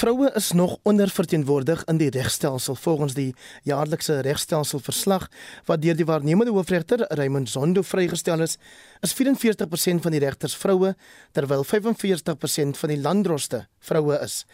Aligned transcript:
Vroue 0.00 0.30
is 0.34 0.52
nog 0.52 0.78
onderverteenwoordig 0.82 1.82
in 1.84 1.98
die 2.00 2.08
regstelsel 2.10 2.74
volgens 2.74 3.12
die 3.14 3.34
jaarlikse 3.68 4.14
regstelselverslag 4.24 5.26
wat 5.68 5.82
deur 5.82 5.98
die 5.98 6.06
waarnemende 6.08 6.54
hoofregter 6.56 7.04
Raymond 7.18 7.50
Zondo 7.52 7.82
vrygestel 7.82 8.40
is. 8.40 8.56
Is 9.04 9.12
44% 9.18 10.00
van 10.00 10.16
die 10.16 10.22
regters 10.24 10.56
vroue 10.56 10.94
terwyl 11.36 11.66
45% 11.68 12.80
van 12.80 12.94
die 12.94 13.00
landdroste 13.00 13.66
vroue 13.78 14.16
is. 14.24 14.46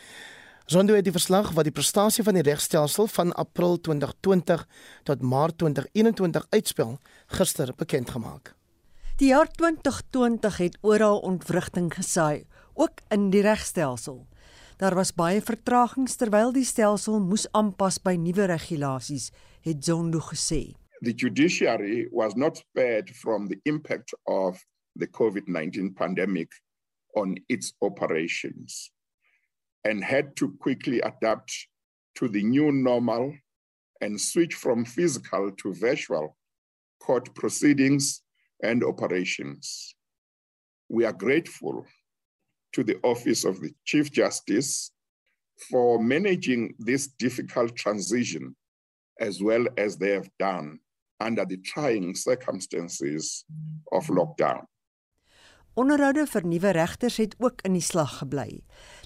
Zondo 0.67 0.99
het 0.99 1.07
die 1.07 1.15
verslag 1.15 1.55
wat 1.55 1.71
die 1.71 1.77
prestasie 1.79 2.27
van 2.27 2.35
die 2.35 2.47
regstelsel 2.51 3.07
van 3.07 3.33
April 3.33 3.79
2020 3.81 4.67
tot 5.07 5.23
Maart 5.23 5.59
2021 5.63 6.47
uitspel 6.51 6.99
gister 7.39 7.71
bekend 7.77 8.11
gemaak. 8.11 8.57
Die 9.23 9.29
jaar 9.29 9.47
2020 9.47 10.57
het 10.57 10.79
oral 10.81 11.19
ontwrigting 11.19 11.95
gesaai, 11.95 12.47
ook 12.75 12.99
in 13.09 13.31
die 13.31 13.47
regstelsel. 13.47 14.27
Daar 14.77 14.95
was 14.95 15.15
baie 15.17 15.41
vertragings 15.41 16.19
terwyl 16.21 16.51
die 16.53 16.65
stelsel 16.69 17.17
moes 17.25 17.47
aanpas 17.57 17.97
by 18.05 18.13
nuwe 18.21 18.45
regulasies, 18.51 19.31
het 19.65 19.85
Zondo 19.85 20.21
gesê. 20.21 20.77
The 21.01 21.15
judiciary 21.17 22.09
was 22.13 22.37
not 22.37 22.59
spared 22.61 23.09
from 23.17 23.49
the 23.49 23.57
impact 23.65 24.13
of 24.25 24.61
the 25.01 25.07
COVID-19 25.07 25.95
pandemic 25.97 26.53
on 27.15 27.39
its 27.49 27.73
operations 27.81 28.93
and 29.85 30.05
had 30.05 30.37
to 30.37 30.53
quickly 30.61 31.01
adapt 31.01 31.69
to 32.17 32.29
the 32.29 32.43
new 32.43 32.71
normal 32.71 33.33
and 34.03 34.21
switch 34.21 34.55
from 34.55 34.85
physical 34.85 35.53
to 35.53 35.73
virtual 35.73 36.37
court 37.01 37.35
proceedings 37.35 38.21
and 38.63 38.85
operations. 38.85 39.97
We 40.89 41.07
are 41.07 41.17
grateful 41.17 41.87
to 42.77 42.85
the 42.85 42.99
Office 43.03 43.45
of 43.49 43.61
the 43.61 43.73
Chief 43.85 44.13
Justice 44.13 44.93
for 45.71 45.99
managing 45.99 46.75
this 46.79 47.07
difficult 47.07 47.75
transition 47.75 48.55
as 49.19 49.43
well 49.43 49.67
as 49.79 49.97
they 49.97 50.13
have 50.13 50.29
done 50.39 50.79
under 51.19 51.47
the 51.47 51.57
trying 51.57 52.15
circumstances 52.15 53.47
of 53.93 54.07
lockdown. 54.09 54.69
Onderhoude 55.77 56.25
vir 56.29 56.45
nuwe 56.49 56.71
regters 56.73 57.17
het 57.21 57.35
ook 57.39 57.61
in 57.69 57.75
die 57.77 57.85
slag 57.85 58.19
gebly. 58.19 58.63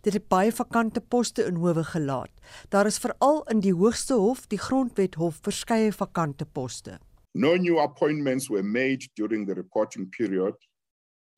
Dit 0.06 0.14
het 0.14 0.28
baie 0.30 0.52
vakante 0.54 1.00
poste 1.02 1.46
in 1.46 1.58
howe 1.58 1.82
gelaat. 1.84 2.30
Daar 2.70 2.86
is 2.86 2.98
veral 2.98 3.42
in 3.50 3.62
die 3.62 3.74
Hoogste 3.74 4.14
Hof, 4.14 4.46
die 4.46 4.58
Grondwethof, 4.58 5.40
verskeie 5.46 5.90
vakante 5.92 6.46
poste. 6.46 6.98
No 7.34 7.56
new 7.56 7.78
appointments 7.78 8.48
were 8.50 8.66
made 8.66 9.10
during 9.14 9.46
the 9.46 9.54
reporting 9.54 10.10
period 10.10 10.54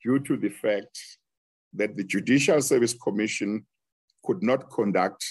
due 0.05 0.19
to 0.21 0.37
the 0.37 0.49
fact 0.49 1.01
that 1.73 1.95
the 1.95 2.03
Judicial 2.03 2.61
Service 2.61 2.93
Commission 2.93 3.65
could 4.25 4.43
not 4.43 4.69
conduct 4.69 5.23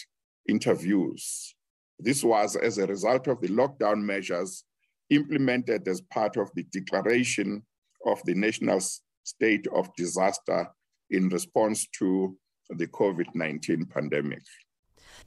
interviews. 0.49 1.55
This 1.99 2.25
was 2.25 2.57
as 2.57 2.79
a 2.79 2.87
result 2.87 3.29
of 3.29 3.41
the 3.41 3.49
lockdown 3.49 4.03
measures 4.03 4.65
implemented 5.11 5.87
as 5.89 6.01
part 6.01 6.37
of 6.37 6.51
the 6.55 6.65
declaration 6.65 7.63
of 8.07 8.21
the 8.25 8.35
national 8.35 8.81
state 9.23 9.67
of 9.69 9.95
disaster 9.97 10.69
in 11.11 11.29
response 11.29 11.87
to 11.99 12.37
the 12.71 12.87
COVID-19 12.87 13.89
pandemic. 13.89 14.43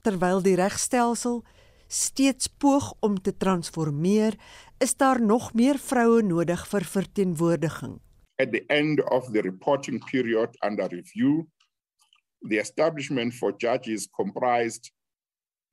Terwyl 0.01 0.41
die 0.43 0.57
regstelsel 0.57 1.43
steeds 1.87 2.47
poog 2.47 2.93
om 3.05 3.17
te 3.21 3.31
transformeer, 3.37 4.35
is 4.81 4.95
daar 4.97 5.21
nog 5.21 5.53
meer 5.53 5.77
vroue 5.79 6.23
nodig 6.25 6.65
vir 6.67 6.85
verteenwoordiging. 6.89 7.99
At 8.37 8.51
the 8.51 8.69
end 8.69 8.99
of 9.11 9.31
the 9.31 9.41
reporting 9.41 10.01
period 10.01 10.49
under 10.61 10.89
review, 10.89 11.47
the 12.43 12.57
establishment 12.57 13.33
for 13.33 13.53
judges 13.53 14.09
comprised 14.13 14.91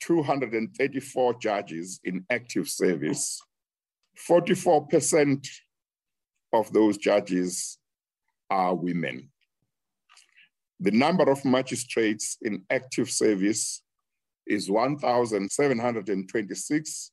234 0.00 1.34
judges 1.40 1.98
in 2.04 2.24
active 2.30 2.68
service. 2.68 3.40
44% 4.28 5.44
of 6.52 6.72
those 6.72 6.98
judges 6.98 7.78
are 8.50 8.74
women. 8.74 9.30
The 10.80 10.90
number 10.90 11.30
of 11.30 11.44
magistrates 11.44 12.38
in 12.42 12.64
active 12.70 13.08
service 13.10 13.82
is 14.46 14.68
1,726, 14.70 17.12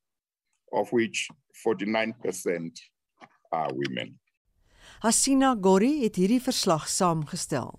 of 0.74 0.92
which 0.92 1.28
49% 1.66 2.72
are 3.52 3.70
women. 3.72 4.20
Hasina 5.00 5.54
Gori 5.56 6.02
het 6.02 6.18
hierdie 6.20 6.42
verslag 6.44 6.90
saamgestel. 6.92 7.70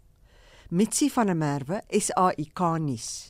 Mitsi 0.73 1.11
van 1.13 1.29
der 1.29 1.37
Merwe, 1.37 1.83
SAIK 1.93 2.63
nuus. 2.81 3.29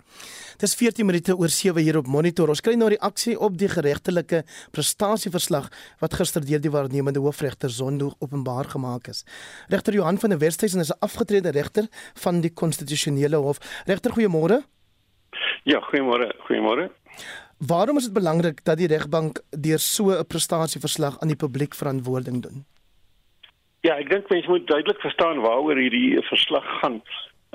Dis 0.62 0.76
14 0.78 1.08
minute 1.08 1.34
oor 1.34 1.50
7 1.50 1.82
hier 1.82 1.98
op 1.98 2.06
Monitor. 2.06 2.52
Ons 2.54 2.62
kry 2.62 2.76
nou 2.78 2.86
reaksie 2.92 3.34
op 3.34 3.58
die 3.58 3.66
geregtelike 3.72 4.44
prestasieverslag 4.70 5.66
wat 5.98 6.14
gister 6.20 6.46
deur 6.46 6.62
die 6.62 6.70
waarnemende 6.70 7.18
hoofregter 7.24 7.74
Zondo 7.74 8.12
openbaar 8.22 8.70
gemaak 8.76 9.10
is. 9.10 9.24
Regter 9.74 9.98
Johan 9.98 10.22
van 10.22 10.36
der 10.36 10.38
Westhuizen 10.38 10.86
is 10.86 10.94
'n 10.94 11.02
afgetrede 11.02 11.50
regter 11.50 11.90
van 12.14 12.40
die 12.40 12.54
konstitusionele 12.54 13.42
hof. 13.42 13.58
Regter, 13.86 14.12
goeiemôre. 14.12 14.62
Ja, 15.64 15.80
goeiemôre. 15.90 16.30
Goeiemôre. 16.46 16.90
Waarom 17.58 17.96
is 17.96 18.04
dit 18.04 18.12
belangrik 18.12 18.64
dat 18.64 18.78
die 18.78 18.86
regbank 18.86 19.42
deur 19.50 19.78
so 19.78 20.10
'n 20.10 20.26
prestasieverslag 20.26 21.18
aan 21.18 21.28
die 21.28 21.36
publiek 21.36 21.74
verantwoording 21.74 22.42
doen? 22.42 22.64
Ja, 23.80 23.94
ek 23.96 24.10
dink 24.12 24.28
mense 24.28 24.50
moet 24.50 24.66
duidelik 24.68 25.00
verstaan 25.00 25.40
waaroor 25.40 25.78
hierdie 25.80 26.20
verslag 26.28 26.66
gaan. 26.80 27.00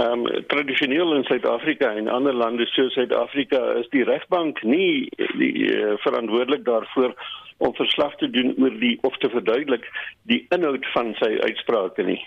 Ehm 0.01 0.25
um, 0.25 0.45
tradisioneel 0.51 1.13
in 1.15 1.23
Suid-Afrika 1.23 1.91
en 1.95 2.07
ander 2.11 2.33
lande 2.33 2.65
soos 2.67 2.93
Suid-Afrika 2.97 3.59
is 3.79 3.87
die 3.93 4.03
regbank 4.03 4.63
nie 4.63 5.07
die 5.37 5.69
uh, 5.69 5.93
verantwoordelik 6.03 6.65
daarvoor 6.65 7.13
om 7.57 7.75
verslag 7.77 8.17
te 8.19 8.29
doen 8.29 8.55
oor 8.57 8.73
die 8.81 8.97
of 9.07 9.17
te 9.21 9.29
verduidelik 9.29 9.85
die 10.31 10.41
inhoud 10.49 10.89
van 10.95 11.13
sy 11.21 11.37
uitsprake 11.45 12.03
nie. 12.09 12.19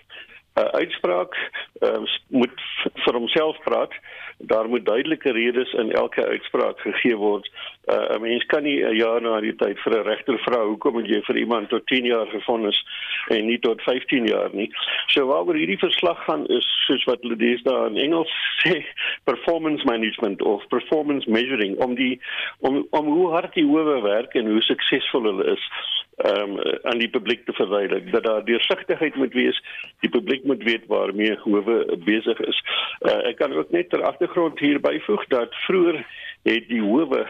'n 0.59 0.71
Uitspraak 0.81 1.35
uh, 1.83 1.99
moet 2.29 2.63
vir 3.05 3.19
homself 3.19 3.59
praat. 3.67 3.93
Daar 4.39 4.69
moet 4.69 4.87
duidelike 4.87 5.33
redes 5.33 5.73
in 5.73 5.93
elke 5.93 6.25
uitspraak 6.27 6.81
gegee 6.87 7.17
word 7.17 7.51
uh, 7.93 8.17
'n 8.17 8.21
mens 8.21 8.45
kan 8.47 8.63
nie 8.63 8.85
'n 8.85 8.97
jaar 8.97 9.21
na 9.23 9.41
die 9.41 9.57
tyd 9.57 9.79
vir 9.79 9.93
'n 9.99 10.07
regter 10.07 10.39
vra 10.39 10.65
hoekom 10.65 10.93
moet 10.93 11.09
jy 11.09 11.21
vir 11.23 11.37
iemand 11.37 11.69
tot 11.69 11.87
10 11.87 12.05
jaar 12.05 12.27
gefonnis 12.27 12.79
en 13.29 13.47
nie 13.47 13.59
tot 13.59 13.83
15 13.83 14.27
jaar 14.27 14.51
nie. 14.53 14.71
So 15.07 15.27
waaroor 15.27 15.55
hierdie 15.55 15.79
verslag 15.79 16.25
gaan 16.25 16.47
is 16.47 16.67
soos 16.87 17.05
wat 17.05 17.23
hulle 17.23 17.37
dis 17.37 17.63
daar 17.63 17.87
in 17.87 17.97
Engels 17.97 18.33
sê 18.63 18.85
performance 19.25 19.85
management 19.85 20.43
of 20.43 20.67
performance 20.69 21.31
measuring 21.31 21.77
om 21.79 21.95
die 21.95 22.21
om 22.61 22.87
om 22.91 23.07
hoe 23.07 23.31
hard 23.33 23.55
die 23.55 23.67
howe 23.67 24.03
werk 24.03 24.35
en 24.35 24.51
hoe 24.51 24.63
suksesvol 24.63 25.23
hulle 25.23 25.45
is 25.53 25.65
um, 26.27 26.59
aan 26.83 26.99
die 26.99 27.11
publiek 27.11 27.45
te 27.45 27.53
verduidelik 27.53 28.13
dat 28.13 28.25
daar 28.25 28.45
deursigtigheid 28.45 29.15
moet 29.15 29.33
wees 29.33 29.63
die 30.01 30.11
publiek 30.11 30.45
moet 30.45 30.63
weet 30.63 30.87
waarmee 30.87 31.37
howe 31.45 31.99
besig 32.05 32.41
is. 32.41 32.63
Uh, 33.01 33.21
ek 33.31 33.39
kan 33.43 33.53
ook 33.53 33.71
net 33.71 33.91
ter 33.91 34.03
agtergrond 34.03 34.59
hier 34.59 34.81
byvoeg 34.81 35.27
dat 35.29 35.55
vroeër 35.67 36.03
het 36.49 36.69
die 36.69 36.83
howe 36.83 37.27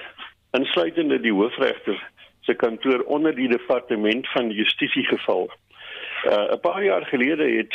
insluitende 0.50 1.20
die 1.20 1.32
hoofregter 1.32 2.10
se 2.40 2.54
kantoor 2.54 3.00
onder 3.00 3.34
die 3.34 3.48
departement 3.48 4.28
van 4.28 4.50
justisie 4.50 5.04
geval. 5.04 5.50
Uh 6.26 6.52
'n 6.52 6.60
paar 6.60 6.84
jaar 6.84 7.06
gelede 7.06 7.46
het 7.56 7.74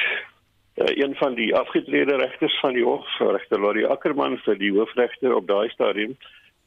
uh, 0.76 1.04
een 1.06 1.16
van 1.16 1.34
die 1.34 1.56
afgetrede 1.56 2.16
regters 2.16 2.60
van 2.60 2.74
die 2.74 2.84
hof, 2.84 3.20
regter 3.20 3.60
Lori 3.60 3.86
Ackerman 3.86 4.38
vir 4.38 4.58
die 4.58 4.72
hoofregter 4.72 5.36
op 5.36 5.48
daai 5.48 5.70
stadium 5.70 6.18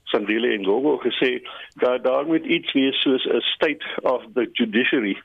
Sandile 0.06 0.52
en 0.52 0.64
Gogo 0.64 0.98
gesê 0.98 1.42
dat 1.74 2.04
daar 2.04 2.26
moet 2.26 2.44
iets 2.44 2.72
wees 2.72 3.00
soos 3.00 3.24
'n 3.24 3.40
state 3.40 3.86
of 4.02 4.22
the 4.34 4.48
judiciary. 4.52 5.16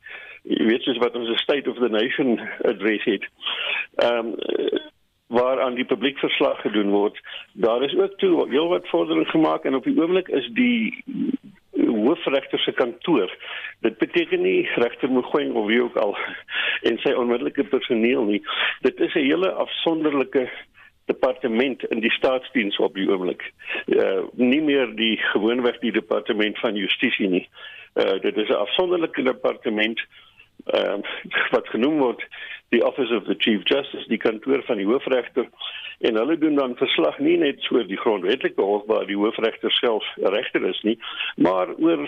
Jy 0.43 0.65
weet 0.65 0.81
soos 0.81 0.97
wat 0.97 1.15
ons 1.15 1.29
'n 1.29 1.35
state 1.37 1.69
of 1.69 1.77
the 1.77 1.89
nation 1.89 2.39
address 2.63 3.03
het. 3.03 3.27
Ehm 3.95 4.17
um, 4.17 4.35
waar 5.31 5.61
aan 5.61 5.75
die 5.79 5.85
publiek 5.85 6.17
verslag 6.19 6.61
gedoen 6.61 6.89
word. 6.91 7.19
Daar 7.53 7.83
is 7.83 7.95
ook 7.95 8.17
toe 8.17 8.49
heel 8.49 8.67
wat 8.67 8.87
vordering 8.87 9.27
gemaak 9.27 9.63
en 9.63 9.75
op 9.75 9.83
die 9.83 9.95
oomblik 10.01 10.27
is 10.27 10.49
die 10.53 11.03
hoofregter 11.71 12.59
se 12.59 12.71
kantoor. 12.71 13.31
Dit 13.79 13.97
beteken 13.97 14.41
nie 14.41 14.69
regter 14.75 15.11
Mogoeng 15.11 15.53
of 15.53 15.67
wie 15.67 15.81
ook 15.83 15.95
al 15.95 16.17
en 16.87 16.99
sy 16.99 17.13
onmiddellike 17.15 17.63
personeel 17.63 18.27
nie. 18.27 18.41
Dit 18.81 18.99
is 18.99 19.13
'n 19.13 19.27
hele 19.29 19.51
afsonderlike 19.51 20.49
departement 21.05 21.83
in 21.83 21.99
die 21.99 22.11
staatsdiens 22.11 22.77
op 22.77 22.93
die 22.93 23.07
oomblik. 23.09 23.51
Uh 23.85 24.27
nie 24.35 24.61
meer 24.61 24.95
die 24.95 25.17
gewoonweg 25.31 25.79
die 25.79 25.91
departement 25.91 26.59
van 26.59 26.75
justisie 26.75 27.27
nie. 27.27 27.47
Uh 27.95 28.19
dit 28.19 28.37
is 28.37 28.49
'n 28.49 28.63
afsonderlike 28.65 29.23
departement 29.23 29.99
ehm 30.65 30.99
uh, 30.99 31.51
wat 31.55 31.67
genoem 31.67 31.99
word 31.99 32.25
die 32.69 32.83
office 32.85 33.15
of 33.15 33.23
the 33.23 33.35
chief 33.37 33.63
justice 33.63 34.07
die 34.07 34.17
kantoor 34.17 34.63
van 34.67 34.77
die 34.77 34.87
hoofregter 34.87 35.47
en 35.99 36.15
hulle 36.15 36.37
doen 36.37 36.55
dan 36.55 36.75
verslag 36.75 37.17
nie 37.19 37.37
net 37.37 37.71
oor 37.71 37.87
die 37.87 37.99
grondwetlike 37.99 38.61
hof 38.61 38.85
waar 38.87 39.07
die 39.09 39.17
hoofregter 39.17 39.71
self 39.71 40.05
regter 40.37 40.65
is 40.69 40.81
nie 40.87 40.97
maar 41.35 41.73
oor 41.77 42.05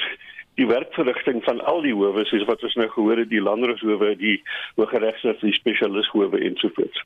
die 0.55 0.67
werkverrigting 0.69 1.41
van 1.43 1.59
al 1.65 1.81
die 1.81 1.95
howe 1.97 2.25
soos 2.29 2.45
wat 2.49 2.63
ons 2.63 2.77
nou 2.79 2.87
gehoor 2.95 3.23
het 3.23 3.29
die 3.33 3.41
landdroshowe 3.41 4.15
die 4.21 4.37
hooggeregshof 4.77 5.41
die 5.41 5.57
spesialishowe 5.59 6.39
ensovoorts 6.51 7.03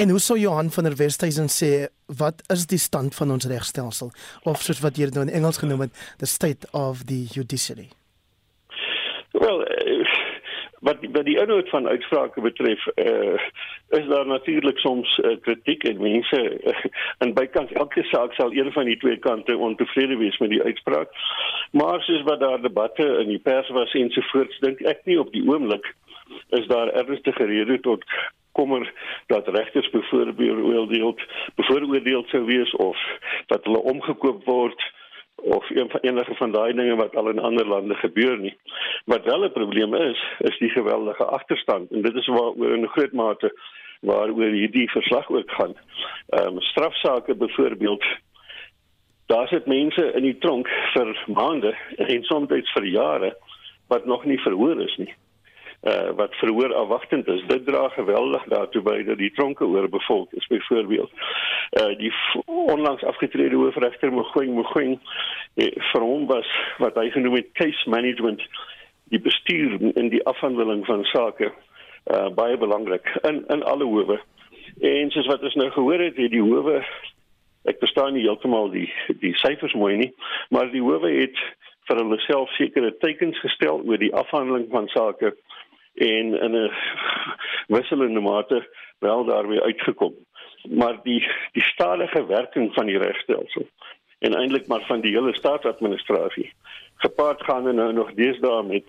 En 0.00 0.08
hoe 0.08 0.20
sou 0.22 0.38
Johan 0.38 0.70
van 0.70 0.84
der 0.84 0.96
Westhuizen 0.96 1.50
sê 1.52 1.88
wat 2.06 2.42
is 2.48 2.66
die 2.66 2.78
stand 2.78 3.14
van 3.14 3.30
ons 3.34 3.44
regstelsel? 3.50 4.12
Of 4.48 4.62
soos 4.62 4.80
wat 4.80 4.96
jy 4.96 5.10
nou 5.10 5.26
in 5.26 5.32
Engels 5.34 5.58
genoem 5.60 5.82
het, 5.84 6.04
the 6.22 6.26
state 6.30 6.68
of 6.72 7.02
the 7.10 7.26
judiciary? 7.34 7.90
Wel, 9.32 9.64
wat 10.80 10.96
wat 11.12 11.24
die 11.24 11.38
inhoud 11.40 11.68
van 11.68 11.88
uitsprake 11.88 12.40
betref, 12.40 12.86
uh, 12.94 13.38
is 13.88 14.06
daar 14.08 14.26
natuurlik 14.26 14.78
soms 14.78 15.18
uh, 15.18 15.36
kritiek 15.40 15.84
en 15.84 16.02
mense 16.02 16.40
uh, 16.40 16.84
in 17.18 17.34
bykans 17.34 17.72
elke 17.72 18.02
saak 18.08 18.32
sal 18.32 18.52
een 18.52 18.72
van 18.72 18.88
die 18.88 18.96
twee 18.96 19.16
kante 19.16 19.56
ontevrede 19.56 20.16
wees 20.16 20.38
met 20.38 20.50
die 20.50 20.62
uitspraak. 20.62 21.12
Maar 21.70 22.02
soos 22.02 22.22
wat 22.22 22.40
daar 22.40 22.60
debatte 22.62 23.06
in 23.22 23.28
die 23.28 23.38
pers 23.38 23.68
was 23.68 23.92
ensovoorts, 23.92 24.58
dink 24.64 24.80
ek 24.80 25.04
nie 25.04 25.20
op 25.20 25.32
die 25.32 25.44
oomblik 25.48 25.94
is 26.48 26.66
daar 26.66 26.88
ernstige 26.88 27.44
rede 27.44 27.80
tot 27.80 28.04
kommer 28.52 28.92
dat 29.26 29.48
regters 29.48 29.90
bevoorbeeld 29.90 31.22
bevooroordeel 31.54 32.24
sou 32.26 32.44
wees 32.44 32.72
of 32.76 32.98
dat 33.46 33.64
hulle 33.64 33.82
omgekoop 33.92 34.44
word 34.44 34.82
of 35.42 35.70
een 35.70 35.90
van 35.90 36.00
enige 36.00 36.34
van 36.34 36.52
daai 36.52 36.72
dinge 36.72 36.96
wat 36.96 37.16
al 37.16 37.28
in 37.28 37.38
ander 37.38 37.66
lande 37.66 37.94
gebeur 37.94 38.38
nie. 38.38 38.56
Wat 39.04 39.24
wel 39.24 39.44
'n 39.44 39.52
probleem 39.52 39.94
is, 39.94 40.24
is 40.38 40.58
die 40.58 40.70
geweldige 40.70 41.24
agterstand 41.24 41.90
en 41.90 42.02
dit 42.02 42.14
is 42.14 42.26
waar 42.26 42.52
oor 42.60 42.78
'n 42.78 42.86
groot 42.86 43.12
mate 43.12 43.52
waaroor 44.00 44.52
hierdie 44.52 44.90
verslag 44.90 45.30
ook 45.30 45.50
gaan. 45.50 45.74
Ehm 46.28 46.46
um, 46.46 46.60
strafsaake 46.60 47.34
byvoorbeeld 47.34 48.04
daar 49.26 49.48
sit 49.48 49.66
mense 49.66 50.12
in 50.12 50.22
die 50.22 50.38
tronk 50.38 50.68
vir 50.92 51.24
maande 51.26 51.76
en 51.96 52.22
soms 52.22 52.48
vir 52.48 52.84
jare 52.84 53.36
wat 53.88 54.04
nog 54.04 54.24
nie 54.24 54.40
verhoor 54.40 54.80
is 54.80 54.96
nie 54.96 55.14
uh, 55.82 56.10
wat 56.16 56.34
verhoor 56.34 56.74
afwagtend 56.74 57.26
is. 57.26 57.44
Dit 57.46 57.66
dra 57.66 57.88
geweldig 57.88 58.44
daartoe 58.44 58.82
by 58.82 59.02
dat 59.02 59.18
die 59.18 59.32
tronke 59.32 59.64
oorbevolk 59.64 60.32
is 60.32 60.46
byvoorbeeld. 60.46 61.10
Uh 61.80 61.98
die 61.98 62.12
onlangs 62.44 63.04
afgetrede 63.04 63.56
hoofregter 63.56 64.12
Mogoeng 64.12 64.54
Mogoeng 64.54 64.98
eh, 65.54 65.72
vir 65.92 66.02
hom 66.02 66.26
was 66.26 66.48
wat 66.78 66.94
hy 66.94 67.10
genoem 67.10 67.34
het 67.34 67.52
case 67.52 67.90
management 67.90 68.42
die 69.10 69.20
bestuur 69.20 69.78
in 69.94 70.08
die 70.08 70.24
afhandeling 70.26 70.84
van 70.86 71.04
sake 71.04 71.52
uh 72.10 72.28
baie 72.34 72.58
belangrik 72.58 73.08
in 73.22 73.44
in 73.48 73.62
alle 73.62 73.84
howe. 73.84 74.20
En 74.80 75.10
soos 75.10 75.26
wat 75.26 75.42
ons 75.42 75.54
nou 75.54 75.70
gehoor 75.70 75.98
het, 75.98 76.16
het 76.16 76.30
die 76.30 76.42
howe 76.42 76.82
ek 77.68 77.78
verstaan 77.78 78.14
nie 78.16 78.24
heeltemal 78.24 78.70
die 78.72 78.88
die 79.20 79.34
syfers 79.36 79.74
mooi 79.76 79.96
nie, 79.96 80.12
maar 80.48 80.70
die 80.72 80.82
howe 80.84 81.10
het 81.12 81.36
vir 81.88 82.00
hulle 82.02 82.18
self 82.24 82.50
sekere 82.56 82.92
teikens 83.02 83.38
gestel 83.42 83.82
oor 83.84 83.98
die 84.00 84.14
afhandeling 84.14 84.68
van 84.72 84.88
sake 84.92 85.34
en 85.94 86.34
in 86.40 86.54
'n 86.56 86.70
wisselende 87.66 88.20
mate 88.20 88.68
wel 88.98 89.24
daarmee 89.24 89.60
uitgekom. 89.60 90.14
Maar 90.68 91.02
die 91.02 91.28
die 91.52 91.62
stadige 91.62 92.26
werking 92.26 92.74
van 92.74 92.86
die 92.86 92.98
regstelsel 92.98 93.68
en 94.18 94.34
eintlik 94.34 94.66
maar 94.66 94.84
van 94.86 95.00
die 95.00 95.12
hele 95.12 95.34
staatsadministrasie 95.34 96.52
gepaard 96.96 97.42
gaan 97.42 97.74
nou 97.74 97.92
nog 97.92 98.12
deesdae 98.14 98.62
met 98.62 98.84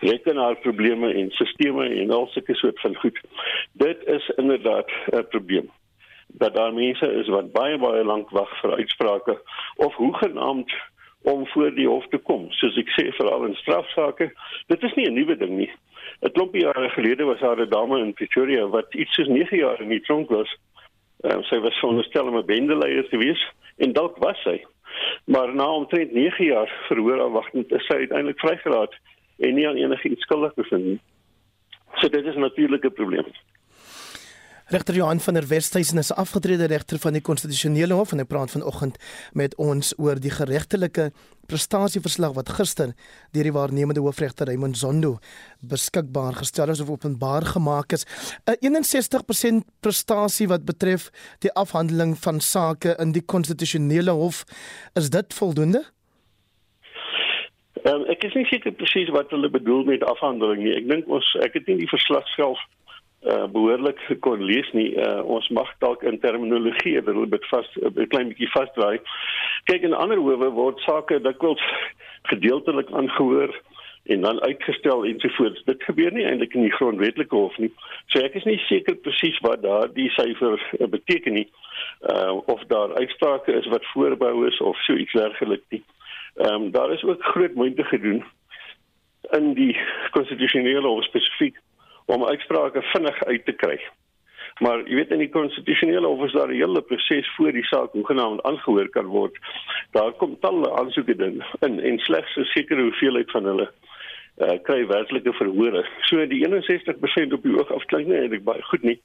rekenaarprobleme 0.00 1.12
en 1.12 1.30
sisteme 1.30 1.88
en 1.88 2.10
al 2.10 2.26
sulke 2.26 2.54
soort 2.54 2.80
van 2.80 2.94
goed. 2.94 3.20
Dit 3.72 4.04
is 4.04 4.28
inderdaad 4.36 4.90
'n 5.06 5.26
probleem 5.28 5.70
dat 6.26 6.54
daar 6.54 6.74
mense 6.74 7.12
is 7.12 7.28
wat 7.28 7.52
baie 7.52 7.78
baie 7.78 8.04
lank 8.04 8.30
wag 8.30 8.60
vir 8.60 8.74
uitsprake 8.74 9.42
of 9.76 9.94
hoegenaamd 9.94 10.72
om 11.22 11.46
voor 11.46 11.74
die 11.74 11.88
hof 11.88 12.06
te 12.08 12.18
kom. 12.18 12.50
Soos 12.50 12.76
ek 12.76 12.88
sê 12.96 13.12
veral 13.16 13.44
in 13.44 13.54
strafsaake, 13.54 14.32
dit 14.66 14.82
is 14.82 14.94
nie 14.94 15.06
'n 15.06 15.14
nuwe 15.14 15.36
ding 15.36 15.56
nie. 15.56 15.72
'n 16.22 16.32
klompie 16.32 16.62
jare 16.62 16.88
gelede 16.88 17.24
was 17.24 17.40
daar 17.40 17.60
'n 17.60 17.68
dame 17.68 17.98
in 17.98 18.12
Pretoria 18.12 18.66
wat 18.66 18.94
iets 18.94 19.14
soos 19.14 19.28
9 19.28 19.56
jaar 19.56 19.80
in 19.80 19.88
die 19.88 20.00
tronk 20.00 20.28
was. 20.28 20.56
Uh, 21.20 21.42
sy 21.42 21.58
was 21.58 21.78
veronderstel 21.78 22.26
om 22.26 22.36
'n 22.36 22.46
bendeleier 22.46 23.08
te 23.08 23.16
wees 23.16 23.52
en 23.76 23.92
dalk 23.92 24.16
was 24.16 24.42
sy. 24.42 24.64
Maar 25.24 25.54
na 25.54 25.66
omtrent 25.66 26.12
9 26.12 26.44
jaar 26.44 26.70
verhoor 26.88 27.20
afwagtend 27.20 27.72
is 27.72 27.86
sy 27.86 27.94
uiteindelik 27.94 28.38
vrygelaat 28.38 28.94
en 29.38 29.54
nie 29.54 29.68
aan 29.68 29.76
enige 29.76 30.08
iets 30.08 30.22
skuldig 30.22 30.54
bevind 30.54 30.84
nie. 30.84 31.00
So 31.94 32.08
dit 32.08 32.26
is 32.26 32.36
natuurlik 32.36 32.84
'n 32.84 32.92
probleem. 32.92 33.26
Regter 34.66 34.94
Johan 34.94 35.20
van 35.20 35.34
der 35.34 35.48
Westhuizen 35.48 35.98
is 35.98 36.12
afgetrede 36.12 36.64
regter 36.64 36.98
van 36.98 37.12
die 37.12 37.20
konstitusionele 37.20 37.92
hof 37.98 38.14
en 38.14 38.22
hy 38.22 38.24
praat 38.24 38.54
vanoggend 38.54 38.94
met 39.36 39.52
ons 39.60 39.90
oor 40.00 40.16
die 40.16 40.32
geregtelike 40.32 41.10
prestasieverslag 41.50 42.32
wat 42.32 42.48
gister 42.56 42.94
deur 43.36 43.44
die 43.44 43.52
waarnemende 43.52 44.00
hoofregter 44.00 44.48
Raymond 44.48 44.78
Zondo 44.80 45.18
beskikbaar 45.60 46.38
gestel 46.40 46.72
is 46.72 46.80
of 46.80 46.88
openbaar 46.88 47.44
gemaak 47.44 47.92
is. 47.92 48.06
'n 48.48 48.56
61% 48.80 49.68
prestasie 49.84 50.48
wat 50.48 50.64
betref 50.64 51.10
die 51.44 51.52
afhandeling 51.52 52.16
van 52.16 52.40
sake 52.40 52.96
in 52.98 53.12
die 53.12 53.24
konstitusionele 53.24 54.16
hof. 54.16 54.44
Is 54.94 55.10
dit 55.10 55.34
voldoende? 55.34 55.84
Um, 57.84 58.04
ek 58.08 58.24
is 58.24 58.32
nie 58.32 58.46
seker 58.46 58.72
presies 58.72 59.12
wat 59.12 59.28
hulle 59.28 59.50
bedoel 59.50 59.84
met 59.84 60.04
afhandeling 60.04 60.62
nie. 60.62 60.72
Ek 60.72 60.88
dink 60.88 61.08
ons 61.08 61.36
ek 61.44 61.52
het 61.52 61.66
nie 61.66 61.76
die 61.84 61.92
verslag 61.92 62.24
self 62.28 62.58
uh, 63.24 63.46
behoorlik 63.52 64.00
kon 64.20 64.42
lees 64.44 64.70
nie. 64.72 64.90
Uh, 64.96 65.22
ons 65.24 65.48
mag 65.48 65.70
dalk 65.78 66.02
in 66.02 66.18
terminologie 66.20 66.96
'n 67.00 67.30
bietjie 67.30 67.50
vas 67.50 67.68
'n 67.76 68.08
klein 68.08 68.28
bietjie 68.28 68.50
vasdraai. 68.56 68.98
Kyk 69.64 69.82
in 69.82 69.94
ander 69.94 70.18
howe 70.18 70.50
word 70.50 70.80
sake 70.80 71.20
dikwels 71.20 71.62
gedeeltelik 72.32 72.90
aangehoor 72.90 73.52
en 74.04 74.20
dan 74.20 74.40
uitgestel 74.40 75.04
ensovoorts. 75.04 75.64
Dit 75.64 75.82
gebeur 75.82 76.12
nie 76.12 76.24
eintlik 76.24 76.54
in 76.54 76.66
die 76.66 76.76
grondwetlike 76.76 77.36
hof 77.36 77.56
nie. 77.58 77.72
So 78.12 78.20
ek 78.20 78.34
is 78.34 78.44
nie 78.44 78.58
seker 78.68 78.96
presies 78.96 79.38
wat 79.40 79.62
daardie 79.62 80.10
syfer 80.10 80.60
beteken 80.88 81.32
nie. 81.32 81.48
Uh 82.12 82.40
of 82.46 82.64
daar 82.68 82.94
uitsprake 82.94 83.52
is 83.52 83.66
wat 83.66 83.86
voorbou 83.92 84.46
is 84.46 84.60
of 84.60 84.76
so 84.84 84.92
iets 84.92 85.12
dergeliks 85.12 85.68
nie. 85.70 85.82
Ehm 86.34 86.54
um, 86.54 86.70
daar 86.70 86.92
is 86.92 87.04
ook 87.04 87.24
groot 87.24 87.54
moeite 87.54 87.84
gedoen 87.84 88.24
in 89.32 89.54
die 89.54 89.76
konstitusionele 90.10 90.86
hof 90.86 91.04
spesifiek 91.04 91.56
om 92.06 92.24
uitsprake 92.24 92.82
vinnig 92.82 93.24
uit 93.24 93.44
te 93.44 93.52
kry. 93.52 93.78
Maar 94.62 94.84
jy 94.86 95.00
weet 95.00 95.10
in 95.10 95.22
die 95.24 95.32
konstitusionele 95.34 96.06
hof 96.06 96.26
is 96.26 96.36
daar 96.36 96.48
'n 96.48 96.60
hele 96.60 96.82
proses 96.82 97.30
voor 97.36 97.52
die 97.52 97.64
saak 97.64 97.92
hoegenaamd 97.92 98.42
aangehoor 98.42 98.88
kan 98.88 99.06
word. 99.06 99.38
Daar 99.90 100.12
kom 100.12 100.38
talle 100.40 100.70
aansoeke 100.78 101.14
in 101.18 101.42
en, 101.60 101.98
slegs 101.98 102.36
'n 102.36 102.44
sekere 102.44 102.82
hoeveelheid 102.82 103.30
van 103.30 103.44
hulle 103.44 103.70
uh, 104.38 104.58
kry 104.62 104.86
werklike 104.86 105.32
verhore. 105.32 105.86
So 106.00 106.26
die 106.26 106.46
61% 106.46 107.32
op 107.32 107.42
die 107.42 107.58
oog 107.58 107.72
af 107.72 107.84
klink 107.84 108.06
nie 108.06 108.18
eintlik 108.18 108.44
baie 108.44 108.62
goed 108.62 108.82
nie. 108.82 109.00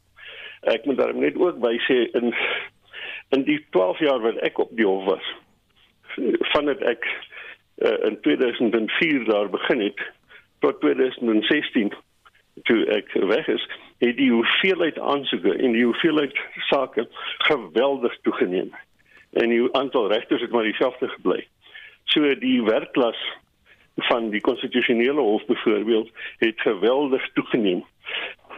Ek 0.62 0.86
moet 0.86 0.98
daarom 0.98 1.20
net 1.20 1.38
ook 1.38 1.60
by 1.60 1.78
sê 1.88 2.10
in 2.14 2.34
in 3.30 3.44
die 3.44 3.66
12 3.70 4.00
jaar 4.00 4.20
wat 4.20 4.38
ek 4.38 4.58
op 4.60 4.70
die 4.76 4.86
hof 4.86 5.06
was 5.06 5.26
vandat 6.54 6.82
ek 6.82 7.06
uh, 7.78 7.98
in 8.10 8.18
2004 8.22 9.26
daar 9.26 9.50
begin 9.50 9.82
het 9.82 10.02
tot 10.60 10.82
2016 10.82 11.94
toe 12.64 12.86
ek 12.96 13.14
weg 13.14 13.48
is, 13.48 13.68
het 14.00 14.16
die 14.18 14.32
hoeveelheid 14.32 15.00
aansoeke 15.00 15.54
en 15.54 15.72
die 15.72 15.84
hoeveelheid 15.84 16.40
sake 16.70 17.08
geweldig 17.38 18.18
toegeneem. 18.22 18.72
En 19.32 19.50
die 19.50 19.76
aantal 19.76 20.12
regters 20.12 20.42
het 20.42 20.52
maar 20.52 20.64
dieselfde 20.64 21.08
gebly. 21.08 21.48
So 22.04 22.36
die 22.40 22.64
werkklas 22.64 23.20
van 24.08 24.30
die 24.30 24.42
konstitusionele 24.42 25.22
hof 25.22 25.46
byvoorbeeld 25.46 26.10
het 26.38 26.62
geweldig 26.62 27.30
toegeneem. 27.34 27.84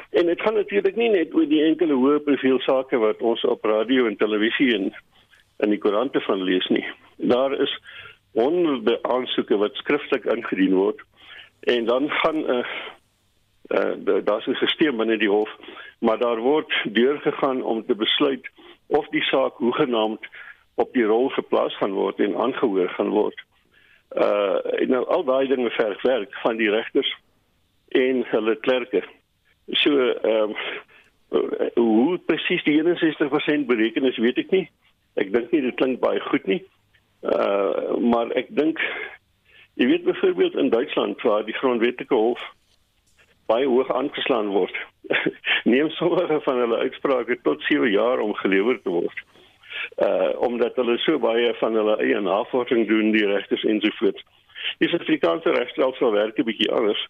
En 0.10 0.26
dit 0.26 0.42
gaan 0.42 0.54
natuurlik 0.54 0.96
nie 0.96 1.10
net 1.10 1.34
oor 1.34 1.48
die 1.48 1.64
enkele 1.64 1.96
hoë 1.98 2.20
profiel 2.26 2.60
sake 2.60 2.98
wat 3.00 3.22
ons 3.22 3.44
op 3.48 3.66
radio 3.66 4.06
en 4.06 4.18
televisie 4.20 4.74
en 4.76 4.92
in 5.62 5.70
die 5.70 5.80
koerante 5.80 6.22
van 6.22 6.44
lees 6.44 6.68
nie. 6.68 6.86
Daar 7.16 7.54
is 7.62 7.74
honderde 8.34 9.00
aansoeke 9.04 9.58
wat 9.58 9.76
skriftelik 9.80 10.26
ingedien 10.26 10.76
word 10.76 11.02
en 11.70 11.86
dan 11.86 12.10
gaan 12.10 12.44
'n 12.44 12.60
uh, 12.60 12.66
uh, 13.72 14.20
daar's 14.24 14.48
'n 14.48 14.56
stelsel 14.56 14.96
binne 14.96 15.18
die 15.18 15.30
hof, 15.30 15.50
maar 16.00 16.18
daar 16.18 16.40
word 16.40 16.72
deurgegaan 16.84 17.64
om 17.64 17.86
te 17.86 17.96
besluit 17.96 18.50
of 18.88 19.08
die 19.10 19.24
saak 19.24 19.56
hoegenaamd 19.56 20.26
op 20.76 20.94
die 20.94 21.06
rol 21.06 21.30
geplaas 21.30 21.78
gaan 21.78 21.94
word 21.94 22.20
en 22.20 22.36
aangehoor 22.36 22.90
gaan 22.90 23.10
word. 23.10 23.40
Uh 24.12 24.88
nou 24.92 25.06
al 25.08 25.24
daai 25.24 25.48
dinge 25.48 25.70
verg 25.70 26.02
werk 26.02 26.34
van 26.44 26.58
die 26.58 26.70
regters 26.70 27.12
en 27.88 28.24
hulle 28.28 28.56
klerke. 28.56 29.04
So 29.68 30.08
ehm 30.10 30.52
um, 30.52 30.56
hoe 31.76 32.18
presies 32.28 32.64
die 32.64 32.76
61% 32.84 33.66
bereken 33.66 34.04
is, 34.04 34.18
weet 34.18 34.38
ek 34.38 34.52
nie. 34.52 34.66
Ek 35.16 35.32
dink 35.32 35.52
nie 35.52 35.62
dit 35.62 35.76
klink 35.80 36.00
baie 36.00 36.20
goed 36.20 36.48
nie. 36.48 36.64
Uh 37.24 37.96
maar 38.00 38.34
ek 38.36 38.52
dink 38.56 38.82
jy 39.80 39.88
weet 39.88 40.04
byvoorbeeld 40.04 40.56
in 40.60 40.70
Duitsland 40.70 41.22
waar 41.22 41.46
die 41.46 41.56
grondwetlike 41.56 42.16
hof 42.16 42.44
baie 43.52 43.68
hoog 43.68 43.92
aangeslaan 43.94 44.52
word. 44.56 44.76
Neem 45.72 45.90
sommige 45.98 46.40
van 46.48 46.60
hulle 46.64 46.84
uitsprake 46.88 47.40
tot 47.48 47.64
7 47.70 47.92
jaar 47.92 48.20
om 48.24 48.34
gelewer 48.44 48.82
te 48.82 48.90
word. 48.90 49.24
Uh 50.08 50.30
omdat 50.48 50.76
hulle 50.76 50.98
so 50.98 51.20
baie 51.20 51.54
van 51.60 51.76
hulle 51.80 51.98
eie 52.04 52.20
navorsing 52.22 52.88
doen, 52.88 53.12
die 53.16 53.26
regters 53.28 53.64
ensovoorts. 53.64 54.24
Die 54.80 54.90
Suid-Afrikaanse 54.90 55.52
regstelsel 55.58 56.12
werk 56.12 56.40
'n 56.40 56.48
bietjie 56.48 56.72
anders. 56.72 57.02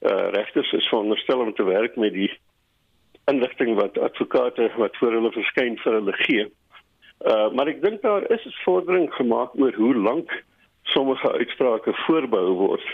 Uh 0.00 0.30
regters 0.38 0.72
is 0.72 0.88
veronderstel 0.88 1.40
om 1.40 1.54
te 1.54 1.64
werk 1.64 1.96
met 1.96 2.12
die 2.12 2.30
inligting 3.30 3.74
wat 3.78 3.98
advokate 3.98 4.70
wat 4.76 4.96
voor 4.96 5.12
hulle 5.12 5.32
verskyn 5.32 5.78
vir 5.84 5.98
hulle 5.98 6.16
gee. 6.24 6.46
Uh 7.26 7.50
maar 7.54 7.68
ek 7.70 7.82
dink 7.82 8.02
daar 8.02 8.30
is 8.30 8.44
'n 8.46 8.56
vordering 8.64 9.12
gemaak 9.14 9.54
oor 9.54 9.74
hoe 9.74 9.94
lank 9.94 10.42
sommige 10.82 11.32
uitsprake 11.32 11.92
voorbehou 12.06 12.54
word. 12.66 12.86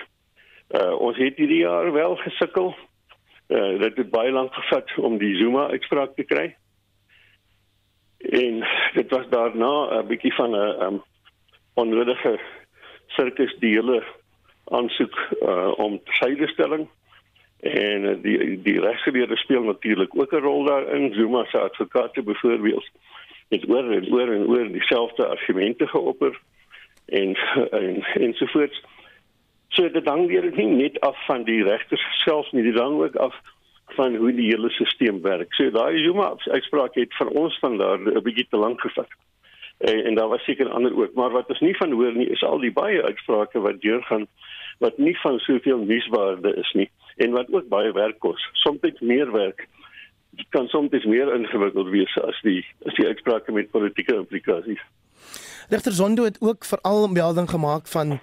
Uh 0.68 0.94
ons 1.00 1.16
het 1.16 1.36
hierdie 1.36 1.64
jaar 1.64 1.92
wel 1.92 2.16
gesukkel. 2.16 2.74
Uh 3.48 3.80
dit 3.80 3.96
het 3.96 4.10
baie 4.10 4.32
lank 4.32 4.54
gevat 4.54 4.90
om 4.96 5.18
die 5.18 5.36
Zuma 5.36 5.68
uitspraak 5.68 6.14
te 6.16 6.24
kry. 6.24 6.56
En 8.18 8.66
dit 8.94 9.10
was 9.10 9.28
daarna 9.28 10.00
'n 10.00 10.06
bietjie 10.06 10.34
van 10.34 10.50
'n 10.50 10.82
um, 10.82 11.02
onnodige 11.74 12.40
sirkus 13.06 13.56
die 13.58 13.74
hele 13.74 14.02
aansoek 14.64 15.16
uh 15.42 15.72
om 15.78 16.00
sydestelling 16.04 16.88
en 17.60 18.04
uh, 18.04 18.22
die 18.22 18.62
die 18.62 18.80
regsgeleerde 18.80 19.36
speel 19.36 19.62
natuurlik 19.62 20.12
ook 20.14 20.32
'n 20.32 20.44
rol 20.44 20.64
daarin. 20.64 21.14
Zuma 21.14 21.44
se 21.44 21.58
advokate 21.58 22.22
byvoorbeeld 22.22 22.88
het 23.48 23.68
oor 23.68 23.90
en 23.90 24.12
oor 24.12 24.32
en 24.32 24.46
oor 24.46 24.72
dieselfde 24.72 25.26
argumente 25.26 25.86
geopper 25.86 26.40
en 27.06 27.36
en 27.70 28.02
ensovoorts. 28.02 28.84
So 29.78 29.86
dit 29.94 30.08
hang 30.10 30.26
weer 30.26 30.48
nie 30.56 30.66
net 30.66 30.96
af 31.06 31.18
van 31.28 31.44
die 31.46 31.60
regters 31.62 32.02
self 32.24 32.48
nie, 32.50 32.64
dit 32.66 32.74
hang 32.74 32.96
ook 32.98 33.16
af 33.22 33.34
van 33.94 34.16
hoe 34.18 34.32
die 34.34 34.48
hele 34.50 34.70
stelsel 34.74 35.20
werk. 35.22 35.54
So 35.54 35.70
daai 35.70 36.02
Zuma 36.02 36.32
uitspraak 36.50 36.96
het 36.98 37.14
vir 37.14 37.30
ons 37.38 37.58
van 37.62 37.76
daar 37.78 38.00
'n 38.02 38.22
bietjie 38.26 38.46
te 38.50 38.58
lank 38.58 38.80
gevat. 38.80 39.06
En, 39.78 40.04
en 40.04 40.14
daar 40.14 40.28
was 40.28 40.42
seker 40.42 40.68
ander 40.68 40.96
ook, 40.98 41.14
maar 41.14 41.30
wat 41.30 41.48
ons 41.48 41.60
nie 41.60 41.76
van 41.76 41.92
hoor 41.92 42.12
nie 42.12 42.26
is 42.26 42.42
al 42.42 42.58
die 42.58 42.72
baie 42.72 43.02
uitsprake 43.02 43.60
wat 43.60 43.80
deurgaan 43.80 44.26
wat 44.78 44.98
nie 44.98 45.14
van 45.20 45.38
soveel 45.38 45.78
nuuswaarde 45.78 46.54
is 46.56 46.72
nie 46.72 46.90
en 47.16 47.30
wat 47.30 47.46
ook 47.50 47.68
baie 47.68 47.92
werk 47.92 48.18
kos. 48.18 48.50
Soms 48.52 49.00
meer 49.00 49.30
werk 49.32 49.68
kan 50.48 50.66
soms 50.68 51.04
meer 51.04 51.34
ingewikkeld 51.34 51.88
wees 51.88 52.18
as 52.22 52.40
die 52.42 52.66
as 52.86 52.94
die 52.94 53.06
uitsprake 53.06 53.52
met 53.52 53.70
politieke 53.70 54.14
implikasies. 54.14 54.82
Regter 55.68 55.92
Zondo 55.92 56.24
het 56.24 56.40
ook 56.40 56.64
veral 56.64 57.08
melding 57.08 57.50
gemaak 57.50 57.86
van 57.86 58.18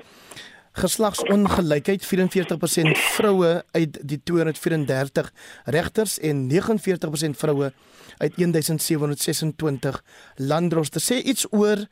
geslagsongelykheid 0.75 2.03
44% 2.03 2.99
vroue 3.15 3.51
uit 3.71 3.99
die 4.03 4.19
234 4.23 5.31
regters 5.75 6.17
en 6.19 6.45
49% 6.51 7.39
vroue 7.39 7.71
uit 8.17 8.35
1726 8.35 10.03
landdroste 10.35 10.99
sê 10.99 11.21
iets 11.23 11.47
oor 11.51 11.85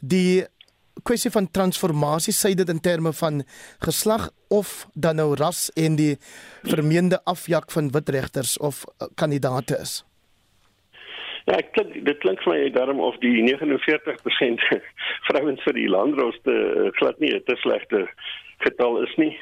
die 0.00 0.44
kwessie 1.04 1.30
van 1.30 1.50
transformasie 1.50 2.34
sê 2.34 2.54
dit 2.56 2.68
in 2.72 2.80
terme 2.80 3.12
van 3.12 3.42
geslag 3.84 4.30
of 4.48 4.86
dan 4.94 5.20
nou 5.20 5.34
ras 5.36 5.68
en 5.76 5.96
die 5.98 6.16
vermeende 6.64 7.20
afjak 7.24 7.70
van 7.74 7.90
wit 7.92 8.08
regters 8.08 8.56
of 8.58 8.84
uh, 8.86 9.08
kandidate 9.14 9.78
is. 9.78 10.02
Ja, 11.46 11.60
ek 11.60 11.68
klink 11.76 11.94
dit 12.08 12.18
klink 12.24 12.40
vir 12.42 12.52
my 12.52 12.70
daarom 12.74 13.00
of 13.06 13.18
die 13.22 13.30
49% 13.46 14.64
vrouens 15.28 15.62
vir 15.62 15.76
die 15.78 15.86
landroste 15.90 16.54
uh, 16.54 16.88
glad 16.98 17.20
nie 17.22 17.30
'n 17.34 17.44
te 17.46 17.54
slegte 17.62 18.06
getal 18.64 18.98
is 19.02 19.14
nie. 19.16 19.34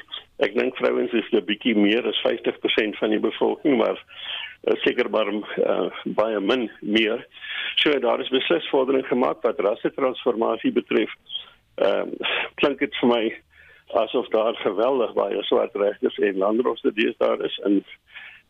Ek 0.45 0.53
dink 0.53 0.77
vrouens 0.77 1.13
is 1.13 1.31
'n 1.31 1.45
bietjie 1.45 1.73
meer 1.75 2.05
as 2.05 2.21
50% 2.21 2.99
van 3.01 3.09
die 3.09 3.19
bevolking, 3.19 3.77
maar 3.77 3.97
uh, 3.97 4.75
seker 4.83 5.09
maar 5.09 5.33
uh, 5.33 5.89
baie 6.05 6.39
min 6.39 6.69
meer. 6.81 7.25
So 7.81 7.97
daar 7.99 8.21
is 8.21 8.29
beslis 8.29 8.69
vordering 8.69 9.07
gemaak 9.07 9.41
wat 9.41 9.59
rasse 9.59 9.93
transformasie 9.93 10.71
betref. 10.71 11.09
Ehm 11.81 12.13
um, 12.13 12.13
klink 12.61 12.79
dit 12.79 12.95
vir 13.01 13.09
my 13.09 13.23
asof 13.93 14.27
daar 14.29 14.55
geweldig 14.55 15.13
baie 15.13 15.43
swart 15.43 15.75
regters 15.75 16.17
en 16.17 16.37
landroste 16.37 16.91
dies 16.93 17.17
daar 17.17 17.41
is 17.45 17.57
in 17.65 17.83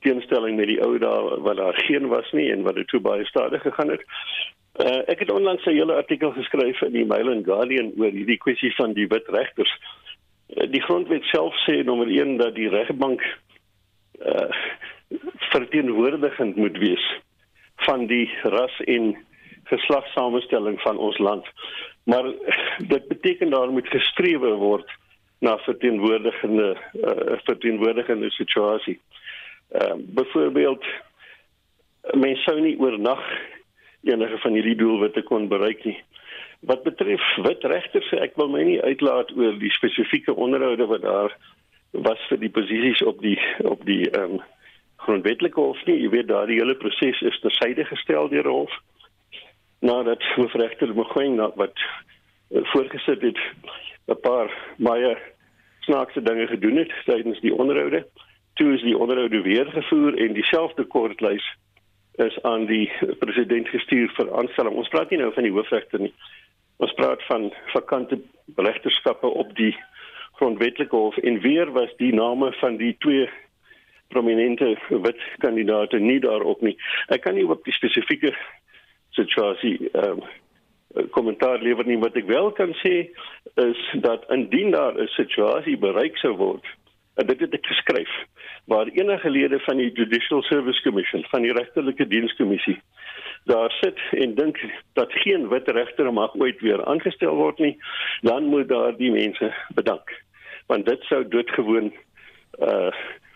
teenstelling 0.06 0.58
met 0.60 0.70
die 0.72 0.80
ou 0.86 0.96
dae 1.02 1.40
wat 1.46 1.58
daar 1.58 1.78
geen 1.88 2.08
was 2.14 2.32
nie 2.38 2.52
en 2.54 2.64
wat 2.68 2.78
dit 2.80 2.88
toe 2.94 3.02
baie 3.04 3.26
stadig 3.26 3.62
gegaan 3.66 3.94
het. 3.96 4.06
Uh, 4.76 5.02
ek 5.12 5.20
het 5.24 5.32
onlangs 5.32 5.66
'n 5.66 5.78
hele 5.78 5.96
artikel 5.96 6.32
geskryf 6.32 6.82
in 6.82 6.92
die 6.92 7.06
Mail 7.06 7.30
and 7.32 7.46
Guardian 7.46 7.94
oor 7.98 8.12
hierdie 8.12 8.38
kwessie 8.38 8.74
van 8.76 8.94
die 8.94 9.08
wit 9.08 9.28
regters. 9.28 9.72
Uh, 10.50 10.68
die 10.72 10.82
grondwet 10.82 11.24
self 11.24 11.56
sê 11.64 11.84
nommer 11.84 12.08
1 12.08 12.38
dat 12.38 12.56
die 12.56 12.70
regbank 12.70 13.24
uh 14.20 14.52
verteenwoordigend 15.54 16.56
moet 16.56 16.78
wees 16.78 17.06
van 17.76 18.06
die 18.08 18.30
ras 18.44 18.80
en 18.86 19.16
geslagssamestelling 19.64 20.82
van 20.82 20.98
ons 20.98 21.18
land. 21.18 21.46
Maar 22.04 22.34
dit 22.78 23.08
beteken 23.08 23.50
daar 23.50 23.72
moet 23.72 23.88
gestrewe 23.88 24.54
word 24.54 24.92
na 25.40 25.58
verteenwoordigende 25.58 26.78
uh, 26.94 27.38
verteenwoordigende 27.44 28.32
situasie. 28.32 29.00
Ehm 29.72 30.00
uh, 30.00 30.06
byvoorbeeld 30.18 30.86
mense 32.14 32.42
sou 32.42 32.60
nie 32.62 32.78
oornag 32.80 33.24
enige 34.04 34.38
van 34.38 34.54
hierdie 34.54 34.76
doelwitte 34.76 35.22
kon 35.22 35.48
bereik 35.48 35.84
nie. 35.84 35.98
Wat 36.60 36.84
betref 36.84 37.24
wit 37.36 37.64
regters, 37.64 38.12
ek 38.22 38.36
wil 38.36 38.50
my 38.54 38.64
nie 38.64 38.82
uitlaat 38.82 39.32
oor 39.38 39.58
die 39.60 39.74
spesifieke 39.74 40.34
onderhoude 40.34 40.86
wat 40.86 41.02
daar 41.02 41.38
was 41.92 42.22
vir 42.30 42.40
die 42.42 42.52
posisies 42.52 43.02
op 43.02 43.22
die 43.22 43.40
op 43.64 43.86
die 43.86 44.04
ehm 44.12 44.38
um, 44.38 44.44
grondwetlike 45.06 45.60
hof 45.60 45.82
nie. 45.86 46.00
Jy 46.02 46.10
weet 46.10 46.28
daardie 46.28 46.58
hele 46.58 46.76
proses 46.76 47.22
is 47.22 47.40
tersyde 47.44 47.86
gestel 47.86 48.30
deur 48.30 48.48
hof 48.50 48.74
nadat 49.86 50.24
hoofregter 50.36 50.94
Mogoeng 50.96 51.38
wat 51.60 51.78
uh, 51.78 52.64
voorgesit 52.72 53.22
het 53.22 53.40
'n 54.08 54.20
paar 54.22 54.50
baie 54.78 55.18
snaakse 55.80 56.22
dinge 56.22 56.48
gedoen 56.48 56.78
het 56.78 56.94
tydens 57.06 57.40
die 57.42 57.54
onderhoude. 57.54 58.06
Toe 58.56 58.74
is 58.74 58.82
die 58.82 58.98
onderhoude 58.98 59.42
weer 59.42 59.66
gevoer 59.66 60.18
en 60.18 60.34
dieselfde 60.34 60.84
kortlys 60.84 61.46
is 62.16 62.42
aan 62.42 62.66
die 62.66 62.92
president 63.20 63.68
gestuur 63.68 64.12
vir 64.16 64.32
aanstelling. 64.40 64.76
Ons 64.80 64.92
praat 64.94 65.10
nie 65.12 65.20
nou 65.20 65.34
van 65.36 65.44
die 65.44 65.52
hoofregter 65.52 66.00
nie. 66.00 66.14
Ons 66.80 66.94
praat 66.96 67.24
van 67.28 67.50
vakante 67.74 68.20
regterskappe 68.56 69.28
op 69.28 69.52
die 69.60 69.74
grondwetlike 70.40 70.96
hof 70.96 71.18
en 71.18 71.42
weer 71.44 71.72
was 71.76 71.92
die 72.00 72.14
name 72.16 72.52
van 72.62 72.80
die 72.80 72.96
twee 73.04 73.28
prominente 74.08 74.76
wit 74.90 75.20
kandidaate 75.44 76.00
nie 76.00 76.20
daarop 76.24 76.64
nie. 76.64 76.78
Ek 77.12 77.26
kan 77.28 77.36
nie 77.36 77.48
op 77.48 77.64
die 77.68 77.76
spesifieke 77.76 78.36
situasie 79.20 79.78
ehm 79.92 80.24
um, 80.24 80.26
kommentaar 81.12 81.60
lewer 81.60 81.84
nie 81.84 81.98
wat 82.00 82.16
ek 82.16 82.28
wel 82.30 82.54
kan 82.56 82.72
sê 82.80 83.10
is 83.60 83.80
dat 84.04 84.24
indien 84.32 84.72
daar 84.72 84.96
'n 84.96 85.08
situasie 85.12 85.76
bereik 85.78 86.18
sou 86.18 86.32
word 86.40 86.64
en 87.20 87.28
dit 87.28 87.40
het 87.40 87.54
ek 87.54 87.66
geskryf 87.66 88.14
waar 88.66 88.88
enige 88.88 89.30
lede 89.30 89.60
van 89.60 89.78
die 89.78 89.92
Judicial 89.92 90.44
Service 90.44 90.82
Commission 90.82 91.26
van 91.30 91.42
die 91.42 91.54
regterlike 91.54 92.08
dienskommissie 92.08 92.80
daar 93.46 93.72
sit 93.82 94.00
en 94.12 94.36
dink 94.36 94.58
dat 94.94 95.12
geen 95.12 95.48
wit 95.50 95.68
regter 95.70 96.14
mag 96.14 96.34
ooit 96.36 96.62
weer 96.62 96.86
aangestel 96.86 97.36
word 97.36 97.60
nie 97.60 97.78
dan 98.22 98.50
moet 98.54 98.70
daar 98.70 98.98
die 98.98 99.12
mense 99.12 99.54
bedank 99.76 100.16
want 100.68 100.86
dit 100.86 101.04
sou 101.12 101.28
doodgewoon 101.28 101.94
uh 102.60 102.92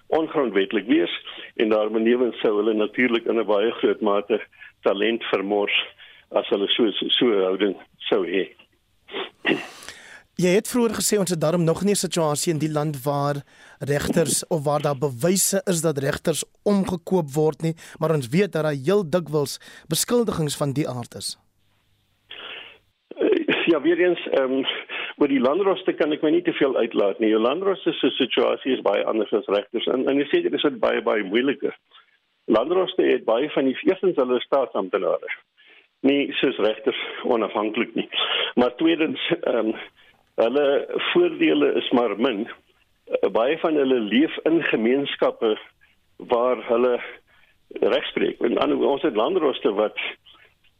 ongrondwetlik 0.09 0.87
wees 0.89 1.11
en 1.55 1.69
daar 1.69 1.91
benewens 1.93 2.39
sou 2.41 2.55
hulle 2.57 2.73
natuurlik 2.73 3.25
in 3.29 3.37
'n 3.39 3.45
baie 3.45 3.71
groot 3.71 4.01
mate 4.01 4.41
talent 4.81 5.23
vermors 5.23 5.75
as 6.31 6.49
hulle 6.49 6.67
so 6.67 6.89
so 6.91 7.29
houding 7.41 7.75
sou 8.09 8.25
hê. 8.25 8.49
Jy 10.39 10.53
het 10.55 10.69
vroeër 10.71 10.93
gesê 10.95 11.17
ons 11.19 11.31
het 11.33 11.41
daarom 11.43 11.65
nog 11.67 11.81
nie 11.83 11.91
'n 11.91 12.05
situasie 12.07 12.53
in 12.53 12.59
die 12.59 12.71
land 12.71 13.03
waar 13.03 13.43
regters 13.79 14.47
of 14.47 14.63
waar 14.63 14.81
daar 14.81 14.97
bewyse 14.97 15.61
is 15.65 15.81
dat 15.81 15.97
regters 15.97 16.43
omgekoop 16.63 17.27
word 17.33 17.61
nie, 17.61 17.75
maar 17.99 18.15
ons 18.15 18.29
weet 18.29 18.51
dat 18.51 18.63
daar 18.63 18.83
heel 18.87 19.09
dikwels 19.09 19.59
beskuldigings 19.89 20.55
van 20.57 20.71
die 20.73 20.87
aard 20.87 21.15
is. 21.15 21.37
Ja, 23.65 23.81
weer 23.81 23.99
eens 23.99 24.27
ehm 24.31 24.51
um, 24.51 24.65
oor 25.17 25.27
die 25.27 25.39
landroste 25.39 25.93
kan 25.93 26.11
ek 26.11 26.21
my 26.21 26.29
nie 26.29 26.41
te 26.41 26.53
veel 26.53 26.77
uitlaat 26.77 27.19
nie. 27.19 27.29
Die 27.29 27.45
landroste 27.47 27.91
se 27.91 28.09
situasie 28.09 28.73
is 28.73 28.81
baie 28.81 29.03
anders 29.05 29.33
as 29.33 29.45
regters 29.45 29.85
en 29.85 30.07
en 30.07 30.19
ek 30.19 30.27
sê 30.31 30.41
dit 30.41 30.53
is 30.53 30.79
baie 30.79 31.01
baie 31.01 31.23
moeiliker. 31.23 31.75
Landroste 32.45 33.03
het 33.03 33.25
baie 33.25 33.49
van 33.49 33.65
die 33.65 33.77
eerstens 33.83 34.15
hulle 34.15 34.39
staatsamptenare. 34.39 35.29
Nie 36.01 36.31
soos 36.31 36.57
regters 36.57 37.01
onafhanklik 37.23 37.95
nie. 37.95 38.09
Maar 38.55 38.75
tweedens 38.75 39.19
ehm 39.41 39.67
um, 39.67 39.75
hulle 40.39 40.67
voordele 41.11 41.73
is 41.81 41.89
maar 41.91 42.15
min. 42.17 42.47
Uh, 42.47 43.29
baie 43.31 43.57
van 43.59 43.75
hulle 43.75 43.99
leef 43.99 44.37
in 44.49 44.63
gemeenskappe 44.63 45.57
waar 46.17 46.63
hulle 46.67 46.99
regspreek. 47.79 48.39
En 48.41 48.53
dan 48.53 48.85
ons 48.85 49.01
het 49.01 49.15
landroste 49.15 49.73
wat 49.73 49.97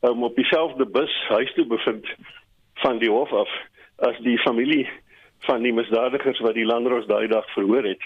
um, 0.01 0.23
op 0.23 0.35
dieselfde 0.35 0.85
bus 0.85 1.25
huis 1.27 1.53
toe 1.53 1.65
bevind 1.65 2.07
van 2.73 2.97
die 2.97 3.11
hof 3.11 3.33
af 3.33 3.49
as 3.95 4.17
die 4.23 4.37
familie 4.39 4.87
van 5.47 5.61
die 5.61 5.73
misdadigers 5.73 6.39
wat 6.39 6.53
die 6.53 6.65
landros 6.65 7.07
daai 7.07 7.27
dag 7.27 7.47
verhoor 7.53 7.83
het. 7.83 8.03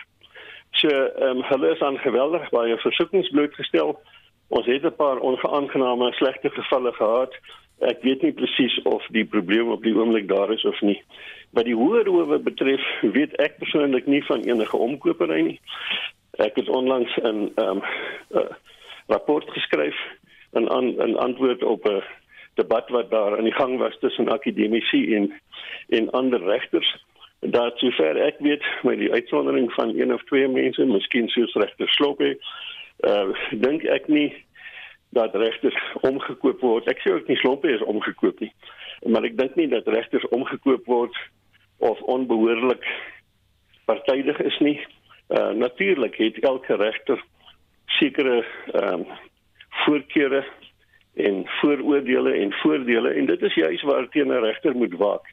So 0.71 0.89
ehm 0.89 1.37
um, 1.37 1.43
hulle 1.49 1.73
is 1.73 1.81
aan 1.81 1.97
geweldig 1.97 2.49
baie 2.49 2.77
versoekings 2.77 3.29
blootgestel. 3.29 3.99
Ons 4.47 4.65
het 4.65 4.85
'n 4.85 4.95
paar 4.95 5.19
onaangename 5.19 6.11
slegte 6.13 6.49
gevalle 6.49 6.93
gehad. 6.93 7.33
Ek 7.79 8.01
weet 8.01 8.21
nie 8.21 8.31
presies 8.31 8.81
of 8.81 9.05
die 9.09 9.25
probleem 9.25 9.69
op 9.69 9.83
die 9.83 9.95
oomblik 9.95 10.27
daar 10.27 10.51
is 10.51 10.65
of 10.65 10.81
nie. 10.81 11.01
Wat 11.53 11.65
die 11.69 11.75
hoër 11.77 12.07
howe 12.09 12.39
betref, 12.41 12.81
weet 13.01 13.35
ek 13.37 13.59
persoonlik 13.61 14.07
nie 14.09 14.23
van 14.25 14.41
enige 14.41 14.77
omkopery 14.77 15.41
nie. 15.41 15.59
Ek 16.41 16.55
het 16.57 16.69
onlangs 16.69 17.13
in 17.21 17.51
ehm 17.55 17.77
um, 17.77 17.83
uh, 18.33 18.49
rapport 19.07 19.49
geskryf 19.53 19.97
in 20.57 20.69
aan 20.69 20.93
in 21.01 21.17
antwoord 21.17 21.63
op 21.63 21.85
'n 21.85 22.01
debat 22.53 22.89
wat 22.89 23.11
daar 23.11 23.37
aan 23.37 23.43
die 23.43 23.53
gang 23.53 23.77
was 23.77 23.97
tussen 23.99 24.29
akademici 24.29 25.15
en 25.15 25.33
en 25.89 26.09
ander 26.09 26.43
regters. 26.43 27.05
Dat 27.39 27.77
sover 27.77 28.17
ek 28.17 28.35
weet, 28.39 28.63
met 28.83 28.97
die 28.97 29.11
uitsondering 29.11 29.73
van 29.73 29.99
een 29.99 30.13
of 30.13 30.23
twee 30.23 30.47
mense, 30.47 30.85
miskien 30.85 31.27
soos 31.27 31.53
regter 31.53 31.89
Sloppe, 31.89 32.37
uh 32.99 33.29
dink 33.51 33.83
ek 33.83 34.07
nie 34.07 34.45
dat 35.09 35.35
regters 35.35 35.77
omgekoop 36.01 36.59
word. 36.59 36.87
Ek 36.87 36.99
sê 36.99 37.13
ook 37.13 37.27
nie 37.27 37.37
Sloppe 37.37 37.69
is 37.69 37.81
omgekoop 37.81 38.39
nie. 38.39 38.53
Maar 39.05 39.23
ek 39.23 39.37
dink 39.37 39.55
nie 39.55 39.67
dat 39.67 39.87
regters 39.87 40.27
omgekoop 40.27 40.85
word 40.85 41.17
of 41.77 42.01
onbehoorlik 42.01 42.85
partydig 43.85 44.39
is 44.39 44.59
nie. 44.59 44.79
Uh 45.29 45.49
natuurlik 45.49 46.15
het 46.15 46.39
elke 46.39 46.75
regter 46.75 47.23
sekere 47.85 48.45
ehm 48.71 48.93
um, 48.93 49.05
voorkeure 49.85 50.45
en 51.13 51.43
vooroordeele 51.45 52.33
en 52.33 52.53
voordele 52.53 53.09
en 53.09 53.25
dit 53.25 53.41
is 53.41 53.53
juis 53.53 53.81
waar 53.81 54.09
teen 54.09 54.27
'n 54.27 54.43
regter 54.43 54.75
moet 54.75 54.93
waak. 54.93 55.25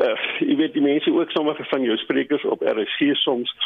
Uh 0.00 0.18
jy 0.38 0.56
weet 0.56 0.72
die 0.72 0.82
mense 0.82 1.12
ook 1.12 1.30
sommige 1.30 1.64
van 1.64 1.82
jou 1.82 1.96
sprekers 1.96 2.44
op 2.44 2.62
RC 2.62 3.14
soms 3.14 3.56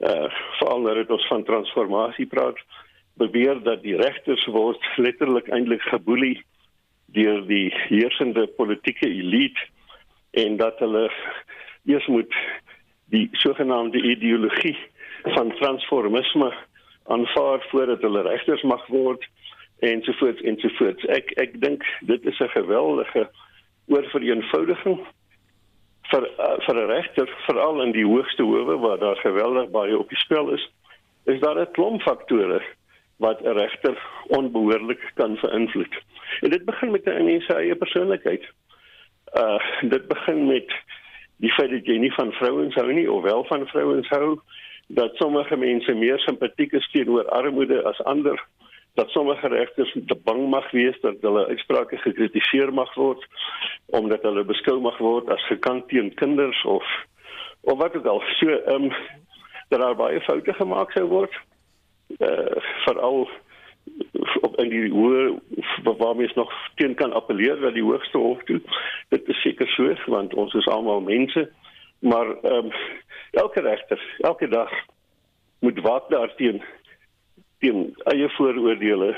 uh 0.00 0.30
veral 0.58 0.80
nou 0.80 0.94
dat 0.94 1.10
ons 1.10 1.26
van 1.26 1.44
transformasie 1.44 2.26
praat 2.26 2.58
beweer 3.14 3.62
dat 3.62 3.82
die 3.82 3.96
regters 3.96 4.46
word 4.46 4.80
letterlik 4.96 5.48
eintlik 5.48 5.82
geboelie 5.82 6.42
deur 7.06 7.46
die 7.46 7.68
heersende 7.88 8.46
politieke 8.46 9.08
elite 9.08 9.60
en 10.32 10.56
dat 10.56 10.78
hulle 10.78 11.10
eers 11.84 12.06
moet 12.06 12.34
die 13.12 13.28
sogenaamde 13.32 14.02
ideologie 14.02 14.76
van 15.22 15.54
transformisme 15.54 16.52
aanvaar 17.04 17.66
voordat 17.70 18.00
hulle 18.00 18.22
regters 18.22 18.62
mag 18.62 18.86
word 18.86 19.26
ensovoorts 19.78 20.40
ensovoorts. 20.40 21.04
Ek 21.04 21.32
ek 21.42 21.58
dink 21.60 21.84
dit 22.06 22.24
is 22.24 22.38
'n 22.38 22.54
geweldige 22.54 23.28
oorvereenvoudiging 23.86 25.00
vir 26.10 26.28
uh, 26.38 26.56
vir 26.66 26.76
'n 26.76 26.90
regter 26.90 27.28
veral 27.46 27.82
in 27.82 27.92
die 27.92 28.06
hoogste 28.06 28.42
howe 28.42 28.78
waar 28.78 28.98
daar 28.98 29.20
geweldig 29.26 29.70
baie 29.70 29.98
op 29.98 30.08
die 30.08 30.22
spel 30.24 30.50
is. 30.50 30.70
Is 31.24 31.40
daar 31.40 31.58
'n 31.58 31.72
klomp 31.72 32.02
faktore 32.02 32.62
wat 33.16 33.42
'n 33.42 33.58
regter 33.58 33.98
onbehoorlik 34.28 35.02
kan 35.14 35.38
beïnvloed. 35.40 35.94
En 36.40 36.50
dit 36.50 36.64
begin 36.64 36.90
met 36.90 37.04
'n 37.04 37.24
mens 37.24 37.44
se 37.46 37.54
eie 37.54 37.76
persoonlikheid. 37.76 38.44
Uh 39.32 39.58
dit 39.80 40.08
begin 40.08 40.46
met 40.46 40.74
die 41.36 41.52
feit 41.52 41.70
dat 41.70 41.86
jy 41.86 41.98
nie 41.98 42.12
van 42.12 42.32
vrouens 42.32 42.74
hou 42.74 42.92
nie 42.92 43.10
of 43.10 43.22
wel 43.22 43.44
van 43.44 43.66
vrouens 43.66 44.08
hou 44.08 44.38
dat 44.86 45.14
sommige 45.16 45.56
mense 45.56 45.94
meer 45.94 46.18
simpatiek 46.18 46.72
is 46.72 46.90
teenoor 46.92 47.28
armoede 47.28 47.82
as 47.88 48.02
ander 48.04 48.38
dat 48.94 49.08
sommige 49.08 49.48
regters 49.48 49.92
te 50.06 50.16
bang 50.24 50.48
mag 50.50 50.70
wees 50.70 51.00
dat 51.00 51.16
hulle 51.20 51.46
uitsprake 51.46 51.96
gekritiseer 51.96 52.72
mag 52.72 52.94
word 52.94 53.24
omdat 53.86 54.22
hulle 54.22 54.44
beskou 54.44 54.80
mag 54.80 54.98
word 54.98 55.30
as 55.32 55.46
gekant 55.48 55.88
teen 55.88 56.12
kinders 56.14 56.64
of 56.64 56.84
of 57.62 57.78
wat 57.78 57.92
dit 57.92 58.06
al. 58.06 58.22
So 58.38 58.48
ehm 58.48 58.90
um, 58.90 58.92
dat 59.68 59.80
daar 59.80 59.96
baie 59.96 60.20
foute 60.20 60.52
gemaak 60.52 60.92
sou 60.92 61.06
word 61.08 61.32
uh 62.18 62.60
veral 62.84 63.28
op 64.40 64.60
in 64.60 64.68
die 64.68 64.88
hoë 64.90 65.38
waar 65.82 66.16
mens 66.16 66.34
nog 66.34 66.52
teen 66.80 66.94
kan 66.94 67.12
appeleer 67.12 67.60
dat 67.60 67.74
die 67.74 67.86
hoogste 67.86 68.18
hof 68.18 68.42
toe 68.44 68.60
dit 69.08 69.28
is 69.28 69.42
seker 69.42 69.68
so 69.76 69.94
want 70.06 70.34
ons 70.34 70.54
is 70.54 70.68
almal 70.68 71.00
mense 71.00 71.48
maar 71.98 72.34
ehm 72.42 72.66
um, 72.66 72.72
elke 73.30 73.60
regter 73.60 74.00
elke 74.18 74.48
dag 74.48 74.70
moet 75.62 75.80
waak 75.80 76.08
daarteen 76.10 76.62
teen 77.62 77.92
eie 78.10 78.28
vooroordeele, 78.36 79.12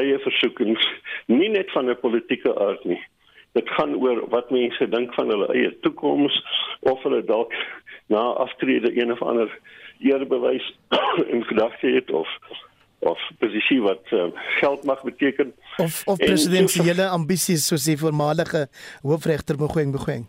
eie 0.00 0.18
versoekings, 0.24 0.84
nie 1.28 1.50
net 1.52 1.70
van 1.76 1.90
'n 1.90 2.00
politieke 2.00 2.52
aard 2.66 2.84
nie. 2.84 3.00
Dit 3.52 3.68
gaan 3.76 3.94
oor 3.94 4.28
wat 4.28 4.50
mense 4.50 4.88
dink 4.88 5.14
van 5.14 5.28
hulle 5.28 5.48
eie 5.52 5.70
toekoms 5.80 6.34
of 6.80 7.02
hulle 7.02 7.24
dalk 7.24 7.52
na 8.08 8.22
aftrede 8.46 8.90
een 9.00 9.12
of 9.12 9.22
ander 9.22 9.50
eerbewys 9.98 10.66
in 11.34 11.44
gedagte 11.44 11.86
het 11.86 12.10
of 12.10 12.28
of 13.00 13.18
posisie 13.38 13.80
wat 13.80 14.04
uh, 14.10 14.26
geld 14.60 14.84
mag 14.84 15.02
beteken. 15.02 15.54
Of 15.76 16.02
of 16.06 16.18
presidentsiële 16.18 17.08
ambisies 17.08 17.66
soos 17.66 17.84
die 17.84 17.98
voormalige 17.98 18.68
hoofregter 19.02 19.56
Mogoeng 19.58 19.92
Mogoeng 19.92 20.28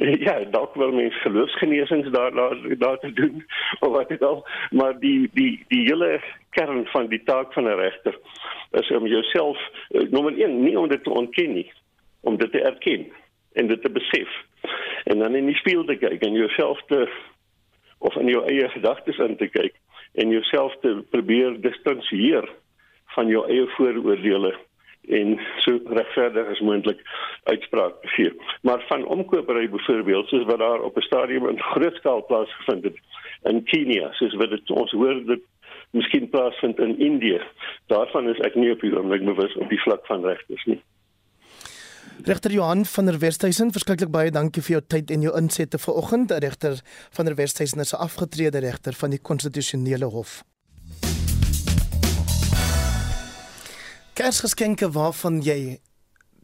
ja, 0.26 0.38
dalk 0.50 0.74
wil 0.74 0.92
mens 0.92 1.20
geloofsgenesings 1.22 2.10
daar 2.10 2.32
daar 2.32 2.78
daar 2.78 2.98
te 2.98 3.12
doen 3.12 3.46
of 3.84 3.88
wat 3.88 4.08
dit 4.08 4.22
al, 4.22 4.46
maar 4.70 4.98
die 4.98 5.30
die 5.32 5.64
die 5.68 5.82
hele 5.82 6.20
kern 6.50 6.86
van 6.86 7.06
die 7.06 7.22
taak 7.24 7.52
van 7.52 7.64
'n 7.64 7.80
regter 7.80 8.18
is 8.70 8.90
om 8.90 9.06
jouself 9.06 9.58
eh, 9.88 10.10
nommer 10.10 10.38
1 10.38 10.62
nie 10.62 10.78
om 10.78 10.88
dit 10.88 11.04
te 11.04 11.10
ontken 11.10 11.52
nie, 11.52 11.72
om 12.20 12.36
dit 12.36 12.52
te 12.52 12.62
erken 12.62 13.06
en 13.52 13.66
dit 13.66 13.82
te 13.82 13.90
besef. 13.90 14.28
En 15.04 15.18
dan 15.18 15.34
in 15.34 15.46
die 15.46 15.56
spieël 15.56 15.84
te 15.84 15.96
kyk 15.96 16.22
en 16.22 16.32
jouself 16.32 16.82
te 16.86 17.08
of 17.98 18.16
in 18.16 18.26
jou 18.26 18.44
eie 18.46 18.68
gedagtes 18.68 19.18
in 19.18 19.36
te 19.36 19.46
kyk 19.48 19.74
en 20.14 20.30
jouself 20.30 20.76
te 20.80 21.04
probeer 21.10 21.60
distansieer 21.60 22.48
van 23.14 23.26
jou 23.26 23.44
eie 23.50 23.66
vooroordeele 23.76 24.54
en 25.08 25.38
so 25.64 25.78
regverdig 25.84 26.48
as 26.52 26.60
moontlik 26.60 27.00
uitspraak 27.44 27.94
gee. 28.14 28.32
Maar 28.62 28.84
van 28.88 29.06
omkopery 29.06 29.68
byvoorbeeld, 29.70 30.28
soos 30.28 30.44
wat 30.44 30.58
daar 30.58 30.80
op 30.80 30.96
'n 30.96 31.08
stadium 31.08 31.48
in 31.48 31.62
groot 31.62 31.94
skaal 31.94 32.24
plaasgevind 32.26 32.84
het 32.84 32.98
in 33.42 33.64
Kenia, 33.64 34.12
soos 34.12 34.34
wat 34.34 34.50
dit 34.50 34.70
ons 34.70 34.92
hoor 34.92 35.24
dit 35.24 35.42
miskien 35.90 36.28
plaasvind 36.28 36.78
in 36.78 36.98
Indië, 36.98 37.40
daarvan 37.86 38.28
is 38.28 38.38
ek 38.38 38.54
nie 38.54 38.70
op 38.70 38.80
die 38.80 38.96
oomblik 38.96 39.24
bewus 39.24 39.54
op 39.54 39.68
die 39.68 39.80
vlak 39.80 40.06
van 40.06 40.24
regters 40.24 40.64
nie. 40.64 40.80
Regter 42.24 42.50
Johan 42.52 42.84
van 42.84 43.06
der 43.06 43.20
Westhuizen, 43.20 43.70
verskriklik 43.72 44.10
baie 44.12 44.30
dankie 44.30 44.60
vir 44.60 44.74
jou 44.74 44.80
tyd 44.92 45.10
en 45.14 45.22
jou 45.24 45.30
insette 45.38 45.78
vanoggend. 45.80 46.32
Regter 46.44 46.76
van 47.16 47.24
der 47.24 47.36
Westhuizen 47.38 47.80
is 47.80 47.92
'n 47.94 47.96
afgetrede 47.96 48.58
regter 48.58 48.92
van 48.92 49.10
die 49.10 49.18
konstitusionele 49.18 50.04
hof. 50.04 50.44
Kersgeskenke 54.12 54.90
waarvan 54.90 55.40
jy 55.40 55.80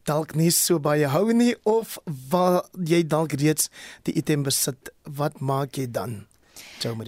dalk 0.03 0.35
nie 0.35 0.49
so 0.49 0.79
baie 0.79 1.07
hou 1.07 1.33
nie 1.33 1.55
of 1.63 1.97
waar 2.29 2.63
jy 2.73 3.03
dalk 3.07 3.31
reeds 3.31 3.69
die 4.03 4.13
item 4.13 4.43
besit, 4.43 4.89
wat 5.03 5.39
maak 5.39 5.77
jy 5.77 5.91
dan? 5.91 6.27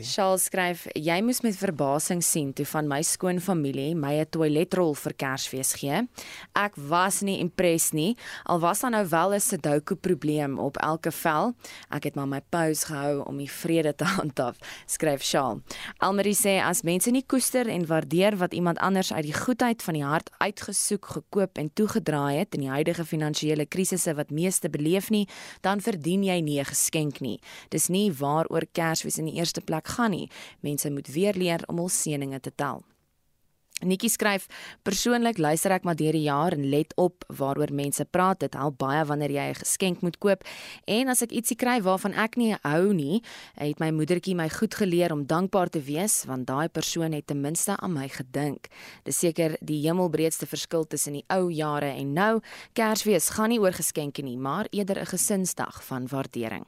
Charles 0.04 0.44
skryf: 0.44 0.88
"Jy 0.96 1.22
moes 1.22 1.42
met 1.42 1.56
verbasing 1.58 2.24
sien 2.24 2.54
toe 2.54 2.66
van 2.66 2.88
my 2.88 3.02
skoon 3.02 3.40
familie 3.40 3.96
my 3.96 4.14
'n 4.20 4.26
toiletrol 4.26 4.96
vir 4.96 5.14
Kersfees 5.14 5.74
gee. 5.74 6.08
Ek 6.56 6.74
was 6.76 7.22
nie 7.22 7.40
impressed 7.40 7.94
nie, 7.94 8.18
al 8.46 8.60
was 8.60 8.80
daar 8.80 8.92
nou 8.92 9.08
wel 9.08 9.34
'n 9.34 9.40
Sudoku 9.40 9.96
probleem 9.96 10.60
op 10.60 10.78
elke 10.78 11.12
vel. 11.12 11.54
Ek 11.92 12.04
het 12.04 12.16
maar 12.16 12.28
my 12.28 12.42
pause 12.50 12.86
gehou 12.86 13.24
om 13.28 13.38
die 13.38 13.52
vrede 13.52 13.96
te 13.96 14.04
handhaaf," 14.18 14.58
skryf 14.88 15.22
Charles. 15.22 15.62
Almarie 16.00 16.36
sê 16.36 16.60
as 16.64 16.82
mense 16.82 17.12
nie 17.12 17.26
koester 17.26 17.68
en 17.68 17.86
waardeer 17.86 18.38
wat 18.38 18.54
iemand 18.54 18.80
anders 18.80 19.14
uit 19.14 19.24
die 19.24 19.34
goedheid 19.34 19.84
van 19.84 19.94
die 19.94 20.04
hart 20.04 20.30
uitgesoek, 20.38 21.06
gekoop 21.06 21.58
en 21.58 21.74
toegedraai 21.74 22.38
het 22.38 22.54
in 22.56 22.62
die 22.62 22.70
huidige 22.70 23.06
finansiële 23.06 23.66
krisisse 23.66 24.16
wat 24.16 24.32
meeste 24.32 24.70
beleef 24.70 25.10
nie, 25.10 25.28
dan 25.62 25.82
verdien 25.82 26.24
jy 26.24 26.42
nie 26.42 26.60
'n 26.60 26.66
geskenk 26.66 27.20
nie. 27.20 27.40
Dis 27.70 27.88
nie 27.88 28.12
waaroor 28.12 28.66
Kersfees 28.72 29.18
in 29.18 29.26
die 29.26 29.36
eerste 29.36 29.59
eerste 29.60 29.66
plek 29.66 29.88
gaan 29.88 30.12
nie. 30.12 30.30
Mense 30.62 30.90
moet 30.90 31.08
weer 31.08 31.34
leer 31.34 31.64
om 31.68 31.78
hul 31.78 31.90
seëninge 31.90 32.40
te 32.40 32.52
tel. 32.56 32.84
Nikki 33.82 34.10
skryf: 34.10 34.48
"Persoonlik 34.84 35.38
luister 35.38 35.72
ek 35.72 35.84
maar 35.84 35.96
deur 35.96 36.12
die 36.12 36.28
jaar 36.28 36.52
en 36.52 36.70
let 36.70 36.94
op 36.98 37.24
waaroor 37.28 37.72
mense 37.72 38.06
praat. 38.06 38.40
Dit 38.40 38.54
help 38.54 38.78
baie 38.78 39.06
wanneer 39.06 39.32
jy 39.32 39.50
'n 39.50 39.56
geskenk 39.56 40.02
moet 40.02 40.18
koop. 40.18 40.44
En 40.86 41.08
as 41.08 41.22
ek 41.22 41.32
ietsie 41.32 41.56
kry 41.56 41.82
waarvan 41.82 42.14
ek 42.14 42.36
nie 42.36 42.56
hou 42.62 42.94
nie, 42.94 43.24
het 43.56 43.80
my 43.80 43.92
moedertjie 43.92 44.36
my 44.36 44.50
goed 44.50 44.76
geleer 44.76 45.12
om 45.14 45.26
dankbaar 45.26 45.70
te 45.70 45.80
wees 45.80 46.26
want 46.26 46.48
daai 46.48 46.68
persoon 46.68 47.14
het 47.14 47.28
ten 47.28 47.42
minste 47.42 47.78
aan 47.78 47.94
my 47.94 48.10
gedink. 48.10 48.68
Dis 49.04 49.20
seker 49.20 49.56
die 49.62 49.82
hemelbreedste 49.88 50.46
verskil 50.46 50.84
tussen 50.84 51.14
die 51.14 51.26
ou 51.30 51.50
jare 51.50 51.96
en 51.96 52.14
nou. 52.14 52.42
Kersfees 52.74 53.30
gaan 53.30 53.50
nie 53.50 53.60
oor 53.60 53.74
geskenke 53.74 54.22
nie, 54.22 54.38
maar 54.38 54.68
eerder 54.72 55.00
'n 55.00 55.06
gesinsdag 55.06 55.84
van 55.86 56.08
waardering." 56.08 56.66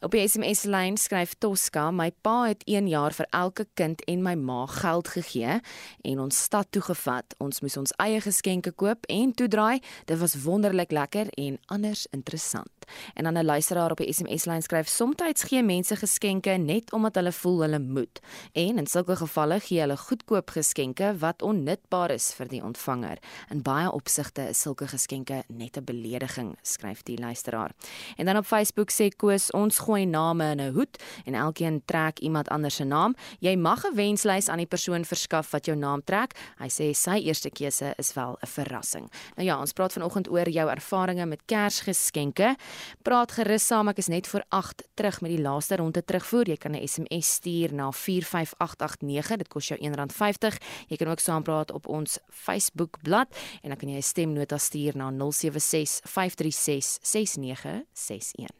Op 0.00 0.12
die 0.14 0.28
SMS 0.28 0.62
lyn 0.62 0.96
skryf 0.96 1.32
Tosca: 1.38 1.90
"My 1.90 2.12
pa 2.22 2.44
het 2.46 2.62
1 2.66 2.88
jaar 2.88 3.12
vir 3.12 3.26
elke 3.30 3.66
kind 3.74 4.04
en 4.04 4.22
my 4.22 4.34
ma 4.34 4.66
geld 4.66 5.08
gegee 5.08 5.60
en 6.02 6.20
ons 6.20 6.42
stad 6.42 6.66
toe 6.70 6.82
gevat. 6.82 7.34
Ons 7.38 7.60
moes 7.60 7.76
ons 7.76 7.92
eie 7.96 8.20
geskenke 8.20 8.72
koop 8.72 9.06
en 9.06 9.32
toedraai. 9.32 9.82
Dit 10.04 10.18
was 10.18 10.42
wonderlik 10.42 10.92
lekker 10.92 11.26
en 11.30 11.58
anders 11.66 12.06
interessant." 12.10 12.70
En 13.14 13.24
dan 13.24 13.38
'n 13.38 13.44
luisteraar 13.44 13.90
op 13.90 13.96
die 13.96 14.12
SMS 14.12 14.44
lyn 14.44 14.62
skryf: 14.62 14.88
"Somstyds 14.88 15.42
gee 15.42 15.62
mense 15.62 15.96
geskenke 15.96 16.50
net 16.50 16.92
omdat 16.92 17.14
hulle 17.14 17.32
voel 17.32 17.60
hulle 17.60 17.78
moet 17.78 18.20
en 18.52 18.78
in 18.78 18.86
sulke 18.86 19.16
gevalle 19.16 19.60
gee 19.60 19.80
hulle 19.80 19.96
goedkoop 19.96 20.50
geskenke 20.50 21.18
wat 21.18 21.42
onnutbaar 21.42 22.10
is 22.10 22.32
vir 22.34 22.48
die 22.48 22.62
ontvanger. 22.62 23.18
In 23.50 23.62
baie 23.62 23.92
opsigte 23.92 24.48
is 24.48 24.60
sulke 24.60 24.88
geskenke 24.88 25.42
net 25.48 25.76
'n 25.76 25.84
belediging," 25.84 26.56
skryf 26.62 27.02
die 27.02 27.18
luisteraar. 27.18 27.70
En 28.16 28.24
dan 28.24 28.36
op 28.36 28.46
Facebook 28.46 28.90
sê 28.90 29.08
Koos 29.16 29.37
is 29.38 29.50
ons 29.54 29.78
gooi 29.86 30.04
name 30.06 30.44
in 30.52 30.60
'n 30.60 30.72
hoed 30.74 30.98
en 31.26 31.34
elkeen 31.34 31.82
trek 31.86 32.18
iemand 32.18 32.48
anders 32.48 32.74
se 32.74 32.84
naam. 32.84 33.14
Jy 33.40 33.56
mag 33.56 33.84
'n 33.84 33.94
wenslys 33.94 34.48
aan 34.48 34.58
die 34.58 34.66
persoon 34.66 35.04
verskaf 35.04 35.50
wat 35.50 35.66
jou 35.66 35.76
naam 35.76 36.02
trek. 36.04 36.34
Hy 36.58 36.68
sê 36.68 36.94
sy 36.94 37.18
eerste 37.22 37.50
keuse 37.50 37.94
is 37.98 38.12
wel 38.14 38.36
'n 38.42 38.46
verrassing. 38.46 39.10
Nou 39.36 39.46
ja, 39.46 39.60
ons 39.60 39.72
praat 39.72 39.92
vanoggend 39.92 40.28
oor 40.28 40.48
jou 40.48 40.68
ervarings 40.68 41.26
met 41.26 41.42
Kersgeskenke. 41.46 42.56
Praat 43.02 43.32
gerus 43.32 43.66
saam, 43.66 43.88
ek 43.88 43.98
is 43.98 44.08
net 44.08 44.26
voor 44.26 44.44
8 44.48 44.82
terug 44.94 45.20
met 45.20 45.30
die 45.30 45.42
laaste 45.42 45.76
ronde 45.76 46.04
terugvoer. 46.04 46.48
Jy 46.48 46.56
kan 46.56 46.72
'n 46.72 46.86
SMS 46.88 47.34
stuur 47.34 47.74
na 47.74 47.90
45889. 47.92 49.36
Dit 49.36 49.48
kos 49.48 49.68
jou 49.68 49.78
R1.50. 49.80 50.58
Jy 50.88 50.96
kan 50.96 51.08
ook 51.08 51.20
saampraat 51.20 51.72
op 51.72 51.86
ons 51.86 52.18
Facebook 52.30 52.96
bladsy 53.02 53.16
en 53.62 53.68
dan 53.68 53.78
kan 53.78 53.88
jy 53.88 53.96
'n 53.96 54.02
stemnota 54.02 54.58
stuur 54.58 54.96
na 54.96 55.10
076 55.10 56.00
536 56.04 56.98
6961. 57.02 58.57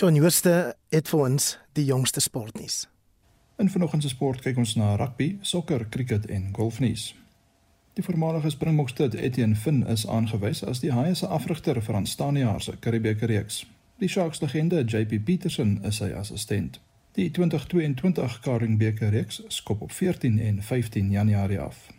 Shaun 0.00 0.14
Jooste 0.16 0.52
het 0.88 1.10
vir 1.12 1.20
ons 1.20 1.46
die 1.76 1.82
jongste 1.84 2.22
sportnuus. 2.24 2.86
In 3.60 3.68
vanoggend 3.68 4.00
se 4.00 4.08
sport 4.08 4.40
kyk 4.40 4.56
ons 4.62 4.70
na 4.80 4.94
rugby, 4.96 5.34
sokker, 5.44 5.82
cricket 5.92 6.24
en 6.32 6.46
golfnuus. 6.56 7.10
Die 7.98 8.04
voormalige 8.06 8.48
Springbokstud 8.54 9.12
Etienne 9.12 9.60
Finn 9.60 9.82
is 9.92 10.06
aangewys 10.08 10.62
as 10.64 10.80
die 10.80 10.94
Haie 10.96 11.12
se 11.20 11.28
afrigter 11.28 11.82
vir 11.84 11.98
aanstaande 11.98 12.46
jaar 12.46 12.64
se 12.64 12.78
Karibebeker 12.80 13.28
reeks. 13.28 13.66
Die 14.00 14.08
Sharks 14.08 14.40
legende 14.40 14.80
JP 14.86 15.20
Peterson 15.26 15.76
is 15.84 16.00
sy 16.00 16.14
assistent. 16.16 16.80
Die 17.20 17.28
2022 17.28 18.40
Karibebeker 18.46 19.12
reeks 19.12 19.42
skop 19.52 19.84
op 19.84 19.92
14 19.92 20.40
en 20.40 20.62
15 20.62 21.12
Januarie 21.12 21.60
af. 21.60 21.90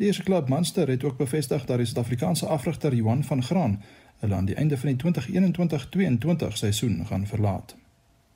Die 0.00 0.06
eerste 0.06 0.24
klub 0.24 0.48
Munster 0.48 0.88
het 0.88 1.04
ook 1.04 1.20
bevestig 1.20 1.68
dat 1.68 1.78
die 1.78 1.86
Suid-Afrikaanse 1.86 2.46
afrigter 2.46 2.94
Johan 2.94 3.24
van 3.24 3.42
Graan 3.42 3.76
hulle 4.18 4.34
aan 4.34 4.44
die 4.44 4.54
einde 4.54 4.78
van 4.78 4.94
die 4.94 5.12
2021-22 6.46 6.52
seisoen 6.52 7.06
gaan 7.06 7.26
verlaat. 7.26 7.76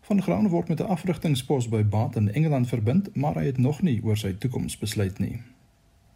Van 0.00 0.22
Graan 0.22 0.48
word 0.48 0.68
met 0.68 0.80
'n 0.80 0.82
afrigtingspos 0.94 1.68
by 1.68 1.84
Bath 1.84 2.16
in 2.16 2.32
Engeland 2.32 2.68
verbind, 2.68 3.14
maar 3.14 3.34
hy 3.34 3.44
het 3.44 3.58
nog 3.58 3.82
nie 3.82 4.00
oor 4.04 4.16
sy 4.16 4.32
toekoms 4.32 4.78
besluit 4.78 5.18
nie. 5.18 5.42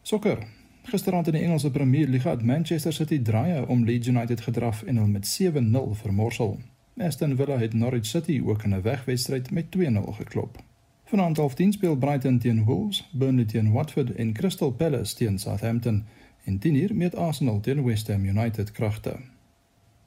Sokker. 0.03 0.39
Gisteraand 0.83 1.27
in 1.27 1.33
die 1.33 1.43
Engelse 1.43 1.71
Premier 1.71 2.09
League 2.09 2.31
het 2.31 2.43
Manchester 2.43 2.93
City 2.93 3.23
draaie 3.23 3.69
om 3.69 3.85
Leeds 3.85 4.09
United 4.09 4.41
gedraf 4.41 4.83
en 4.83 4.97
hulle 4.97 5.09
met 5.09 5.27
7-0 5.27 5.95
vermorsel. 5.95 6.59
Aston 6.97 7.37
Villa 7.37 7.59
het 7.59 7.75
Norwich 7.75 8.07
City 8.07 8.43
ook 8.45 8.63
in 8.63 8.75
'n 8.75 8.83
wegwedstryd 8.83 9.51
met 9.51 9.71
2-0 9.71 10.13
geklop. 10.13 10.63
Vanaand 11.05 11.37
half 11.37 11.55
10 11.55 11.73
speel 11.73 11.97
Brighton 11.97 12.39
teen 12.39 12.65
Wolves, 12.65 13.09
Burnley 13.13 13.45
teen 13.45 13.73
Watford 13.73 14.15
en 14.15 14.33
Crystal 14.33 14.71
Palace 14.71 15.15
teen 15.15 15.39
Southampton 15.39 16.05
en 16.45 16.59
10:00 16.59 16.95
met 16.95 17.15
Arsenal 17.15 17.61
teen 17.61 17.85
West 17.85 18.09
Ham 18.09 18.25
United 18.25 18.73
kragte. 18.73 19.17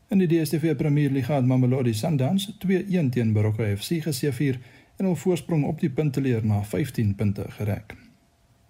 In 0.07 0.17
die 0.17 0.27
DStv 0.27 0.75
Premier 0.75 1.09
League 1.09 1.35
het 1.35 1.45
Mamelodi 1.45 1.93
Sundowns 1.93 2.57
2-1 2.67 3.09
teen 3.09 3.31
Baroka 3.33 3.65
FC 3.75 4.03
geseëvier 4.05 4.59
en 4.95 5.05
hul 5.05 5.15
voorsprong 5.15 5.63
op 5.65 5.79
die 5.81 5.89
punteleer 5.89 6.45
na 6.45 6.59
15 6.63 7.15
punte 7.15 7.45
gereg. 7.55 7.95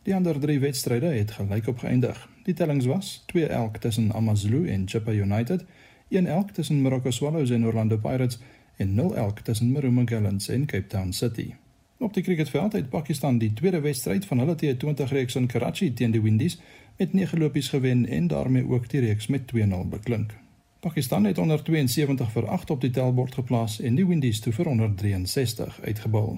Die 0.07 0.15
ander 0.15 0.39
3 0.39 0.59
wedstryde 0.59 1.11
het 1.11 1.31
gelyk 1.35 1.67
op 1.67 1.83
geëindig. 1.83 2.21
Die 2.47 2.53
tellings 2.53 2.85
was 2.85 3.23
2 3.33 3.47
elk 3.47 3.81
tussen 3.83 4.13
AmaZulu 4.15 4.69
en 4.71 4.87
Chippa 4.87 5.11
United, 5.11 5.65
1 6.07 6.25
elk 6.25 6.51
tussen 6.51 6.79
Morocco 6.81 7.11
Swallows 7.11 7.49
en 7.49 7.65
Orlando 7.65 7.97
Pirates 7.97 8.39
en 8.77 8.95
0 8.95 9.15
elk 9.15 9.39
tussen 9.39 9.71
Maruma 9.71 10.01
Gallants 10.05 10.47
en 10.47 10.65
Cape 10.65 10.87
Town 10.87 11.11
City. 11.11 11.53
Op 11.97 12.13
die 12.13 12.23
cricketveld 12.23 12.73
het 12.73 12.89
Pakistan 12.89 13.37
die 13.37 13.53
tweede 13.53 13.79
wedstryd 13.79 14.25
van 14.25 14.39
hulle 14.39 14.55
T20 14.55 15.11
reeks 15.11 15.35
in 15.35 15.47
Karachi 15.47 15.93
teen 15.93 16.11
die 16.11 16.21
Windies 16.21 16.59
met 16.97 17.13
9 17.13 17.39
lopies 17.39 17.69
gewen 17.69 18.07
en 18.07 18.27
daarmee 18.27 18.67
ook 18.67 18.89
die 18.89 18.99
reeks 18.99 19.27
met 19.27 19.51
2-0 19.55 19.87
beklink. 19.89 20.44
Pakistan 20.85 21.23
het 21.23 21.37
onder 21.37 21.63
72 21.63 22.31
vir 22.31 22.47
8 22.47 22.69
op 22.69 22.81
die 22.81 22.89
tellbord 22.89 23.33
geplaas 23.33 23.79
en 23.81 23.95
die 23.95 24.05
Windies 24.05 24.39
toe 24.39 24.51
vir 24.53 24.67
onder 24.69 24.91
63 24.95 25.79
uitgebal. 25.81 26.37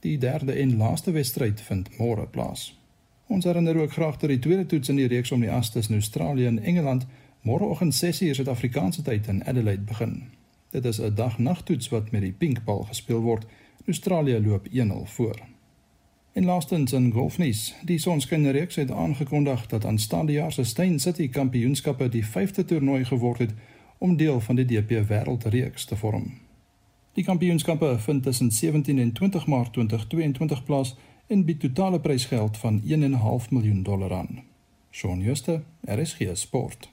Die 0.00 0.18
derde 0.18 0.52
en 0.52 0.76
laaste 0.76 1.10
wedstryd 1.10 1.60
vind 1.60 1.88
môre 1.98 2.26
plaas. 2.30 2.78
Ons 3.26 3.44
herinner 3.44 3.76
ook 3.76 3.92
graag 3.92 4.16
dat 4.22 4.30
die 4.30 4.38
tweede 4.38 4.66
toets 4.66 4.88
in 4.88 5.00
die 5.02 5.08
reeks 5.10 5.32
om 5.34 5.42
die 5.42 5.50
as 5.50 5.72
tussen 5.74 5.98
Australië 5.98 6.46
en 6.46 6.62
Engeland 6.62 7.06
môreoggend 7.42 7.94
6:00 7.94 8.38
Suid-Afrikaanse 8.38 9.02
tyd 9.02 9.26
in 9.26 9.44
Adelaide 9.44 9.82
begin. 9.82 10.22
Dit 10.70 10.84
is 10.84 11.00
'n 11.00 11.14
dag-nagtoets 11.14 11.88
wat 11.88 12.10
met 12.10 12.20
die 12.20 12.32
pinkbal 12.32 12.82
gespeel 12.82 13.20
word. 13.20 13.46
Australië 13.86 14.40
loop 14.46 14.66
1-0 14.70 15.04
voor. 15.04 15.38
En 16.32 16.44
laastens 16.44 16.92
in 16.92 17.12
golfnuus, 17.12 17.74
die 17.84 17.98
Sonskynreeks 17.98 18.74
het 18.74 18.90
aangekondig 18.90 19.66
dat 19.66 19.84
aanstaande 19.84 20.32
jaar 20.32 20.52
se 20.52 20.64
Steyn 20.64 21.00
City 21.00 21.28
Kampioenskappe 21.28 22.08
die 22.08 22.26
5de 22.26 22.64
toernooi 22.64 23.04
geword 23.04 23.38
het 23.38 23.54
om 23.98 24.16
deel 24.16 24.40
van 24.40 24.56
die 24.56 24.64
DP 24.64 25.02
Wêreldreeks 25.08 25.84
te 25.84 25.96
vorm. 25.96 26.32
Die 27.12 27.24
kampioenskappe 27.24 27.98
vind 27.98 28.22
tussen 28.22 28.50
17 28.50 28.98
en 28.98 29.12
20 29.12 29.46
Maart 29.46 29.72
2022 29.72 30.64
plaas 30.64 30.96
en 31.26 31.44
bied 31.44 31.60
totale 31.60 32.00
prysgeld 32.00 32.56
van 32.56 32.82
1.5 32.82 33.50
miljoen 33.50 33.82
dollar 33.82 34.12
aan. 34.12 34.44
Shaun 34.90 35.22
Schuster, 35.22 35.62
RSG 35.84 36.30
Sport. 36.32 36.90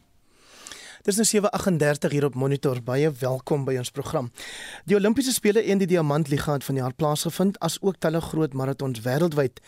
Dis 1.05 1.15
nou 1.15 1.25
7:38 1.27 2.11
hier 2.11 2.25
op 2.25 2.35
Monitor. 2.35 2.79
Baie 2.83 3.11
welkom 3.19 3.65
by 3.65 3.75
ons 3.77 3.91
program. 3.91 4.31
Die 4.85 4.95
Olimpiese 4.95 5.33
spele 5.33 5.61
en 5.61 5.77
die 5.77 5.87
Diamantliga 5.87 6.53
het 6.53 6.63
vanjaar 6.63 6.93
plaasgevind 6.93 7.59
as 7.59 7.77
ook 7.81 7.99
talle 7.99 8.21
groot 8.21 8.53
maratons 8.53 9.01
wêreldwyd. 9.05 9.61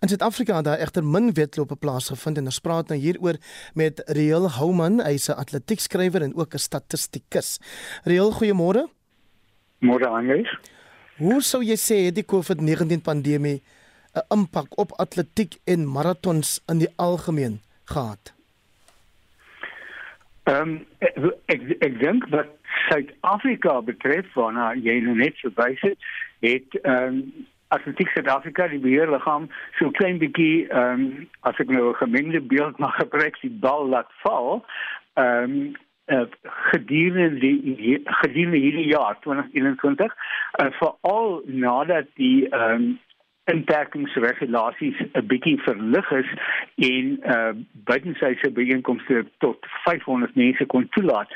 In 0.00 0.08
Suid-Afrika 0.08 0.56
het 0.56 0.64
daar 0.64 0.78
egter 0.80 1.04
min 1.04 1.32
wedlope 1.36 1.76
plaasgevind 1.76 2.38
en 2.40 2.46
ons 2.48 2.58
praat 2.64 2.88
nou 2.88 2.96
hieroor 2.96 3.36
met 3.76 3.98
Reël 4.08 4.46
Houman, 4.54 5.02
hy's 5.04 5.28
'n 5.28 5.36
atletiekskrywer 5.42 6.22
en 6.22 6.34
ook 6.34 6.54
'n 6.54 6.58
statistikus. 6.58 7.60
Reël, 8.04 8.32
goeiemôre. 8.32 8.88
Môre 9.78 10.08
aan 10.08 10.46
Hoe 11.16 11.42
sou 11.42 11.62
jy 11.62 11.76
sê 11.76 11.96
het 12.06 12.14
die 12.14 12.24
COVID-19 12.24 13.02
pandemie 13.02 13.62
'n 14.14 14.24
impak 14.34 14.78
op 14.78 14.92
atletiek 14.92 15.58
en 15.64 15.92
maratons 15.92 16.62
in 16.68 16.78
die 16.78 16.92
algemeen 16.96 17.60
gehad? 17.84 18.32
Ehm 20.44 20.68
um, 20.68 20.86
ek 20.98 21.16
ek, 21.46 21.60
ek 21.80 21.98
dink 22.00 22.28
wat 22.28 22.48
Suid-Afrika 22.88 23.80
betref, 23.82 24.32
waarna 24.34 24.72
jy 24.74 25.00
nou 25.00 25.16
net 25.16 25.36
verwys 25.36 25.80
het, 25.80 25.98
het 26.40 26.80
ehm 26.82 27.04
um, 27.04 27.46
Atletiek 27.70 28.08
Suid-Afrika 28.14 28.68
die 28.68 28.80
beheerliggaam 28.82 29.48
so 29.78 29.90
klein 29.98 30.18
bietjie 30.22 30.66
ehm 30.68 31.04
um, 31.04 31.28
as 31.48 31.60
ek 31.62 31.70
nou 31.70 31.90
'n 31.90 32.00
gemengde 32.02 32.40
beeld 32.52 32.78
mag 32.78 32.96
gebruik 32.98 33.38
die 33.42 33.52
bal 33.66 33.86
laat 33.92 34.10
val 34.24 34.64
ehm 35.14 35.44
um, 35.44 35.76
uh, 36.14 36.26
gedurende 36.70 37.38
die 37.38 38.02
gedurende 38.22 38.58
hierdie 38.64 38.88
jaar 38.90 39.18
2021 39.26 40.10
uh, 40.10 40.70
veral 40.80 41.40
nadat 41.46 42.10
die 42.14 42.48
ehm 42.48 42.74
um, 42.74 42.98
inperkingsregulasies 43.50 44.98
'n 45.12 45.26
bietjie 45.26 45.58
verlig 45.66 46.10
is 46.10 46.30
en 46.90 47.06
uh 47.34 47.52
buitensyse 47.90 48.50
byeenkomste 48.58 49.24
tot 49.38 49.66
500 49.86 50.34
mense 50.34 50.66
kon 50.66 50.88
toelaat. 50.88 51.30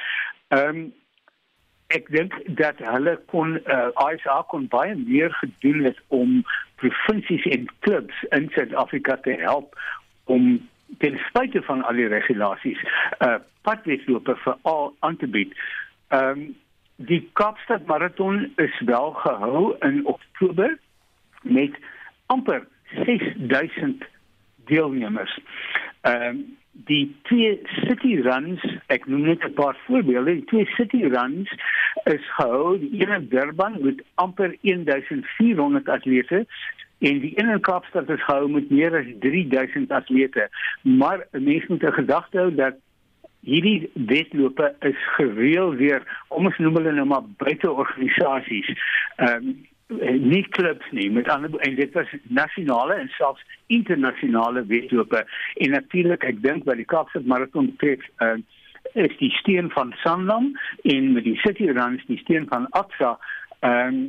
Ehm 0.48 0.68
um, 0.68 0.92
ek 1.94 2.10
dink 2.10 2.34
dat 2.58 2.80
hulle 2.82 3.14
kon 3.32 3.56
uh, 3.58 3.74
eh, 3.86 4.14
ISA 4.14 4.42
kon 4.50 4.66
baie 4.72 4.94
meer 4.98 5.32
gedoen 5.40 5.84
het 5.86 5.98
om 6.08 6.42
provinsies 6.82 7.46
en 7.54 7.68
klubs 7.86 8.24
in 8.36 8.50
Suid-Afrika 8.54 9.16
te 9.22 9.36
help 9.40 9.76
om 10.24 10.56
ten 10.98 11.18
spyte 11.28 11.62
van 11.62 11.84
al 11.84 12.00
die 12.00 12.10
regulasies 12.12 12.80
uh 13.24 13.38
padweglope 13.64 14.34
vir 14.42 14.56
al 14.68 14.90
aan 15.00 15.16
te 15.16 15.26
bied. 15.26 15.54
Ehm 16.12 16.40
um, 16.40 16.42
die 16.96 17.22
Kaapstad 17.32 17.86
Marathon 17.86 18.52
is 18.62 18.80
wel 18.86 19.10
gehou 19.22 19.76
in 19.80 20.04
Oktober 20.06 20.76
met 21.42 21.78
amper 22.26 22.66
6000 23.06 24.04
deelnemers. 24.68 25.38
Ehm 26.00 26.28
um, 26.28 26.44
die 26.86 27.16
twee 27.22 27.60
city 27.86 28.20
runs, 28.20 28.62
ek 28.92 29.06
noem 29.06 29.26
net 29.30 29.44
'n 29.44 29.54
paar 29.54 29.76
voorbeelde, 29.86 30.34
die 30.40 30.44
twee 30.44 30.66
city 30.76 31.02
runs 31.04 31.50
is 32.04 32.24
gehou, 32.36 32.78
die 32.78 33.00
een 33.00 33.12
in 33.12 33.28
Durban 33.28 33.76
met 33.80 34.02
amper 34.14 34.56
1400 34.60 35.88
atlete 35.88 36.46
en 36.98 37.20
die 37.20 37.32
een 37.36 37.48
in 37.48 37.60
Kaapstad 37.60 38.08
is 38.10 38.24
gehou 38.24 38.50
met 38.50 38.70
meer 38.70 38.96
as 38.96 39.06
3000 39.20 39.90
atlete. 39.90 40.48
Maar 40.82 41.26
mense 41.30 41.66
moet 41.68 41.82
'n 41.82 41.92
gedagte 41.92 42.38
hou 42.38 42.54
dat 42.54 42.74
hierdie 43.40 43.90
wedlope 43.92 44.74
is 44.80 44.96
gereël 45.16 45.74
weer, 45.74 46.02
kom 46.28 46.46
ons 46.46 46.58
noem 46.58 46.76
hulle 46.76 46.92
nou 46.92 47.06
maar 47.06 47.24
buite 47.36 47.70
organisasies. 47.70 48.68
Ehm 49.16 49.48
um, 49.48 49.66
nie 50.00 50.42
klubs 50.56 50.90
nie 50.90 51.10
met 51.10 51.28
ander 51.28 51.54
en 51.66 51.74
dit 51.78 51.92
was 51.92 52.10
nasionale 52.28 52.94
en 52.94 53.10
selfs 53.16 53.44
internasionale 53.66 54.64
wedlope 54.66 55.24
en 55.54 55.70
natuurlik 55.70 56.24
ek 56.24 56.42
dink 56.42 56.64
by 56.68 56.76
die 56.78 56.88
Kaapstad 56.88 57.26
Marathon 57.30 57.72
betref 57.72 58.04
uh, 58.24 58.36
is 58.94 59.16
die 59.18 59.32
steen 59.40 59.70
van 59.74 59.94
Sanlam 60.02 60.52
en 60.82 61.12
met 61.12 61.24
die 61.24 61.38
City 61.42 61.70
Runs 61.70 62.04
die 62.06 62.20
steen 62.22 62.46
van 62.50 62.68
Absa 62.70 63.16
um, 63.60 64.00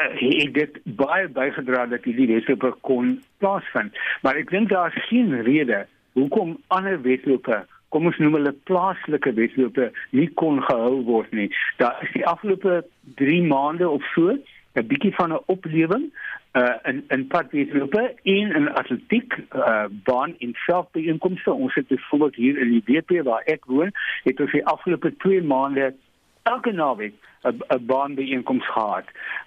het 0.00 0.54
dit 0.54 0.78
baie 0.84 1.28
bygedra 1.28 1.86
dat 1.86 2.06
hierdie 2.08 2.28
wedlope 2.30 2.72
kon 2.86 3.18
plaasvind. 3.42 3.96
Maar 4.22 4.38
ek 4.40 4.52
dink 4.54 4.70
daar 4.70 4.94
is 4.96 5.08
geen 5.10 5.34
rede 5.44 5.84
hoekom 6.16 6.56
ander 6.72 7.00
wedlope 7.02 7.64
kom 7.90 8.06
ons 8.06 8.18
noem 8.22 8.38
hulle 8.38 8.52
plaaslike 8.70 9.32
wedlope 9.34 9.90
nie 10.14 10.28
kon 10.40 10.60
gehou 10.62 11.00
word 11.08 11.32
nie. 11.34 11.48
Daar 11.82 11.98
is 12.06 12.12
die 12.14 12.26
afgelope 12.26 12.84
3 13.18 13.42
maande 13.50 13.88
of 13.88 14.04
so 14.14 14.36
'n 14.74 14.86
bietjie 14.86 15.14
van 15.14 15.32
'n 15.32 15.42
oplewing 15.46 16.12
uh 16.52 16.74
in 16.82 17.04
in 17.08 17.26
padwedlope 17.26 18.14
en 18.22 18.54
in 18.54 18.72
atletiek 18.74 19.38
uh 19.54 19.84
baan 19.90 20.34
en 20.38 20.52
selfbeinkomste. 20.54 21.52
Ons 21.52 21.74
het 21.74 21.86
byvoorbeeld 21.86 22.34
hier 22.34 22.58
in 22.58 22.70
die 22.70 22.82
WP 22.86 23.24
waar 23.24 23.42
ek 23.44 23.64
woon, 23.64 23.90
het 24.22 24.40
ons 24.40 24.50
die 24.50 24.66
afgelope 24.66 25.16
2 25.16 25.42
maande 25.42 25.94
elke 26.42 26.72
naweek 26.72 27.14
'n 27.42 27.86
baanbeeenkoms 27.86 28.66
gehad. 28.66 29.04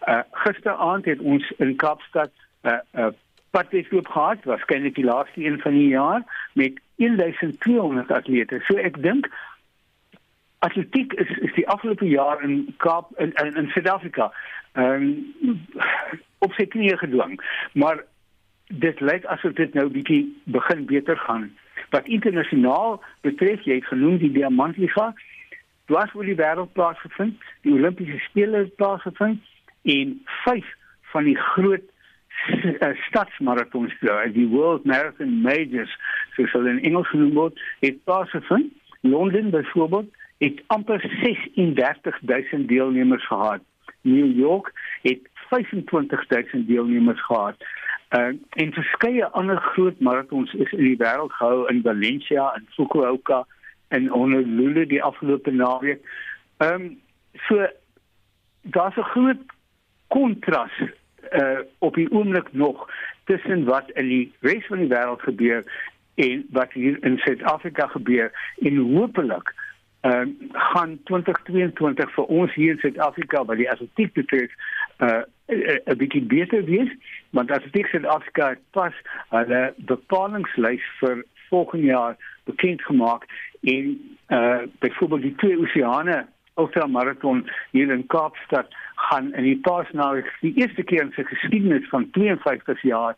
Uh 0.08 0.20
gisteraand 0.32 1.06
het 1.06 1.20
ons 1.20 1.54
in 1.58 1.76
Kaapstad 1.76 2.32
uh, 2.62 2.72
'n 2.72 3.00
uh, 3.00 3.08
padwedloop 3.52 4.08
gehad, 4.08 4.44
waarskynlik 4.44 4.96
die 4.96 5.06
laaste 5.06 5.46
een 5.46 5.60
van 5.60 5.72
die 5.72 5.88
jaar 5.88 6.50
met 6.54 6.80
1200 6.96 8.12
atlete. 8.12 8.62
So 8.64 8.76
ek 8.76 9.02
dink 9.02 9.30
atletiek 10.64 11.14
is 11.14 11.30
is 11.48 11.54
die 11.58 11.68
afgelope 11.68 12.08
jaar 12.08 12.44
in 12.44 12.74
Kaap 12.78 13.12
in 13.20 13.34
in, 13.44 13.56
in 13.56 13.70
Suid-Afrika 13.76 14.32
ehm 14.74 15.08
um, 15.50 15.62
op 16.44 16.54
sy 16.58 16.66
knieë 16.68 16.98
gedwing. 17.00 17.38
Maar 17.80 18.04
dit 18.68 19.00
lyk 19.00 19.26
asof 19.32 19.54
dit 19.60 19.74
nou 19.78 19.88
bietjie 19.92 20.24
begin 20.56 20.86
beter 20.90 21.18
gaan. 21.18 21.52
Wat 21.94 22.10
internasionaal 22.10 23.02
betref, 23.22 23.62
jy 23.68 23.80
het 23.80 23.88
genoem 23.92 24.18
die 24.22 24.32
Diamantliga, 24.34 25.12
dwars 25.92 26.14
oor 26.18 26.28
die 26.28 26.38
wêreld 26.40 26.74
plaasgevind, 26.74 27.40
die 27.64 27.74
Olimpiese 27.76 28.20
spele 28.28 28.66
plaasgevind 28.80 29.44
en 29.94 30.16
vyf 30.44 30.70
van 31.14 31.28
die 31.30 31.38
groot 31.38 31.86
uh, 32.50 32.94
stadsmarathons, 33.08 33.94
uh, 34.02 34.24
die 34.34 34.48
World 34.50 34.88
Marathon 34.90 35.42
Majors, 35.46 35.92
soos 36.36 36.52
hulle 36.56 36.74
in 36.78 36.84
Engels 36.90 37.12
genoem 37.14 37.36
word, 37.38 37.62
het 37.86 38.02
plaasgevind. 38.08 38.74
Londen 39.04 39.52
byvoorbeeld 39.52 40.10
het 40.44 40.64
amper 40.68 41.00
36000 41.56 42.68
deelnemers 42.68 43.28
gehad. 43.28 43.60
New 44.02 44.38
York 44.38 44.72
het 45.02 45.20
25000 45.34 46.68
deelnemers 46.68 47.26
gehad. 47.26 47.56
Uh, 48.10 48.26
en 48.50 48.74
verskeie 48.74 49.26
ander 49.26 49.58
groot 49.58 50.00
maratons 50.00 50.54
is 50.54 50.72
in 50.72 50.84
die 50.84 50.98
wêreld 50.98 51.32
gehou 51.34 51.68
in 51.72 51.82
Valencia 51.82 52.52
en 52.54 52.68
Fukuoka 52.76 53.46
en 53.88 54.08
Honolulu 54.08 54.86
die 54.86 55.04
afgelope 55.04 55.52
naweek. 55.52 56.04
Ehm 56.58 56.82
um, 56.82 57.00
so 57.48 57.68
daar's 58.62 58.96
'n 58.96 59.12
groot 59.14 59.42
kontras 60.08 60.72
uh, 61.32 61.60
op 61.78 61.96
die 61.96 62.12
oomblik 62.12 62.54
nog 62.54 62.90
tussen 63.24 63.64
wat 63.64 63.90
in 63.90 64.08
die 64.08 64.34
res 64.40 64.66
van 64.66 64.78
die 64.78 64.94
wêreld 64.94 65.22
gebeur 65.22 65.64
en 66.16 66.46
wat 66.50 66.72
hier 66.72 66.98
in 67.04 67.18
Suid-Afrika 67.18 67.88
gebeur 67.88 68.32
en 68.60 68.78
hopelik 68.78 69.54
uh, 70.04 70.26
gaan 70.52 70.98
2022 71.04 72.14
vir 72.16 72.26
ons 72.26 72.54
hier 72.54 72.76
in 72.76 72.82
Suid-Afrika 72.84 73.44
wat 73.46 73.58
die 73.62 73.70
atletiek 73.72 74.14
betref 74.14 74.52
uh 75.00 75.24
'n 75.52 75.98
bietjie 76.00 76.24
beter 76.24 76.64
wees 76.66 76.92
want 77.30 77.52
atletiek 77.52 77.88
Suid-Afrika 77.92 78.56
pas 78.72 78.94
hulle 79.30 79.74
bepalingslys 79.78 80.86
vir 81.00 81.24
volgende 81.50 81.86
jaar 81.86 82.16
bekend 82.44 82.82
gemaak 82.82 83.28
en 83.62 83.98
uh 84.30 84.62
byvoorbeeld 84.80 85.22
die 85.22 85.36
twee 85.36 85.60
oseane 85.60 86.26
ultramaraton 86.56 87.50
hier 87.72 87.92
in 87.92 88.08
Kaapstad 88.08 88.68
gaan 88.96 89.34
in 89.34 89.44
die 89.44 89.60
paasnaweek 89.68 90.30
die 90.42 90.54
eerste 90.62 90.84
keer 90.84 91.02
in 91.08 91.14
sy 91.16 91.26
geskiedenis 91.28 91.90
van 91.92 92.10
52 92.18 92.82
jaar 92.82 93.16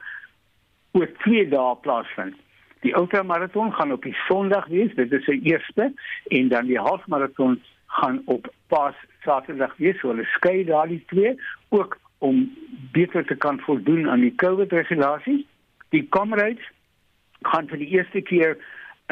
oor 0.95 1.10
2 1.24 1.48
dae 1.52 1.76
plaasvind. 1.84 2.36
Die 2.84 2.96
ultramaraton 2.96 3.74
gaan 3.74 3.92
op 3.92 4.04
die 4.04 4.16
Sondag 4.28 4.68
wees, 4.68 4.94
dit 4.96 5.12
is 5.12 5.26
sy 5.26 5.40
eerste 5.44 5.94
en 6.28 6.48
dan 6.54 6.68
die 6.70 6.80
halfmaraton 6.80 7.62
gaan 8.00 8.22
op 8.26 8.48
Paas 8.68 8.96
Saterdag 9.24 9.76
wees. 9.78 10.00
So 10.00 10.12
hulle 10.14 10.28
skei 10.36 10.64
daardie 10.68 11.04
twee 11.12 11.36
ook 11.70 11.98
om 12.18 12.46
beter 12.92 13.26
te 13.26 13.36
kan 13.36 13.60
voldoen 13.60 14.10
aan 14.10 14.24
die 14.26 14.36
COVID 14.36 14.72
regulasies. 14.72 15.46
Die 15.90 16.08
Comrades 16.10 16.72
gaan 17.42 17.70
vir 17.70 17.82
die 17.82 17.92
eerste 17.98 18.22
keer 18.22 18.58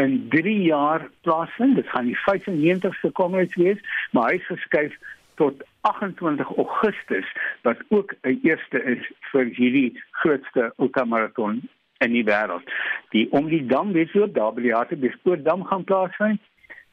in 0.01 0.27
3 0.29 0.55
jaar 0.63 1.09
plaasvind. 1.21 1.75
Dit 1.75 1.89
gaan 1.89 2.09
die 2.09 2.17
95ste 2.25 3.11
Comrades 3.13 3.55
wees, 3.55 3.81
maar 4.11 4.31
hy 4.31 4.39
is 4.41 4.49
geskuif 4.49 4.95
tot 5.41 5.61
28 5.81 6.57
Augustus 6.57 7.29
wat 7.61 7.77
ook 7.89 8.13
'n 8.21 8.39
eerste 8.43 8.83
is 8.83 9.03
vir 9.31 9.45
hierdie 9.45 10.01
grootste 10.11 10.73
ultramaraton 10.77 11.61
in 12.03 12.15
die 12.17 12.25
wêreld. 12.27 12.73
Die 13.15 13.27
om 13.31 13.47
die 13.51 13.65
dam 13.65 13.93
wedloop 13.93 14.33
daar 14.35 14.53
by 14.53 14.65
die 14.65 14.75
Hartbeespoortdam 14.75 15.65
gaan 15.69 15.87
plaasvind. 15.89 16.41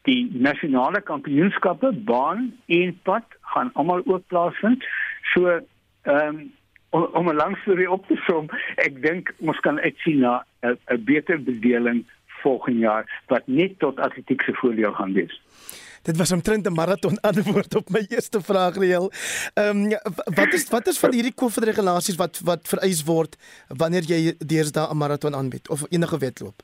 Die 0.09 0.31
nasionale 0.33 1.01
kampioenskappe 1.01 1.93
baan 1.93 2.51
en 2.67 2.97
pad 3.03 3.25
gaan 3.55 3.71
almal 3.75 4.03
ook 4.07 4.27
plaasvind. 4.33 4.87
So 5.35 5.61
ehm 6.03 6.27
um, 6.27 6.41
om, 6.91 7.03
om 7.03 7.29
'n 7.29 7.37
lang 7.37 7.57
storie 7.63 7.91
op 7.91 8.07
te 8.07 8.17
som, 8.27 8.49
ek 8.77 9.03
dink 9.03 9.35
ons 9.39 9.61
kan 9.61 9.79
uitsien 9.81 10.19
na 10.19 10.45
'n 10.63 11.05
beter 11.05 11.43
bedeling 11.43 12.05
volgende 12.43 12.79
jaar 12.79 13.23
wat 13.27 13.47
net 13.47 13.79
tot 13.79 14.01
atletiese 14.01 14.55
voordeel 14.55 14.93
gaan 14.93 15.13
wees. 15.13 15.41
Dit 16.03 16.17
was 16.17 16.33
omtrent 16.33 16.67
'n 16.67 16.73
maraton 16.73 17.21
antwoord 17.31 17.75
op 17.77 17.91
my 17.91 18.05
eerste 18.09 18.41
vraag 18.41 18.75
reël. 18.77 19.13
Ehm 19.55 19.77
um, 19.83 19.89
wat 20.35 20.53
is 20.53 20.69
wat 20.69 20.87
is 20.87 20.99
van 20.99 21.13
hierdie 21.13 21.35
COVID 21.35 21.65
regulasies 21.65 22.17
wat 22.17 22.41
wat 22.45 22.69
vereis 22.69 23.05
word 23.05 23.37
wanneer 23.69 24.03
jy 24.03 24.35
deesdae 24.39 24.91
'n 24.91 24.97
maraton 24.97 25.35
aanbied 25.35 25.69
of 25.69 25.85
enige 25.89 26.19
wedloop? 26.19 26.63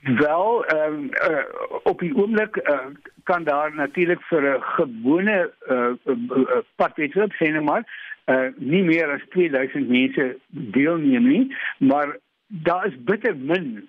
Wel, 0.00 0.64
ehm 0.64 0.92
um, 0.92 1.10
uh, 1.30 1.44
op 1.82 1.98
die 1.98 2.14
oomblik 2.16 2.56
uh, 2.56 2.78
kan 3.22 3.44
daar 3.44 3.74
natuurlik 3.74 4.22
vir 4.22 4.42
'n 4.42 4.62
gewone 4.62 5.52
uh, 5.68 5.92
uh, 6.04 6.58
padwedloop 6.76 7.32
sê 7.32 7.52
net 7.52 7.62
maar 7.62 7.84
uh, 8.26 8.48
nie 8.56 8.82
meer 8.82 9.10
as 9.10 9.24
2000 9.28 9.88
mense 9.88 10.36
deelneem 10.48 11.26
nie, 11.26 11.56
maar 11.78 12.16
daar 12.46 12.86
is 12.86 13.04
bitter 13.04 13.36
min 13.36 13.88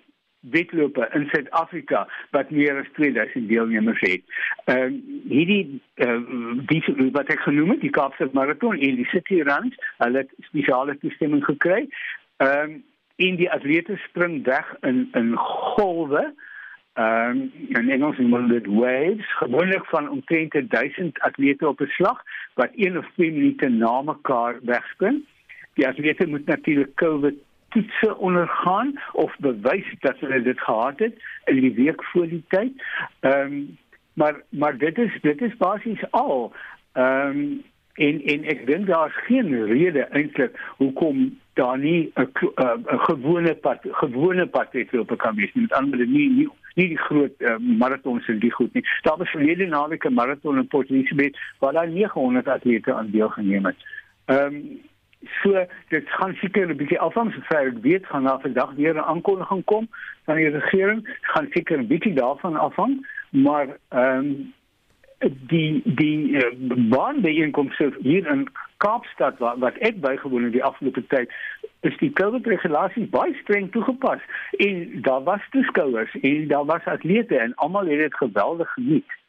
wedlope 0.50 1.08
in 1.14 1.28
Suid-Afrika 1.30 2.08
wat 2.30 2.50
meer 2.50 2.78
as 2.80 2.86
2000 2.92 3.48
deelnemers 3.48 4.00
het. 4.00 4.22
Ehm 4.64 4.94
uh, 4.94 5.00
hierdie 5.28 5.80
uh, 5.94 6.20
die 6.66 6.82
wat 7.12 7.30
ek 7.30 7.44
genoem 7.46 7.76
het, 7.76 7.80
die 7.80 7.94
Kaapse 7.94 8.28
Marathon 8.32 8.78
en 8.78 8.96
die 8.98 9.08
City 9.10 9.42
Run, 9.42 9.70
hulle 10.02 10.24
het 10.24 10.32
spesiale 10.48 10.98
toestemming 10.98 11.44
gekry. 11.44 11.86
Ehm 12.36 12.70
um, 12.70 12.80
en 13.22 13.36
die 13.36 13.50
atlete 13.52 13.96
spring 14.08 14.40
weg 14.44 14.74
in 14.80 15.08
in 15.18 15.36
golwe. 15.36 16.32
Ehm 16.92 17.30
um, 17.30 17.52
en 17.78 17.90
Engels 17.90 18.18
noem 18.18 18.48
dit 18.48 18.66
waves, 18.66 19.36
gewoonlik 19.38 19.84
van 19.94 20.10
omtrent 20.10 20.58
1000 20.70 21.20
atlete 21.20 21.68
op 21.68 21.80
'n 21.80 21.94
slag 21.98 22.22
wat 22.54 22.74
1 22.74 22.98
of 22.98 23.06
2 23.14 23.32
minute 23.32 23.68
na 23.68 24.02
mekaar 24.02 24.58
wegspring. 24.62 25.22
Die 25.74 25.88
atlete 25.88 26.26
moet 26.26 26.46
natuurlik 26.46 26.94
COVID 26.94 27.34
toetse 27.72 28.16
ondergaan 28.16 29.00
of 29.12 29.36
bewys 29.38 29.94
dat 30.00 30.18
hulle 30.18 30.42
dit 30.42 30.60
gehad 30.60 30.98
het 30.98 31.14
in 31.44 31.60
die 31.60 31.74
week 31.74 32.04
voor 32.04 32.28
die 32.28 32.44
tyd. 32.48 32.72
Ehm 33.20 33.52
um, 33.52 33.78
maar 34.12 34.42
maar 34.48 34.78
dit 34.78 34.98
is 34.98 35.18
dit 35.20 35.40
is 35.40 35.56
basies 35.56 36.10
al. 36.10 36.52
Ehm 36.92 37.28
um, 37.28 37.62
en 37.92 38.22
en 38.24 38.44
ek 38.44 38.66
dink 38.66 38.86
daar's 38.86 39.16
geen 39.26 39.64
rede 39.64 40.04
eintlik 40.16 40.56
hoekom 40.76 41.38
daar 41.52 41.78
nie 41.78 42.12
'n 42.14 42.28
'n 42.56 42.98
gewone 43.08 43.54
pad 43.54 43.78
gewone 43.82 44.46
pad 44.46 44.72
het 44.72 44.98
op 44.98 45.16
kan 45.16 45.34
wees. 45.34 45.52
Met 45.52 45.72
ander 45.72 46.06
nie 46.06 46.28
nie 46.30 46.48
nie 46.74 46.88
die 46.88 46.98
groot 46.98 47.32
uh, 47.38 47.56
maratons 47.58 48.28
en 48.28 48.38
die 48.38 48.52
goed 48.52 48.72
nie. 48.74 48.84
Daar 49.02 49.16
was 49.16 49.30
verlede 49.30 49.66
naweek 49.66 50.04
'n 50.04 50.14
maraton 50.14 50.56
in 50.56 50.66
Port 50.66 50.90
Elizabeth 50.90 51.38
waar 51.58 51.72
daar 51.72 51.88
900 51.88 52.48
atlete 52.48 52.94
aan 52.94 53.10
deelgeneem 53.10 53.64
het. 53.64 53.76
Ehm 54.24 54.54
um, 54.54 54.80
So 55.42 55.66
dit 55.88 56.08
gaan 56.08 56.34
seker 56.34 56.68
'n 56.68 56.76
bietjie 56.76 57.00
afhang 57.00 57.32
sover 57.32 57.66
ek 57.66 57.82
weet 57.82 58.06
gaan 58.06 58.24
daar 58.24 58.40
vandag 58.40 58.72
weer 58.74 58.94
'n 58.94 59.08
aankondiging 59.12 59.64
kom 59.64 59.88
van 60.24 60.36
die 60.36 60.48
regering. 60.48 61.18
Gaan 61.20 61.48
seker 61.50 61.78
'n 61.78 61.86
bietjie 61.86 62.14
daarvan 62.14 62.56
afhang 62.56 63.06
maar 63.32 63.66
ehm 63.88 64.18
um, 64.18 64.52
die 65.30 65.82
die 65.84 66.30
uh, 66.30 66.50
baanbeeenkomste 66.90 67.92
hier 68.00 68.26
in 68.26 68.48
Kaapstad 68.76 69.38
wat, 69.38 69.58
wat 69.58 69.74
ek 69.74 70.00
bygewoon 70.00 70.42
het 70.42 70.52
die 70.52 70.64
afgelope 70.64 71.06
tyd 71.06 71.30
is 71.80 71.96
die 71.98 72.12
COVID 72.12 72.46
regulasies 72.46 73.08
baie 73.10 73.34
streng 73.42 73.70
toegepas. 73.72 74.20
En 74.50 75.02
daar 75.02 75.22
was 75.22 75.40
toeskouers 75.50 76.14
en 76.20 76.48
daar 76.48 76.64
was 76.64 76.84
atlete 76.84 77.38
en 77.38 77.54
almal 77.54 77.86
het 77.86 77.98
dit 77.98 78.14
geweldig 78.14 78.72
geniet 78.72 79.21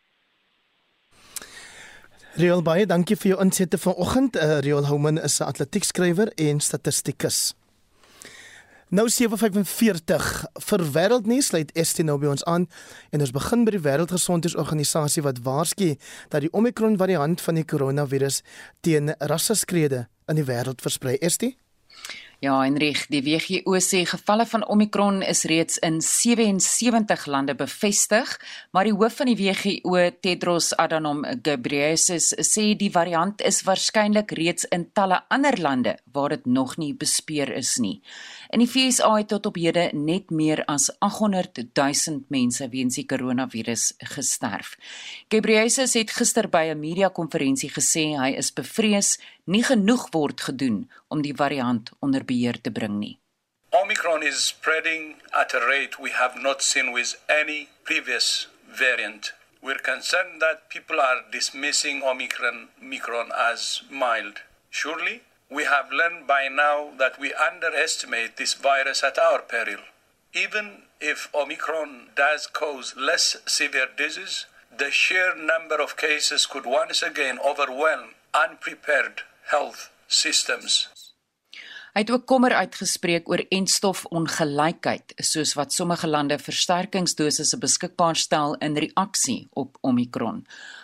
Riel 2.34 2.64
baie 2.66 2.88
dankie 2.90 3.14
vir 3.14 3.36
jou 3.36 3.42
insette 3.44 3.78
vanoggend. 3.78 4.40
Uh, 4.42 4.58
Riel 4.66 4.88
Houman 4.90 5.20
is 5.22 5.38
'n 5.40 5.44
atletiekskrywer 5.44 6.32
en 6.34 6.60
statistikus. 6.60 7.54
Nou 8.90 9.10
7:45 9.10 10.46
vir 10.60 10.82
wêreldnuus 10.92 11.46
sluit 11.46 11.72
ST 11.74 12.04
nou 12.04 12.18
by 12.18 12.28
ons 12.28 12.44
aan 12.44 12.68
en 13.10 13.20
ons 13.20 13.32
begin 13.32 13.64
by 13.66 13.72
die 13.72 13.82
Wêreldgesondheidsorganisasie 13.82 15.22
wat 15.22 15.40
waarsku 15.44 15.96
dat 16.30 16.42
die 16.42 16.54
Omicron 16.54 16.98
variant 16.98 17.42
van 17.42 17.56
die 17.56 17.66
koronavirus 17.66 18.42
teen 18.82 19.14
rasseskrede 19.20 20.08
in 20.28 20.36
die 20.36 20.46
wêreld 20.46 20.82
versprei. 20.82 21.18
ST 21.22 21.44
Ja, 22.44 22.58
Henrich, 22.60 23.06
die 23.08 23.22
WHO 23.24 23.78
sê 23.80 24.02
gevalle 24.04 24.44
van 24.52 24.66
Omicron 24.68 25.22
is 25.24 25.46
reeds 25.48 25.78
in 25.80 26.02
77 26.04 27.22
lande 27.32 27.54
bevestig, 27.56 28.34
maar 28.76 28.84
die 28.84 28.92
hoof 28.92 29.22
van 29.22 29.30
die 29.32 29.38
WHO, 29.40 30.02
Tedros 30.20 30.74
Adhanom 30.76 31.22
Ghebreyesus, 31.24 32.34
sê 32.44 32.66
die 32.76 32.92
variant 32.92 33.40
is 33.48 33.62
waarskynlik 33.64 34.36
reeds 34.36 34.68
in 34.76 34.90
talle 34.92 35.22
ander 35.32 35.56
lande 35.56 35.96
waar 36.12 36.36
dit 36.36 36.52
nog 36.60 36.76
nie 36.84 36.92
bespeer 36.92 37.54
is 37.56 37.78
nie. 37.80 38.02
In 38.54 38.62
die 38.62 38.70
VSA 38.70 39.08
het 39.16 39.32
tot 39.32 39.48
op 39.50 39.56
hede 39.58 39.88
net 39.98 40.30
meer 40.30 40.60
as 40.70 40.92
800 41.02 41.64
000 41.74 42.20
mense 42.30 42.68
weens 42.70 43.00
die 43.00 43.06
koronavirus 43.10 43.86
gesterf. 44.14 44.76
Ghebreyesus 45.34 45.96
het 45.98 46.14
gister 46.14 46.46
by 46.50 46.70
'n 46.70 46.80
media-konferensie 46.80 47.72
gesê 47.74 48.04
hy 48.14 48.30
is 48.38 48.54
bevrees 48.54 49.18
nie 49.46 49.64
genoeg 49.64 50.06
word 50.12 50.42
gedoen 50.42 50.92
om 51.08 51.22
die 51.22 51.34
variant 51.34 51.90
onder 52.00 52.26
beheer 52.26 52.62
te 52.62 52.72
bring 52.72 53.00
nie. 53.00 53.18
Omicron 53.72 54.22
is 54.24 54.46
spreading 54.48 55.16
at 55.32 55.54
a 55.54 55.60
rate 55.60 55.98
we 56.02 56.12
have 56.12 56.40
not 56.40 56.62
seen 56.62 56.92
with 56.92 57.20
any 57.42 57.68
previous 57.84 58.48
variant. 58.70 59.34
We're 59.62 59.82
concerned 59.82 60.42
that 60.42 60.70
people 60.70 61.02
are 61.02 61.26
dismissing 61.32 62.04
Omicron, 62.04 62.70
Omicron 62.82 63.32
as 63.32 63.84
mild. 63.90 64.42
Surely 64.70 65.22
We 65.54 65.66
have 65.66 65.92
learned 65.92 66.26
by 66.26 66.48
now 66.50 66.98
that 66.98 67.20
we 67.20 67.32
underestimate 67.50 68.38
this 68.38 68.56
virus 68.56 69.04
at 69.04 69.20
our 69.20 69.42
peril. 69.54 69.82
Even 70.34 70.66
if 71.00 71.30
Omicron 71.32 72.10
does 72.16 72.48
cause 72.48 72.96
less 72.98 73.38
severe 73.46 73.90
disease, 73.96 74.48
the 74.76 74.90
sheer 74.90 75.36
number 75.36 75.80
of 75.80 75.96
cases 75.96 76.48
could 76.48 76.66
once 76.66 77.04
again 77.04 77.38
overwhelm 77.38 78.16
unprepared 78.34 79.22
health 79.52 79.92
systems. 80.08 80.90
Hy 81.94 82.02
het 82.02 82.10
ook 82.10 82.26
kommer 82.26 82.56
uitgespreek 82.58 83.28
oor 83.30 83.44
entstofonggelykheid, 83.54 85.14
soos 85.22 85.52
wat 85.54 85.76
sommige 85.76 86.08
lande 86.10 86.40
versterkingsdosisse 86.42 87.60
beskikbaar 87.62 88.18
stel 88.18 88.56
in 88.58 88.80
reaksie 88.82 89.44
op 89.54 89.78
Omicron. 89.86 90.42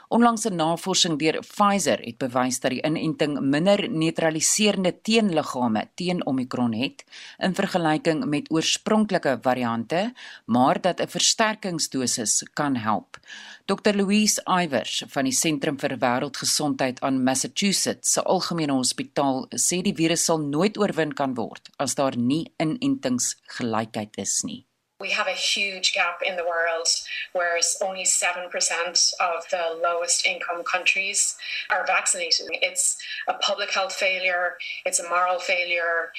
Onlangse 0.10 0.50
navorsing 0.50 1.20
deur 1.22 1.36
Pfizer 1.46 2.00
het 2.02 2.16
bewys 2.18 2.56
dat 2.64 2.74
die 2.74 2.82
inenting 2.82 3.36
minder 3.46 3.84
neutraliserende 3.94 4.96
teenliggame 5.06 5.84
teen 6.02 6.24
Omicron 6.26 6.72
het 6.74 7.04
in 7.38 7.54
vergelyking 7.54 8.24
met 8.26 8.50
oorspronklike 8.50 9.36
variante, 9.44 10.00
maar 10.46 10.82
dat 10.82 11.02
'n 11.02 11.08
versterkingsdosis 11.08 12.44
kan 12.54 12.76
help. 12.76 13.20
Dr 13.66 13.94
Louise 13.94 14.42
Ivers 14.46 15.04
van 15.08 15.24
die 15.24 15.34
Sentrum 15.34 15.78
vir 15.80 15.98
Wêreldgesondheid 15.98 17.00
aan 17.02 17.24
Massachusetts 17.24 18.14
se 18.14 18.24
Algemene 18.24 18.74
Hospitaal 18.74 19.46
sê 19.56 19.82
die 19.82 19.96
virus 19.96 20.26
sal 20.26 20.40
nooit 20.40 20.78
oorwin 20.78 21.14
kan 21.14 21.36
word 21.36 21.70
as 21.78 21.96
daar 21.96 22.18
nie 22.18 22.52
inentingsgelykheid 22.58 24.18
is 24.18 24.42
nie. 24.44 24.69
We 25.00 25.12
have 25.12 25.28
a 25.28 25.32
huge 25.32 25.94
gap 25.94 26.22
in 26.26 26.36
the 26.36 26.44
world 26.44 26.88
where 27.32 27.58
only 27.82 28.04
7% 28.04 29.14
of 29.20 29.50
the 29.50 29.80
lowest 29.82 30.26
income 30.26 30.64
countries 30.64 31.38
are 31.70 31.86
vaccinated. 31.86 32.48
It's 32.52 32.98
a 33.28 33.34
public 33.36 33.72
health 33.72 33.94
failure, 33.94 34.58
it's 34.86 35.00
a 35.00 35.08
moral 35.08 35.40
failure, 35.40 36.12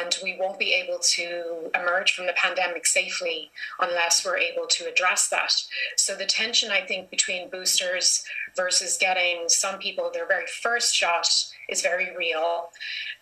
and 0.00 0.16
we 0.22 0.36
won't 0.40 0.58
be 0.58 0.72
able 0.72 0.98
to 0.98 1.70
emerge 1.74 2.12
from 2.12 2.26
the 2.26 2.32
pandemic 2.32 2.86
safely 2.86 3.50
unless 3.80 4.24
we're 4.24 4.38
able 4.38 4.66
to 4.66 4.88
address 4.88 5.28
that. 5.28 5.52
So, 5.96 6.14
the 6.14 6.24
tension, 6.24 6.70
I 6.70 6.80
think, 6.80 7.10
between 7.10 7.50
boosters 7.50 8.24
versus 8.56 8.96
getting 9.00 9.44
some 9.48 9.78
people 9.78 10.10
their 10.12 10.26
very 10.26 10.46
first 10.46 10.94
shot 10.94 11.26
is 11.68 11.82
very 11.82 12.14
real. 12.16 12.68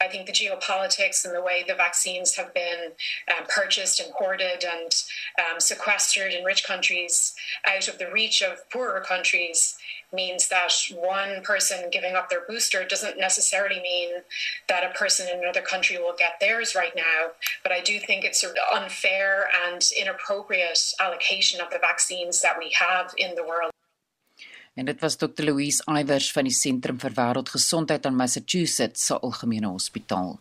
I 0.00 0.08
think 0.08 0.26
the 0.26 0.32
geopolitics 0.32 1.24
and 1.24 1.34
the 1.34 1.42
way 1.42 1.64
the 1.66 1.74
vaccines 1.74 2.34
have 2.36 2.52
been 2.54 2.92
um, 3.28 3.46
purchased 3.48 4.00
and 4.00 4.12
hoarded 4.12 4.64
and 4.64 4.92
um, 5.38 5.60
sequestered 5.60 6.32
in 6.32 6.44
rich 6.44 6.64
countries 6.64 7.34
out 7.66 7.88
of 7.88 7.98
the 7.98 8.10
reach 8.10 8.42
of 8.42 8.68
poorer 8.70 9.00
countries 9.00 9.76
means 10.12 10.48
that 10.48 10.72
one 10.92 11.42
person 11.42 11.90
giving 11.90 12.14
up 12.14 12.28
their 12.28 12.44
booster 12.48 12.84
doesn't 12.84 13.18
necessarily 13.18 13.80
mean 13.80 14.10
that 14.68 14.84
a 14.84 14.96
person 14.98 15.28
in 15.28 15.40
another 15.40 15.62
country 15.62 15.98
will 15.98 16.14
get 16.18 16.40
theirs 16.40 16.74
right 16.74 16.94
now. 16.96 17.28
But 17.62 17.72
I 17.72 17.80
do 17.80 18.00
think 18.00 18.24
it's 18.24 18.42
of 18.42 18.56
unfair 18.74 19.48
and 19.66 19.84
inappropriate 19.98 20.78
allocation 20.98 21.60
of 21.60 21.70
the 21.70 21.78
vaccines 21.78 22.42
that 22.42 22.58
we 22.58 22.74
have 22.78 23.14
in 23.16 23.34
the 23.34 23.44
world. 23.44 23.70
En 24.74 24.86
dit 24.86 25.00
was 25.00 25.16
Dr 25.16 25.42
Louise 25.44 25.82
Ivers 25.98 26.30
van 26.32 26.46
die 26.46 26.54
Sentrum 26.54 27.00
vir 27.02 27.14
Wêreldgesondheid 27.16 28.06
aan 28.06 28.16
Massachusetts 28.16 29.08
se 29.08 29.18
Algemene 29.18 29.66
Hospitaal. 29.66 30.36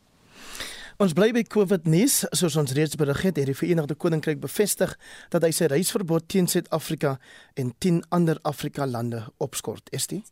Ons 1.00 1.16
bly 1.16 1.32
by 1.32 1.46
COVID 1.48 1.88
nuus. 1.88 2.22
Soos 2.36 2.58
ons 2.60 2.74
reeds 2.76 2.98
berig 3.00 3.22
het, 3.24 3.38
het 3.40 3.48
die 3.48 3.56
Verenigde 3.56 3.96
Koninkryk 3.96 4.42
bevestig 4.44 4.94
dat 5.34 5.46
hy 5.48 5.54
sy 5.56 5.70
reisverbod 5.72 6.28
teen 6.30 6.50
Suid-Afrika 6.52 7.16
en 7.56 7.72
10 7.80 8.04
ander 8.14 8.38
Afrika 8.44 8.86
lande 8.86 9.24
opskort. 9.40 9.90
Is 9.96 10.10
dit? 10.12 10.28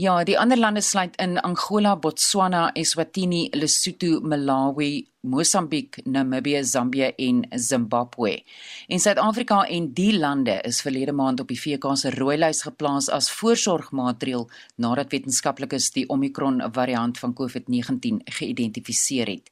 Ja, 0.00 0.22
die 0.24 0.38
ander 0.38 0.56
lande 0.56 0.80
sluit 0.80 1.18
in 1.20 1.36
Angola, 1.42 1.96
Botswana, 1.96 2.70
Eswatini, 2.78 3.48
Lesotho, 3.52 4.22
Malawi, 4.24 5.02
Mosambiek, 5.22 6.00
Namibië, 6.04 6.64
Zambië 6.64 7.12
en 7.16 7.46
Zimbabwe. 7.54 8.42
En 8.88 9.00
Suid-Afrika 9.00 9.62
en 9.64 9.92
die 9.94 10.18
lande 10.18 10.56
is 10.66 10.80
verlede 10.82 11.12
maand 11.12 11.40
op 11.40 11.48
die 11.48 11.58
VK 11.60 11.92
se 11.96 12.10
rooi 12.10 12.36
lys 12.40 12.64
geplaas 12.66 13.06
as 13.14 13.30
voorsorgmaatreël 13.30 14.48
nadat 14.82 15.12
wetenskaplikes 15.14 15.92
die 15.94 16.08
Omicron 16.10 16.58
variant 16.74 17.18
van 17.22 17.34
COVID-19 17.38 18.18
geïdentifiseer 18.38 19.30
het. 19.30 19.50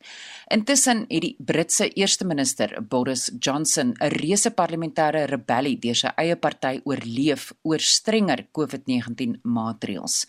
Intussen 0.51 1.05
het 1.07 1.23
die 1.23 1.37
Britse 1.39 1.87
eerste 1.95 2.27
minister 2.27 2.75
Boris 2.83 3.31
Johnson 3.39 3.95
'n 4.01 4.11
reuse 4.19 4.51
parlementêre 4.51 5.25
rebellie 5.27 5.79
deur 5.79 5.95
sy 5.95 6.11
eie 6.17 6.37
party 6.37 6.81
oorleef 6.85 7.53
oor 7.63 7.79
strenger 7.79 8.47
COVID-19 8.59 9.39
maatreëls. 9.43 10.27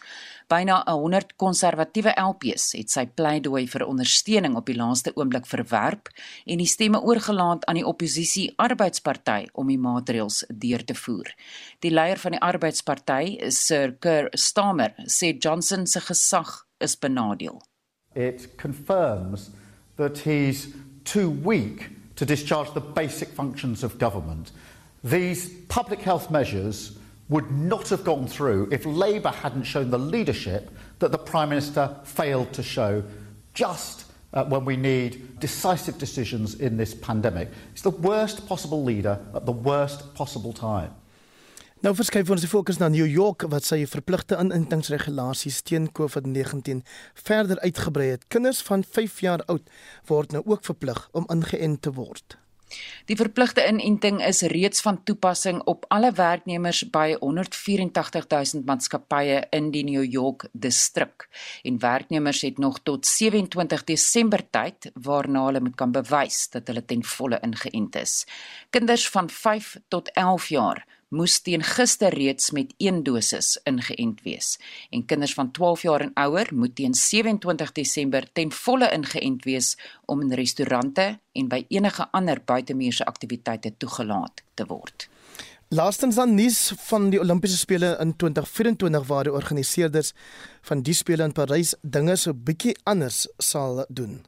Byna 0.51 0.81
100 0.85 1.37
konservatiewe 1.39 2.11
LPs 2.19 2.73
het 2.75 2.91
sy 2.91 3.05
pleidooi 3.15 3.61
vir 3.71 3.85
ondersteuning 3.85 4.57
op 4.59 4.65
die 4.67 4.75
laaste 4.75 5.13
oomblik 5.15 5.45
verwerp 5.47 6.09
en 6.43 6.59
die 6.59 6.67
stemme 6.67 6.99
oorgelaat 7.07 7.63
aan 7.71 7.79
die 7.79 7.85
oppositie 7.87 8.49
Arbeidsparty 8.59 9.45
om 9.55 9.71
die 9.71 9.79
maatreëls 9.79 10.41
deur 10.51 10.83
te 10.83 10.97
voer. 11.05 11.31
Die 11.79 11.93
leier 11.93 12.19
van 12.19 12.35
die 12.35 12.43
Arbeidsparty, 12.43 13.37
Sir 13.47 13.95
Keir 14.03 14.27
Starmer, 14.35 14.91
sê 15.07 15.31
Johnson 15.39 15.87
se 15.87 16.03
gesag 16.03 16.65
is 16.83 16.97
benadeel. 16.99 17.61
It 18.13 18.57
confirms 18.57 19.51
that 19.95 20.27
he's 20.27 20.67
too 21.05 21.31
weak 21.31 21.91
to 22.15 22.25
discharge 22.25 22.73
the 22.73 22.83
basic 22.83 23.29
functions 23.29 23.83
of 23.83 23.99
government. 23.99 24.51
These 25.01 25.47
public 25.69 26.01
health 26.01 26.29
measures 26.29 26.91
would 27.31 27.49
not 27.49 27.87
have 27.89 28.03
gone 28.03 28.27
through 28.27 28.67
if 28.71 28.85
Labour 28.85 29.29
hadn't 29.29 29.63
shown 29.63 29.89
the 29.89 29.97
leadership 29.97 30.69
that 30.99 31.11
the 31.11 31.17
Prime 31.17 31.49
Minister 31.49 31.95
failed 32.03 32.51
to 32.53 32.61
show 32.61 33.03
just 33.53 34.05
uh, 34.33 34.43
when 34.45 34.65
we 34.65 34.75
need 34.75 35.39
decisive 35.39 35.97
decisions 35.97 36.55
in 36.55 36.75
this 36.75 36.93
pandemic. 36.93 37.49
It's 37.71 37.83
the 37.83 37.89
worst 37.89 38.47
possible 38.47 38.83
leader 38.83 39.17
at 39.33 39.45
the 39.45 39.53
worst 39.53 40.13
possible 40.13 40.51
time. 40.53 40.91
Nou 41.81 41.95
verskuif 41.97 42.29
ons 42.29 42.43
die 42.43 42.49
fokus 42.51 42.77
na 42.77 42.91
New 42.93 43.07
York 43.09 43.47
wat 43.49 43.65
sy 43.65 43.79
verpligte 43.89 44.37
inentingsregulasies 44.37 45.63
teen 45.65 45.87
COVID-19 45.97 46.83
verder 47.23 47.63
uitgebrei 47.63 48.11
het. 48.11 48.27
Kinders 48.29 48.61
van 48.67 48.83
5 48.83 49.23
jaar 49.25 49.41
oud 49.47 49.71
word 50.11 50.35
nou 50.35 50.43
ook 50.45 50.67
verplig 50.67 51.07
om 51.17 51.25
ingeënt 51.33 51.81
te 51.87 51.95
word. 51.97 52.40
Die 53.05 53.15
verpligte 53.15 53.63
inenting 53.67 54.21
is 54.25 54.41
reeds 54.41 54.81
van 54.81 55.03
toepassing 55.03 55.61
op 55.69 55.85
alle 55.87 56.11
werknemers 56.11 56.83
by 56.89 57.15
184000 57.19 58.65
maatskappye 58.65 59.41
in 59.49 59.71
die 59.71 59.83
New 59.83 60.03
York 60.03 60.47
distrik. 60.51 61.27
En 61.63 61.79
werknemers 61.79 62.41
het 62.41 62.57
nog 62.57 62.79
tot 62.83 63.05
27 63.05 63.83
Desember 63.83 64.43
tyd 64.49 64.91
waarna 64.93 65.45
hulle 65.45 65.61
moet 65.61 65.75
kan 65.75 65.91
bewys 65.91 66.47
dat 66.49 66.67
hulle 66.67 66.85
ten 66.85 67.03
volle 67.03 67.39
ingeënt 67.41 67.95
is. 67.95 68.25
Kinders 68.69 69.09
van 69.09 69.29
5 69.29 69.77
tot 69.87 70.11
11 70.11 70.49
jaar 70.49 70.85
moes 71.11 71.41
teen 71.43 71.63
gister 71.63 72.13
reeds 72.15 72.51
met 72.55 72.73
een 72.79 73.01
dosis 73.03 73.57
ingeënt 73.67 74.21
wees 74.23 74.55
en 74.89 75.05
kinders 75.05 75.33
van 75.35 75.51
12 75.51 75.83
jaar 75.87 76.05
en 76.05 76.13
ouer 76.23 76.47
moet 76.55 76.75
teen 76.75 76.93
27 76.95 77.71
Desember 77.71 78.27
ten 78.33 78.51
volle 78.51 78.87
ingeënt 78.95 79.43
wees 79.43 79.75
om 80.05 80.21
in 80.23 80.33
restaurante 80.39 81.07
en 81.35 81.51
by 81.51 81.65
enige 81.67 82.07
ander 82.11 82.39
buitemuurse 82.45 83.05
aktiwiteite 83.05 83.73
toegelaat 83.77 84.43
te 84.55 84.65
word. 84.65 85.09
Laastens 85.71 86.15
dan 86.15 86.35
nuus 86.35 86.73
van 86.87 87.09
die 87.09 87.19
Olimpiese 87.19 87.57
spele 87.57 87.93
in 88.03 88.15
2024 88.15 89.07
waar 89.07 89.27
die 89.27 89.35
organiseerders 89.35 90.11
van 90.67 90.81
die 90.83 90.95
spele 90.95 91.23
in 91.23 91.35
Parys 91.35 91.75
dinge 91.81 92.17
so 92.19 92.35
bietjie 92.35 92.75
anders 92.83 93.23
sal 93.39 93.85
doen. 93.87 94.19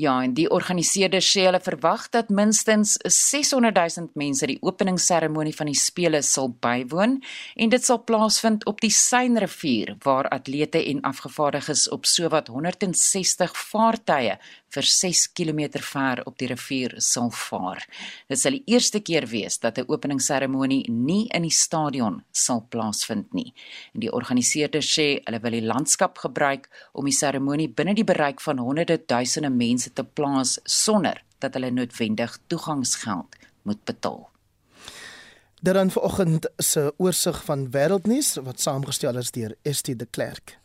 Ja, 0.00 0.14
en 0.24 0.32
die 0.32 0.46
organiseerders 0.48 1.26
sê 1.34 1.42
hulle 1.44 1.58
verwag 1.60 2.06
dat 2.14 2.30
minstens 2.32 2.94
600 3.04 3.76
000 3.76 4.14
mense 4.16 4.46
die 4.48 4.56
openingsseremonie 4.64 5.52
van 5.52 5.68
die 5.68 5.76
spele 5.76 6.22
sal 6.24 6.48
bywoon 6.64 7.18
en 7.60 7.72
dit 7.74 7.84
sal 7.84 8.00
plaasvind 8.08 8.64
op 8.70 8.80
die 8.80 8.92
Seinrivier 8.96 9.98
waar 10.06 10.30
atlete 10.32 10.80
en 10.80 11.04
afgevaardiges 11.04 11.90
op 11.92 12.08
sowat 12.08 12.48
160 12.48 13.52
vaartuie 13.68 14.38
vir 14.72 14.88
6 14.88 15.26
km 15.36 15.60
ver 15.84 16.22
op 16.24 16.38
die 16.40 16.48
rivier 16.48 16.94
sal 17.04 17.28
vaar. 17.36 17.84
Dit 18.30 18.40
sal 18.40 18.56
die 18.56 18.64
eerste 18.72 19.02
keer 19.04 19.26
wees 19.28 19.58
dat 19.60 19.78
'n 19.78 19.88
openingsseremonie 19.88 20.88
nie 20.88 21.28
in 21.34 21.42
die 21.42 21.50
stadion 21.50 22.22
sal 22.32 22.64
plaasvind 22.70 23.34
nie. 23.34 23.52
En 23.94 24.00
die 24.00 24.12
organiseerders 24.12 24.88
sê 24.98 25.20
hulle 25.24 25.40
wil 25.40 25.50
die 25.50 25.66
landskap 25.66 26.18
gebruik 26.18 26.68
om 26.92 27.04
die 27.04 27.12
seremonie 27.12 27.68
binne 27.68 27.94
die 27.94 28.04
bereik 28.04 28.40
van 28.40 28.58
honderde 28.58 28.98
duisende 29.06 29.50
mense 29.50 29.81
te 29.92 30.04
plaas 30.04 30.58
sonder 30.64 31.22
dat 31.38 31.54
hulle 31.54 31.70
noodwendig 31.70 32.38
toegangsgeld 32.46 33.36
moet 33.62 33.84
betaal. 33.84 34.30
Dan 35.62 35.90
vanoggend 35.90 36.48
se 36.56 36.94
oorsig 36.96 37.44
van 37.44 37.70
wêreldnuus 37.70 38.34
wat 38.42 38.60
saamgestel 38.60 39.16
is 39.16 39.30
deur 39.30 39.54
ST 39.62 39.98
de 39.98 40.06
Klerk. 40.10 40.58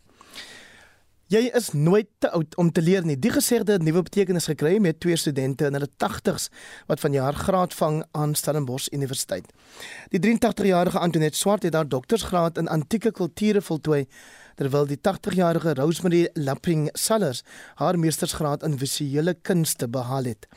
Jy 1.28 1.49
is 1.59 1.74
nooit 1.76 2.07
te 2.24 2.30
oud 2.32 2.55
om 2.55 2.70
te 2.72 2.82
leer 2.82 3.03
nie. 3.03 3.18
Die 3.20 3.32
gesegde 3.36 3.76
het 3.76 3.84
nuwe 3.84 4.01
betekenis 4.07 4.45
gekry 4.47 4.78
met 4.80 5.01
twee 5.03 5.15
studente 5.20 5.68
in 5.68 5.76
hulle 5.76 5.89
80's 5.99 6.47
wat 6.88 7.03
vanjaar 7.03 7.36
graad 7.36 7.76
vang 7.76 7.97
aan 8.15 8.36
Stellenbosch 8.36 8.88
Universiteit. 8.95 9.49
Die 10.09 10.22
83-jarige 10.24 10.99
Antoinette 10.99 11.38
Swart 11.38 11.68
het 11.68 11.76
haar 11.76 11.88
doktorsgraad 11.88 12.57
in 12.57 12.72
antieke 12.72 13.11
kulture 13.11 13.61
voltooi 13.61 14.05
terwyl 14.58 14.88
die 14.89 14.99
80-jarige 14.99 15.76
Rosemary 15.78 16.26
Lapping 16.34 16.89
Sellers 16.97 17.43
haar 17.80 17.99
meestersgraad 18.01 18.66
in 18.66 18.78
visuele 18.82 19.36
kunste 19.47 19.88
behaal 19.89 20.34
het. 20.34 20.49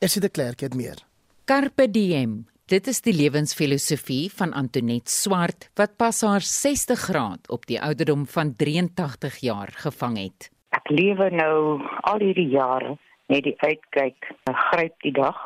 Essie 0.00 0.22
de 0.24 0.32
Klerk 0.32 0.64
het 0.64 0.74
meer. 0.74 1.04
Carpe 1.44 1.90
diem. 1.90 2.44
Dit 2.72 2.86
is 2.88 3.02
die 3.04 3.12
lewensfilosofie 3.12 4.30
van 4.32 4.54
Antoinette 4.56 5.12
Swart 5.12 5.68
wat 5.76 5.98
pas 6.00 6.22
haar 6.24 6.40
60 6.40 6.98
graad 7.10 7.50
op 7.52 7.66
die 7.68 7.76
ouderdom 7.76 8.24
van 8.26 8.54
83 8.56 9.36
jaar 9.44 9.72
gevang 9.84 10.16
het. 10.16 10.48
Ek 10.72 10.88
lewe 10.88 11.28
nou 11.30 11.84
al 12.08 12.24
hierdie 12.24 12.48
jare 12.48 12.96
met 13.28 13.44
die 13.44 13.56
uitkyk, 13.60 14.32
gryp 14.72 14.96
die 15.04 15.12
dag 15.12 15.36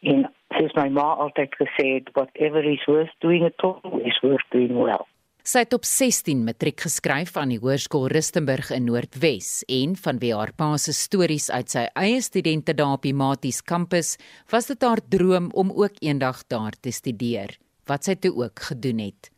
en 0.00 0.24
soos 0.56 0.72
my 0.80 0.88
ma 0.88 1.12
altyd 1.26 1.52
gesê 1.60 1.86
het, 1.98 2.08
whatever 2.16 2.64
is 2.64 2.84
worth 2.88 3.12
doing 3.20 3.44
at 3.44 3.64
all 3.68 4.00
is 4.08 4.18
worth 4.24 4.48
doing 4.50 4.72
well. 4.72 5.06
Sy 5.42 5.64
het 5.64 5.72
op 5.74 5.82
16 5.82 6.44
matriek 6.46 6.84
geskryf 6.84 7.32
aan 7.34 7.50
die 7.50 7.58
Hoërskool 7.58 8.04
Rustenburg 8.12 8.68
in 8.70 8.84
Noordwes 8.86 9.64
en 9.66 9.96
vanweë 9.98 10.36
haar 10.38 10.52
pa 10.54 10.68
se 10.78 10.92
stories 10.94 11.48
uit 11.50 11.72
sy 11.72 11.82
eie 11.98 12.20
studente 12.22 12.76
daar 12.78 12.94
op 12.94 13.02
die 13.02 13.14
Maties 13.18 13.58
kampus, 13.66 14.12
was 14.54 14.70
dit 14.70 14.86
haar 14.86 15.02
droom 15.02 15.48
om 15.58 15.72
ook 15.74 15.98
eendag 15.98 16.44
daar 16.46 16.78
te 16.78 16.92
studeer, 16.94 17.56
wat 17.90 18.06
sy 18.06 18.14
toe 18.22 18.30
ook 18.38 18.62
gedoen 18.68 19.02
het. 19.02 19.32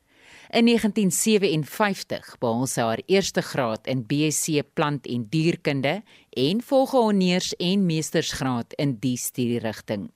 In 0.52 0.68
1957 0.68 2.36
behaal 2.36 2.68
sy 2.68 2.84
haar 2.84 3.02
eerste 3.08 3.40
graad 3.40 3.88
in 3.88 4.04
BSc 4.04 4.60
Plant 4.76 5.08
en 5.08 5.24
Dierkunde 5.32 6.02
en 6.36 6.60
volg 6.68 6.92
haar 6.92 7.08
honeurs 7.08 7.54
en 7.56 7.88
meestersgraad 7.88 8.76
in 8.76 8.98
die 9.00 9.16
studierigting. 9.16 10.10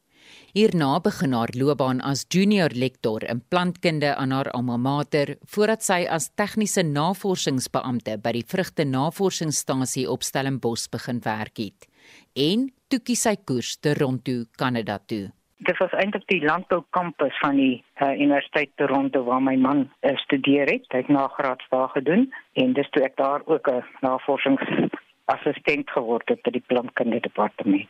Hierna 0.58 0.96
begin 0.98 1.36
haar 1.38 1.52
loopbaan 1.54 2.00
as 2.02 2.24
junior 2.34 2.72
lektor 2.82 3.22
in 3.30 3.40
plantkunde 3.50 4.08
aan 4.18 4.32
haar 4.34 4.48
alma 4.58 4.76
mater 4.76 5.36
voordat 5.54 5.84
sy 5.86 5.98
as 6.16 6.24
tegniese 6.40 6.82
navorsingsbeampte 6.82 8.16
by 8.24 8.32
die 8.34 8.42
vrugte 8.52 8.82
navorsingsstasie 8.94 10.08
op 10.10 10.26
Stellenbosch 10.26 10.88
begin 10.90 11.20
werk 11.22 11.62
het. 11.62 11.86
En 12.34 12.64
toe 12.90 12.98
kies 12.98 13.22
sy 13.28 13.36
koers 13.50 13.76
Toronto, 13.86 14.48
Kanada 14.58 14.98
toe. 14.98 15.28
Dit 15.68 15.78
was 15.78 15.94
eintlik 16.02 16.26
die 16.32 16.42
landboukampus 16.42 17.38
van 17.44 17.54
die 17.62 17.76
uh, 18.02 18.10
Universiteit 18.18 18.74
Toronto 18.82 19.22
waar 19.30 19.44
my 19.50 19.54
man 19.54 19.86
uh, 19.86 20.16
studeer 20.24 20.66
het. 20.74 20.90
Hy 20.90 21.04
het 21.04 21.14
nagraads 21.20 21.70
daar 21.70 21.94
gedoen 21.94 22.26
en 22.58 22.74
dis 22.74 22.90
toe 22.90 23.06
ek 23.06 23.14
daar 23.22 23.46
ook 23.46 23.70
'n 23.70 23.86
navorsingsassistent 24.02 25.86
geword 25.94 26.26
het 26.34 26.42
by 26.42 26.50
die 26.58 26.66
plantkunde 26.66 27.22
departement. 27.30 27.86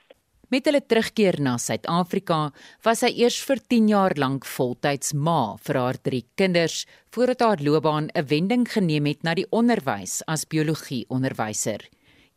Met 0.49 0.65
hulle 0.65 0.81
terugkeer 0.81 1.37
na 1.45 1.59
Suid-Afrika, 1.61 2.39
was 2.87 3.03
sy 3.03 3.11
eers 3.21 3.37
vir 3.45 3.61
10 3.69 3.91
jaar 3.91 4.15
lank 4.17 4.47
voltyds 4.49 5.13
ma 5.13 5.59
vir 5.67 5.77
haar 5.77 5.99
drie 6.01 6.23
kinders, 6.41 6.87
voordat 7.13 7.45
haar 7.45 7.61
loopbaan 7.61 8.09
'n 8.15 8.25
wending 8.31 8.65
geneem 8.65 9.07
het 9.07 9.23
na 9.23 9.35
die 9.35 9.45
onderwys 9.53 10.23
as 10.27 10.47
biologie-onderwyser. 10.49 11.85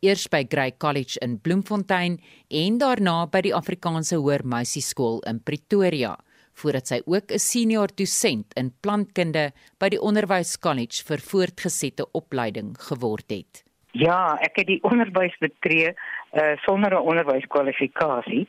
Eers 0.01 0.27
by 0.27 0.43
Grey 0.43 0.73
College 0.77 1.19
in 1.21 1.39
Bloemfontein 1.39 2.19
en 2.49 2.77
daarna 2.77 3.27
by 3.27 3.41
die 3.41 3.55
Afrikaanse 3.55 4.15
Hoër 4.15 4.43
Meisieskool 4.43 5.21
in 5.21 5.39
Pretoria, 5.39 6.17
voordat 6.53 6.87
sy 6.87 7.01
ook 7.05 7.31
'n 7.31 7.39
senior 7.39 7.87
dosent 7.95 8.53
in 8.57 8.73
plantkunde 8.81 9.53
by 9.79 9.89
die 9.89 10.01
Onderwys 10.01 10.59
College 10.59 11.03
vir 11.05 11.17
voortgesette 11.17 12.11
opleiding 12.11 12.75
geword 12.77 13.29
het. 13.29 13.63
Ja, 13.93 14.37
ek 14.41 14.55
het 14.55 14.67
die 14.67 14.83
onderwys 14.91 15.37
betree 15.39 15.95
uh, 16.33 16.57
sonder 16.65 16.93
'n 16.93 17.07
onderwyskwalifikasie 17.11 18.47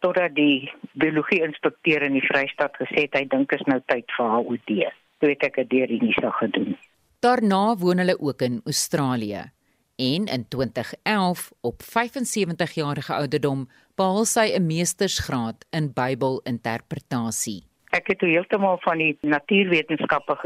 totdat 0.00 0.34
die 0.34 0.70
biologie 0.92 1.42
inspekteur 1.42 2.02
in 2.02 2.12
die 2.12 2.26
Vrystaat 2.26 2.76
gesê 2.78 3.06
het 3.06 3.14
hy 3.14 3.24
dink 3.26 3.52
is 3.52 3.64
nou 3.66 3.80
tyd 3.86 4.06
vir 4.16 4.26
HOD. 4.26 4.70
Toe 5.18 5.30
het 5.30 5.42
ek 5.42 5.54
dit 5.54 5.70
deur 5.70 5.86
die 5.86 6.02
NISA 6.02 6.30
gedoen. 6.30 6.76
Daarna 7.20 7.76
woon 7.76 7.98
hulle 7.98 8.20
ook 8.20 8.42
in 8.42 8.60
Australië 8.64 9.50
en 9.98 10.26
in 10.30 10.44
2011 10.48 11.50
op 11.60 11.82
75 11.82 12.74
jarige 12.74 13.12
ouderdom 13.14 13.66
behaal 13.96 14.24
sy 14.24 14.54
'n 14.54 14.66
meestersgraad 14.66 15.66
in 15.70 15.92
Bybelinterpretasie. 15.92 17.62
Ek 17.90 18.06
het 18.06 18.20
heeltemal 18.20 18.78
van 18.80 18.98
die 18.98 19.18
natuurwetenskappe 19.20 20.36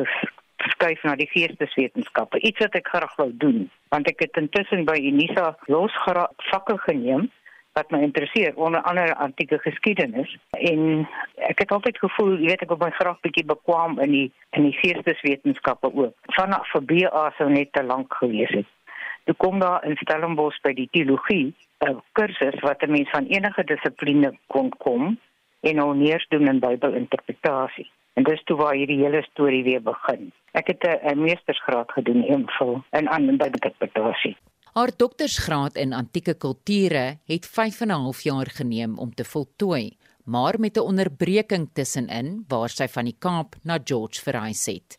geskuif 0.63 1.03
na 1.03 1.15
die 1.19 1.29
geesteswetenskappe, 1.31 2.41
iets 2.41 2.63
wat 2.65 2.75
ek 2.79 2.89
graag 2.89 3.15
wou 3.21 3.31
doen, 3.45 3.71
want 3.95 4.09
ek 4.11 4.25
het 4.25 4.41
intussen 4.41 4.85
by 4.89 4.99
Unisa 5.01 5.53
losgeraak 5.71 6.49
vakke 6.51 6.79
geneem 6.87 7.31
wat 7.73 7.91
my 7.91 8.03
interesseer 8.05 8.57
onder 8.61 8.83
andere 8.83 9.15
antieke 9.17 9.59
geskiedenis. 9.59 10.37
En 10.51 11.09
ek 11.49 11.65
het 11.65 11.73
altyd 11.73 11.99
gevoel 11.99 12.35
jy 12.37 12.51
weet 12.53 12.65
ek 12.67 12.73
wil 12.75 12.81
my 12.83 12.91
graag 12.99 13.21
bietjie 13.25 13.47
bekwam 13.49 13.97
in 14.05 14.13
die 14.13 14.27
in 14.57 14.69
die 14.69 14.77
geesteswetenskappe 14.83 15.89
ook. 15.89 16.13
Vanaf 16.37 16.69
vir 16.75 16.85
BA 16.91 17.25
sou 17.39 17.49
net 17.49 17.73
te 17.73 17.85
lank 17.85 18.13
gewees 18.21 18.53
het. 18.53 18.69
Toe 19.25 19.35
kom 19.39 19.61
daar 19.63 19.85
in 19.89 19.97
Stellenbosch 20.03 20.61
by 20.67 20.75
die 20.77 20.89
teologie 20.93 21.55
'n 21.89 22.03
kursus 22.13 22.61
wat 22.61 22.83
'n 22.83 22.93
mens 22.93 23.11
van 23.11 23.27
enige 23.27 23.65
dissipline 23.65 24.37
kon 24.47 24.69
kom 24.85 25.19
en 25.61 25.79
honeurs 25.79 26.27
doen 26.29 26.49
in 26.49 26.61
Bybelinterpretasie 26.61 27.91
En 28.15 28.23
dis 28.23 28.43
toe 28.45 28.57
waar 28.57 28.75
hierdie 28.75 29.01
hele 29.05 29.23
storie 29.23 29.63
weer 29.65 29.83
begin. 29.83 30.33
Ek 30.53 30.67
het 30.67 30.85
'n 30.85 31.19
meestersgraad 31.19 31.93
gedoen 31.93 32.25
in 32.25 32.41
invul 32.41 32.85
in 32.91 33.09
aan 33.09 33.37
by 33.37 33.49
interpretasie. 33.53 34.37
Haar 34.73 34.91
doktorsgraad 34.97 35.77
in 35.77 35.93
antieke 35.93 36.35
kulture 36.35 37.19
het 37.27 37.47
5 37.47 37.81
en 37.81 37.89
'n 37.89 38.03
half 38.05 38.21
jaar 38.21 38.51
geneem 38.51 38.99
om 38.99 39.15
te 39.15 39.25
voltooi, 39.25 39.97
maar 40.25 40.55
met 40.59 40.77
'n 40.77 40.81
onderbreking 40.81 41.69
tussenin 41.73 42.45
waar 42.49 42.69
sy 42.69 42.89
van 42.89 43.05
die 43.05 43.17
Kaap 43.19 43.55
na 43.65 43.79
George 43.85 44.23
verhuis 44.23 44.67
het. 44.67 44.99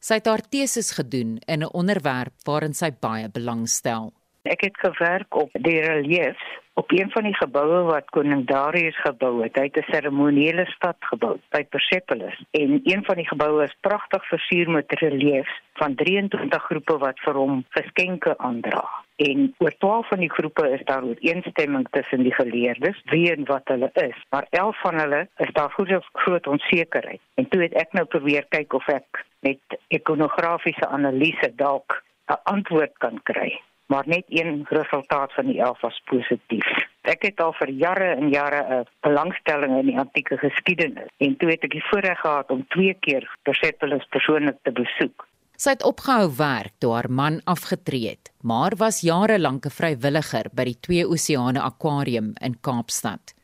Sy 0.00 0.14
het 0.14 0.26
haar 0.26 0.48
teses 0.48 0.90
gedoen 0.90 1.38
in 1.46 1.62
'n 1.62 1.72
onderwerp 1.72 2.34
waarin 2.44 2.74
sy 2.74 2.90
baie 3.00 3.28
belangstel. 3.28 4.12
Ek 4.42 4.60
het 4.60 4.76
gewerk 4.76 5.34
op 5.34 5.50
die 5.52 5.80
reliefs 5.80 6.42
op 6.74 6.90
een 6.92 7.10
van 7.10 7.22
die 7.22 7.34
geboue 7.34 7.82
wat 7.82 8.10
koning 8.10 8.46
Darius 8.46 9.00
gebou 9.00 9.42
het. 9.42 9.56
Hy 9.56 9.62
het 9.62 9.76
'n 9.76 9.90
seremoniële 9.92 10.66
stad 10.66 10.96
gebou 11.00 11.36
by 11.50 11.64
Persepolis 11.64 12.44
en 12.50 12.80
een 12.84 13.04
van 13.04 13.16
die 13.16 13.28
geboue 13.28 13.64
is 13.64 13.76
pragtig 13.80 14.26
versier 14.28 14.70
met 14.70 14.92
reliefs 15.00 15.60
van 15.72 15.94
23 15.94 16.62
groepe 16.62 16.98
wat 16.98 17.18
vir 17.20 17.34
hom 17.34 17.64
geskenke 17.68 18.38
aandra. 18.38 18.88
En 19.16 19.54
oor 19.58 19.76
12 19.78 20.08
van 20.08 20.18
die 20.18 20.30
groepe 20.30 20.70
is 20.70 20.84
daar 20.84 21.04
ooreenstemming 21.04 21.86
tussen 21.90 22.22
die 22.22 22.34
geleerdes 22.34 23.02
wie 23.04 23.32
en 23.32 23.44
wat 23.44 23.68
hulle 23.68 23.90
is, 23.92 24.24
maar 24.30 24.46
11 24.50 24.80
van 24.80 24.98
hulle 24.98 25.28
is 25.36 25.52
daar 25.52 25.70
groot 25.70 26.08
groot 26.12 26.46
onsekerheid. 26.46 27.20
En 27.34 27.48
toe 27.48 27.62
het 27.62 27.72
ek 27.72 27.92
nou 27.92 28.04
probeer 28.04 28.46
kyk 28.48 28.72
of 28.72 28.88
ek 28.88 29.24
met 29.40 29.60
ikonografiese 29.88 30.86
analise 30.88 31.52
dalk 31.54 32.02
'n 32.26 32.40
antwoord 32.42 32.98
kan 32.98 33.20
kry 33.22 33.60
maar 33.86 34.06
net 34.06 34.24
een 34.28 34.66
resultaat 34.68 35.32
van 35.32 35.46
die 35.46 35.60
11 35.60 35.80
was 35.80 36.02
positief. 36.04 36.68
Ek 37.02 37.22
het 37.22 37.40
al 37.40 37.52
vir 37.58 37.70
jare 37.70 38.14
en 38.14 38.28
jare 38.30 38.62
'n 38.78 38.86
belangstelling 39.00 39.78
in 39.78 39.86
die 39.86 39.98
antieke 39.98 40.38
geskiedenis 40.38 41.10
en 41.18 41.36
toe 41.36 41.50
het 41.50 41.64
ek 41.64 41.70
die 41.70 41.88
voorreg 41.90 42.20
gehad 42.20 42.50
om 42.50 42.66
twee 42.68 42.94
keer 42.94 43.36
Persepolis 43.42 44.06
persoonlik 44.08 44.58
te 44.62 44.72
besoek. 44.72 45.26
Sy 45.56 45.70
het 45.70 45.84
opgehou 45.86 46.30
werk 46.36 46.72
toe 46.78 46.92
haar 46.94 47.10
man 47.10 47.40
afgetree 47.44 48.08
het, 48.08 48.32
maar 48.42 48.74
was 48.76 49.00
jare 49.00 49.38
lank 49.38 49.66
'n 49.66 49.70
vrywilliger 49.70 50.50
by 50.52 50.64
die 50.64 50.80
Twee 50.80 51.06
Oseane 51.06 51.60
Aquarium 51.60 52.34
in 52.40 52.60
Kaapstad. 52.60 53.34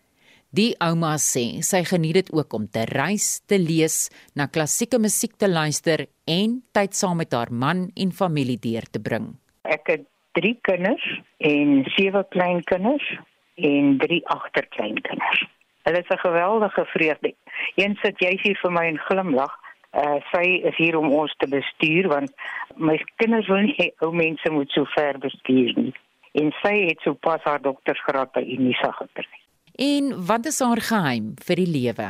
Die 0.48 0.74
ouma 0.80 1.16
sê 1.20 1.60
sy 1.60 1.82
geniet 1.84 2.14
dit 2.14 2.30
ook 2.32 2.54
om 2.56 2.68
te 2.72 2.86
reis, 2.88 3.42
te 3.46 3.58
lees, 3.58 4.08
na 4.34 4.46
klassieke 4.46 4.98
musiek 4.98 5.36
te 5.36 5.48
luister 5.48 6.06
en 6.24 6.62
tyd 6.72 6.94
saam 6.96 7.16
met 7.16 7.32
haar 7.32 7.52
man 7.52 7.90
en 7.94 8.12
familie 8.12 8.58
deur 8.58 8.86
te 8.90 8.98
bring. 8.98 9.36
Ek 9.68 9.86
het 9.86 10.06
drie 10.38 10.56
kinders 10.68 11.06
en 11.36 11.84
sewe 11.96 12.24
kleinkinders 12.34 13.06
en 13.54 13.96
drie 13.98 14.20
agterkleinkinders. 14.34 15.46
Hulle 15.82 15.98
is 16.04 16.10
'n 16.14 16.18
geweldige 16.18 16.84
vreugde. 16.84 17.34
Een 17.74 17.98
sit 18.02 18.20
jy 18.20 18.38
hier 18.42 18.58
vir 18.62 18.72
my 18.72 18.84
en 18.86 18.98
glimlag. 18.98 19.54
Uh, 19.92 20.20
sy 20.32 20.44
is 20.68 20.76
hier 20.76 20.98
om 20.98 21.10
ons 21.10 21.34
te 21.36 21.48
bestuur 21.48 22.08
want 22.08 22.32
my 22.76 22.98
kinders 23.16 23.46
wil 23.48 23.62
nie 23.64 23.92
ou 24.04 24.12
mense 24.12 24.50
moet 24.50 24.70
so 24.70 24.84
ver 24.84 25.18
bestuur 25.18 25.72
nie. 25.76 25.94
En 26.32 26.52
sy 26.62 26.74
het 26.86 27.00
sopas 27.00 27.42
haar 27.42 27.62
doktorsgraad 27.62 28.32
by 28.32 28.44
Unisa 28.44 28.90
gekry. 28.90 29.40
En 29.74 30.26
wat 30.26 30.46
is 30.46 30.60
haar 30.60 30.80
geheim 30.80 31.34
vir 31.46 31.56
die 31.56 31.70
lewe? 31.72 32.08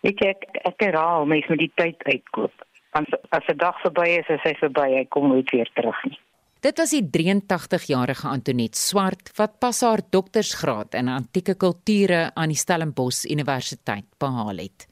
Weet 0.00 0.22
jy 0.22 0.28
ek 0.28 0.46
ek 0.70 0.86
herhaal 0.86 1.26
mens 1.26 1.48
moet 1.48 1.58
die 1.58 1.72
tyd 1.74 2.04
uitkoop. 2.04 2.64
Want 2.92 3.08
as 3.28 3.46
'n 3.48 3.56
dag 3.56 3.80
verby 3.80 4.08
is, 4.20 4.28
is 4.28 4.44
hy 4.44 4.54
verby, 4.54 4.88
hy 4.94 5.04
kom 5.08 5.28
nooit 5.28 5.50
weer 5.50 5.70
terug 5.74 6.04
nie. 6.04 6.18
Dit 6.66 6.80
was 6.82 6.90
die 6.90 7.04
83-jarige 7.14 8.26
Antoinette 8.26 8.80
Swart 8.80 9.28
wat 9.36 9.60
pas 9.62 9.78
haar 9.86 10.00
doktorsgraad 10.10 10.96
in 10.98 11.06
antieke 11.14 11.54
kulture 11.54 12.32
aan 12.34 12.50
die 12.50 12.58
Stellenbosch 12.58 13.22
Universiteit 13.30 14.08
behaal 14.18 14.64
het. 14.64 14.88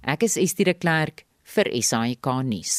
Ek 0.00 0.24
is 0.24 0.38
Estie 0.40 0.64
de 0.64 0.72
Klerk 0.72 1.26
vir 1.52 1.68
SAK 1.84 2.30
nuus. 2.48 2.78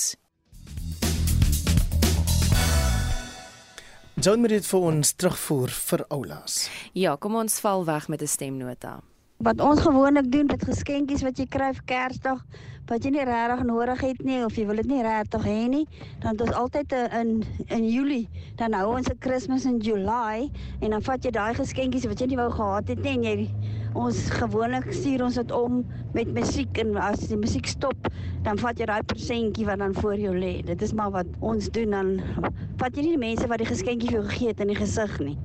John 4.17 4.41
Merit 4.41 4.65
vir 4.65 4.89
ons 4.95 5.13
terugvoer 5.13 5.69
vir 5.69 6.07
oulas. 6.09 6.57
Ja, 6.97 7.19
kom 7.21 7.37
ons 7.37 7.61
val 7.61 7.85
weg 7.85 8.09
met 8.09 8.23
'n 8.23 8.27
stemnota. 8.27 9.03
Wat 9.39 9.61
ons 9.63 9.79
gewoonlik 9.79 10.31
doen 10.31 10.45
met 10.51 10.63
geskenkies 10.67 11.21
wat 11.23 11.37
jy 11.39 11.45
kry 11.47 11.69
vir 11.71 11.83
Kersdag, 11.87 12.39
wat 12.89 13.05
jy 13.07 13.13
nie 13.15 13.23
regtig 13.23 13.61
nodig 13.69 14.01
het 14.03 14.17
nie 14.27 14.39
of 14.43 14.57
jy 14.59 14.65
wil 14.67 14.81
dit 14.81 14.89
nie 14.89 15.03
regtig 15.05 15.45
hê 15.47 15.61
nie, 15.71 15.85
dan 16.19 16.35
ons 16.43 16.57
altyd 16.59 16.91
in 17.21 17.29
in 17.71 17.85
Julie, 17.87 18.25
dan 18.59 18.75
hou 18.75 18.97
ons 18.97 19.07
'n 19.07 19.15
Kersfees 19.23 19.63
in 19.69 19.77
July 19.79 20.49
en 20.81 20.91
dan 20.91 21.01
vat 21.07 21.23
jy 21.23 21.31
daai 21.31 21.53
geskenkies 21.55 22.09
wat 22.11 22.19
jy 22.19 22.27
nie 22.27 22.39
wou 22.41 22.49
gehad 22.51 22.91
het 22.91 22.99
nie 22.99 23.13
en 23.15 23.23
jy 23.23 23.47
ons 23.95 24.19
gewoonlik 24.41 24.91
stuur 24.91 25.23
ons 25.23 25.39
dit 25.39 25.51
om 25.55 25.85
met 26.13 26.33
musiek 26.33 26.77
en 26.83 26.97
as 26.97 27.23
die 27.31 27.39
musiek 27.39 27.65
stop, 27.65 28.11
dan 28.43 28.57
vat 28.57 28.77
jy 28.77 28.85
daai 28.91 29.03
persentjie 29.03 29.65
wat 29.65 29.79
dan 29.79 29.93
voor 29.93 30.19
jou 30.19 30.35
lê. 30.35 30.61
Dit 30.65 30.81
is 30.81 30.93
maar 30.93 31.11
wat 31.11 31.31
ons 31.39 31.71
doen 31.71 31.95
dan 31.95 32.11
vat 32.75 32.91
jy 32.91 33.07
nie 33.07 33.15
die 33.15 33.23
mense 33.23 33.47
wat 33.47 33.63
die 33.63 33.71
geskenkie 33.71 34.11
vir 34.11 34.19
jou 34.19 34.27
gegee 34.27 34.51
het 34.51 34.59
in 34.59 34.67
die 34.67 34.75
gesig 34.83 35.19
nie. 35.19 35.37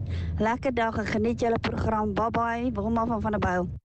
Lekker 0.42 0.74
dag 0.74 0.98
en 0.98 1.06
geniet 1.06 1.40
julle 1.40 1.62
program. 1.62 2.12
Bye 2.12 2.30
bye. 2.30 2.70
Wilma 2.74 3.06
van 3.06 3.22
van 3.22 3.38
der 3.38 3.40
Byl. 3.40 3.83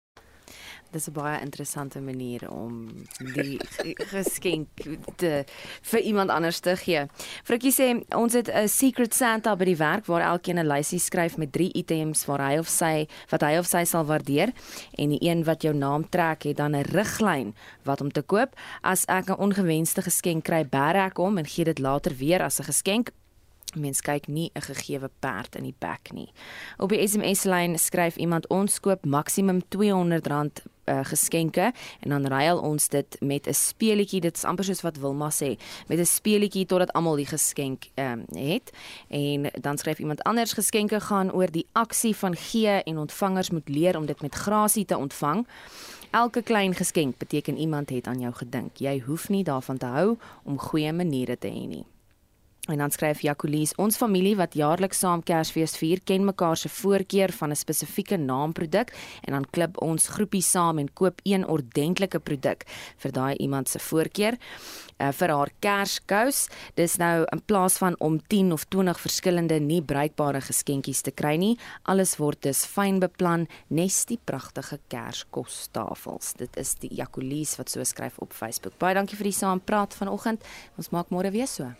Dis 0.91 1.07
'n 1.07 1.13
baie 1.13 1.41
interessante 1.41 1.99
manier 2.01 2.49
om 2.51 2.89
die 3.35 3.59
geskenk 4.09 4.67
te 5.15 5.45
vir 5.81 5.99
iemand 5.99 6.29
anders 6.29 6.59
te 6.59 6.75
gee. 6.75 7.05
Frikkie 7.43 7.71
sê 7.71 8.15
ons 8.15 8.33
het 8.33 8.49
'n 8.49 8.67
secret 8.67 9.13
Santa 9.13 9.55
by 9.55 9.65
die 9.65 9.77
werk 9.77 10.05
waar 10.05 10.21
elkeen 10.21 10.57
'n 10.57 10.67
lysie 10.67 10.99
skryf 10.99 11.37
met 11.37 11.51
3 11.51 11.71
items 11.73 12.25
waar 12.25 12.41
hy 12.49 12.57
of 12.57 12.67
sy 12.67 13.07
wat 13.29 13.41
hy 13.41 13.57
of 13.57 13.65
sy 13.65 13.83
sal 13.83 14.05
waardeer 14.05 14.51
en 14.97 15.09
die 15.09 15.21
een 15.21 15.43
wat 15.43 15.61
jou 15.61 15.73
naam 15.73 16.09
trek 16.09 16.43
het 16.43 16.57
dan 16.57 16.75
'n 16.75 16.83
riglyn 16.83 17.53
wat 17.83 18.01
om 18.01 18.11
te 18.11 18.21
koop. 18.21 18.55
As 18.81 19.05
ek 19.05 19.29
'n 19.29 19.37
ongewenste 19.37 20.01
geskenk 20.01 20.43
kry, 20.43 20.65
bær 20.65 20.95
ek 20.95 21.17
hom 21.17 21.37
en 21.37 21.45
gee 21.45 21.65
dit 21.65 21.79
later 21.79 22.15
weer 22.15 22.41
as 22.41 22.59
'n 22.59 22.63
geskenk 22.63 23.11
Mens 23.75 24.01
kyk 24.01 24.27
nie 24.27 24.51
'n 24.53 24.61
gegeewe 24.61 25.09
perd 25.19 25.55
in 25.55 25.63
die 25.63 25.75
bek 25.79 26.11
nie. 26.13 26.31
Op 26.77 26.89
die 26.89 27.07
SMS 27.07 27.43
lyn 27.43 27.79
skryf 27.79 28.15
iemand 28.15 28.47
ons 28.47 28.79
koop 28.79 29.05
maksimum 29.05 29.61
R200 29.61 30.65
uh, 30.89 30.99
geskenke 31.03 31.71
en 31.99 32.09
dan 32.09 32.25
ruil 32.27 32.59
ons 32.59 32.87
dit 32.87 33.17
met 33.19 33.47
'n 33.47 33.53
speelietjie. 33.53 34.21
Dit 34.21 34.35
is 34.35 34.43
amper 34.43 34.65
soos 34.65 34.81
wat 34.81 34.97
Wilma 34.97 35.29
sê, 35.29 35.57
met 35.87 35.99
'n 35.99 36.05
speelietjie 36.05 36.65
totdat 36.65 36.93
almal 36.93 37.15
die 37.15 37.25
geskenk 37.25 37.89
um, 37.95 38.25
het. 38.31 38.71
En 39.07 39.51
dan 39.61 39.77
skryf 39.77 39.99
iemand 39.99 40.23
anders 40.23 40.53
geskenke 40.53 40.99
gaan 40.99 41.31
oor 41.31 41.51
die 41.51 41.67
aksie 41.71 42.15
van 42.15 42.35
gee 42.35 42.83
en 42.83 42.97
ontvangers 42.97 43.49
moet 43.49 43.69
leer 43.69 43.97
om 43.97 44.05
dit 44.05 44.21
met 44.21 44.35
grasie 44.35 44.85
te 44.85 44.97
ontvang. 44.97 45.47
Elke 46.11 46.41
klein 46.41 46.75
geskenk 46.75 47.17
beteken 47.17 47.57
iemand 47.57 47.89
het 47.89 48.07
aan 48.07 48.19
jou 48.19 48.33
gedink. 48.33 48.77
Jy 48.77 48.99
hoef 49.05 49.29
nie 49.29 49.43
daarvan 49.43 49.77
te 49.77 49.85
hou 49.85 50.17
om 50.43 50.59
goeie 50.59 50.93
maniere 50.93 51.37
te 51.37 51.47
hê 51.47 51.67
nie. 51.67 51.85
En 52.69 52.77
dan 52.77 52.91
skryf 52.91 53.23
Jacolies, 53.25 53.73
ons 53.81 53.97
familie 53.97 54.35
wat 54.37 54.53
jaarliks 54.53 54.99
saam 55.01 55.23
Kersfees 55.25 55.73
vier, 55.79 56.01
ken 56.05 56.25
mekaar 56.27 56.57
se 56.57 56.69
voorkeur 56.69 57.31
van 57.31 57.49
'n 57.49 57.55
spesifieke 57.55 58.17
naamproduk 58.17 58.93
en 59.25 59.33
dan 59.33 59.45
klip 59.49 59.81
ons 59.81 60.07
groepie 60.07 60.41
saam 60.41 60.77
en 60.77 60.93
koop 60.93 61.21
een 61.23 61.47
ordentlike 61.47 62.19
produk 62.19 62.63
vir 62.97 63.11
daai 63.11 63.35
iemand 63.35 63.69
se 63.69 63.79
voorkeur 63.79 64.37
uh, 64.99 65.11
vir 65.11 65.29
haar 65.29 65.51
Kerskous. 65.59 66.47
Dis 66.75 66.97
nou 66.97 67.25
in 67.31 67.41
plaas 67.45 67.77
van 67.77 67.95
om 67.99 68.19
10 68.27 68.51
of 68.51 68.65
20 68.67 68.99
verskillende 68.99 69.59
nie 69.59 69.81
bruikbare 69.81 70.41
geskenkies 70.41 71.01
te 71.01 71.11
kry 71.11 71.35
nie, 71.37 71.57
alles 71.83 72.17
word 72.17 72.41
dus 72.41 72.65
fyn 72.65 72.99
beplan, 72.99 73.47
nes 73.67 74.05
die 74.05 74.19
pragtige 74.23 74.79
Kerskostafels. 74.87 76.33
Dit 76.33 76.57
is 76.57 76.75
die 76.75 76.93
Jacolies 76.93 77.57
wat 77.57 77.69
so 77.69 77.83
skryf 77.83 78.19
op 78.19 78.33
Facebook. 78.33 78.77
Baie 78.77 78.93
dankie 78.93 79.17
vir 79.17 79.31
die 79.31 79.39
saampraat 79.39 79.93
vanoggend. 79.93 80.43
Ons 80.77 80.91
maak 80.91 81.09
môre 81.09 81.31
weer 81.31 81.47
so. 81.47 81.71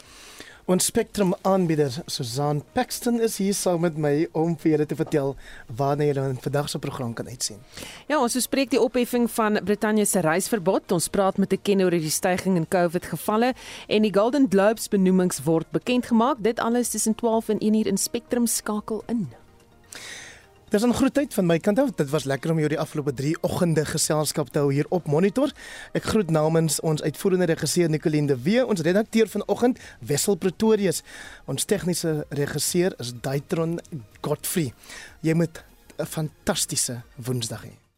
Ons 0.70 0.86
Spectrum 0.86 1.32
aanbieder 1.42 1.96
Susan 2.06 2.60
Paxton 2.76 3.16
is 3.26 3.40
hier 3.42 3.56
saam 3.58 3.82
met 3.82 3.96
my 3.98 4.28
om 4.38 4.52
vir 4.62 4.76
julle 4.76 4.86
te 4.86 4.98
vertel 5.00 5.32
wanneer 5.80 6.20
julle 6.20 6.36
vandag 6.44 6.70
se 6.70 6.80
program 6.84 7.16
kan 7.18 7.26
uitsien. 7.26 7.58
Ja, 8.06 8.20
ons 8.20 8.36
bespreek 8.38 8.70
die 8.70 8.82
opheffing 8.82 9.26
van 9.34 9.58
Brittanje 9.66 10.06
se 10.06 10.22
reisverbod. 10.22 10.94
Ons 10.94 11.10
praat 11.10 11.42
met 11.42 11.54
'n 11.54 11.62
kenner 11.64 11.90
oor 11.90 11.98
die 11.98 12.14
stygings 12.14 12.62
in 12.62 12.68
COVID 12.70 13.06
gevalle 13.06 13.56
en 13.88 14.02
die 14.02 14.14
Golden 14.14 14.46
Globes 14.50 14.88
benoemings 14.88 15.42
word 15.44 15.72
bekend 15.72 16.06
gemaak. 16.06 16.38
Dit 16.44 16.60
alles 16.60 16.90
tussen 16.90 17.16
12 17.16 17.50
en 17.50 17.60
1 17.60 17.74
uur 17.74 17.88
in 17.88 17.98
Spectrum 17.98 18.46
skakel 18.46 19.04
in. 19.08 19.28
Dis 20.70 20.84
'n 20.86 20.94
groet 20.94 21.14
tyd 21.14 21.34
van 21.34 21.46
my 21.46 21.58
kant 21.60 21.80
af. 21.80 21.90
Dit 21.96 22.10
was 22.10 22.24
lekker 22.24 22.52
om 22.52 22.58
jou 22.58 22.70
die 22.70 22.80
afgelope 22.80 23.14
3 23.14 23.38
oggende 23.42 23.86
geselskap 23.86 24.50
te 24.50 24.60
hou 24.60 24.74
hier 24.74 24.86
op 24.90 25.08
Monitor. 25.08 25.52
Ek 25.94 26.04
groet 26.04 26.30
namens 26.30 26.80
ons 26.80 27.02
uitvoerende 27.02 27.46
regisseur 27.46 27.90
Nicoline 27.90 28.28
de 28.28 28.42
Wee, 28.42 28.66
ons 28.66 28.82
redakteur 28.82 29.28
vanoggend 29.28 29.80
Wessel 30.00 30.36
Pretorius. 30.36 31.02
Ons 31.46 31.66
tegniese 31.66 32.26
regisseur 32.30 32.94
is 33.00 33.14
Daitron 33.22 33.80
Godfrey. 34.22 34.74
Jy 35.22 35.34
moet 35.34 35.64
'n 35.98 36.06
fantastiese 36.06 37.02
Woensdag 37.16 37.64
hê. 37.64 37.89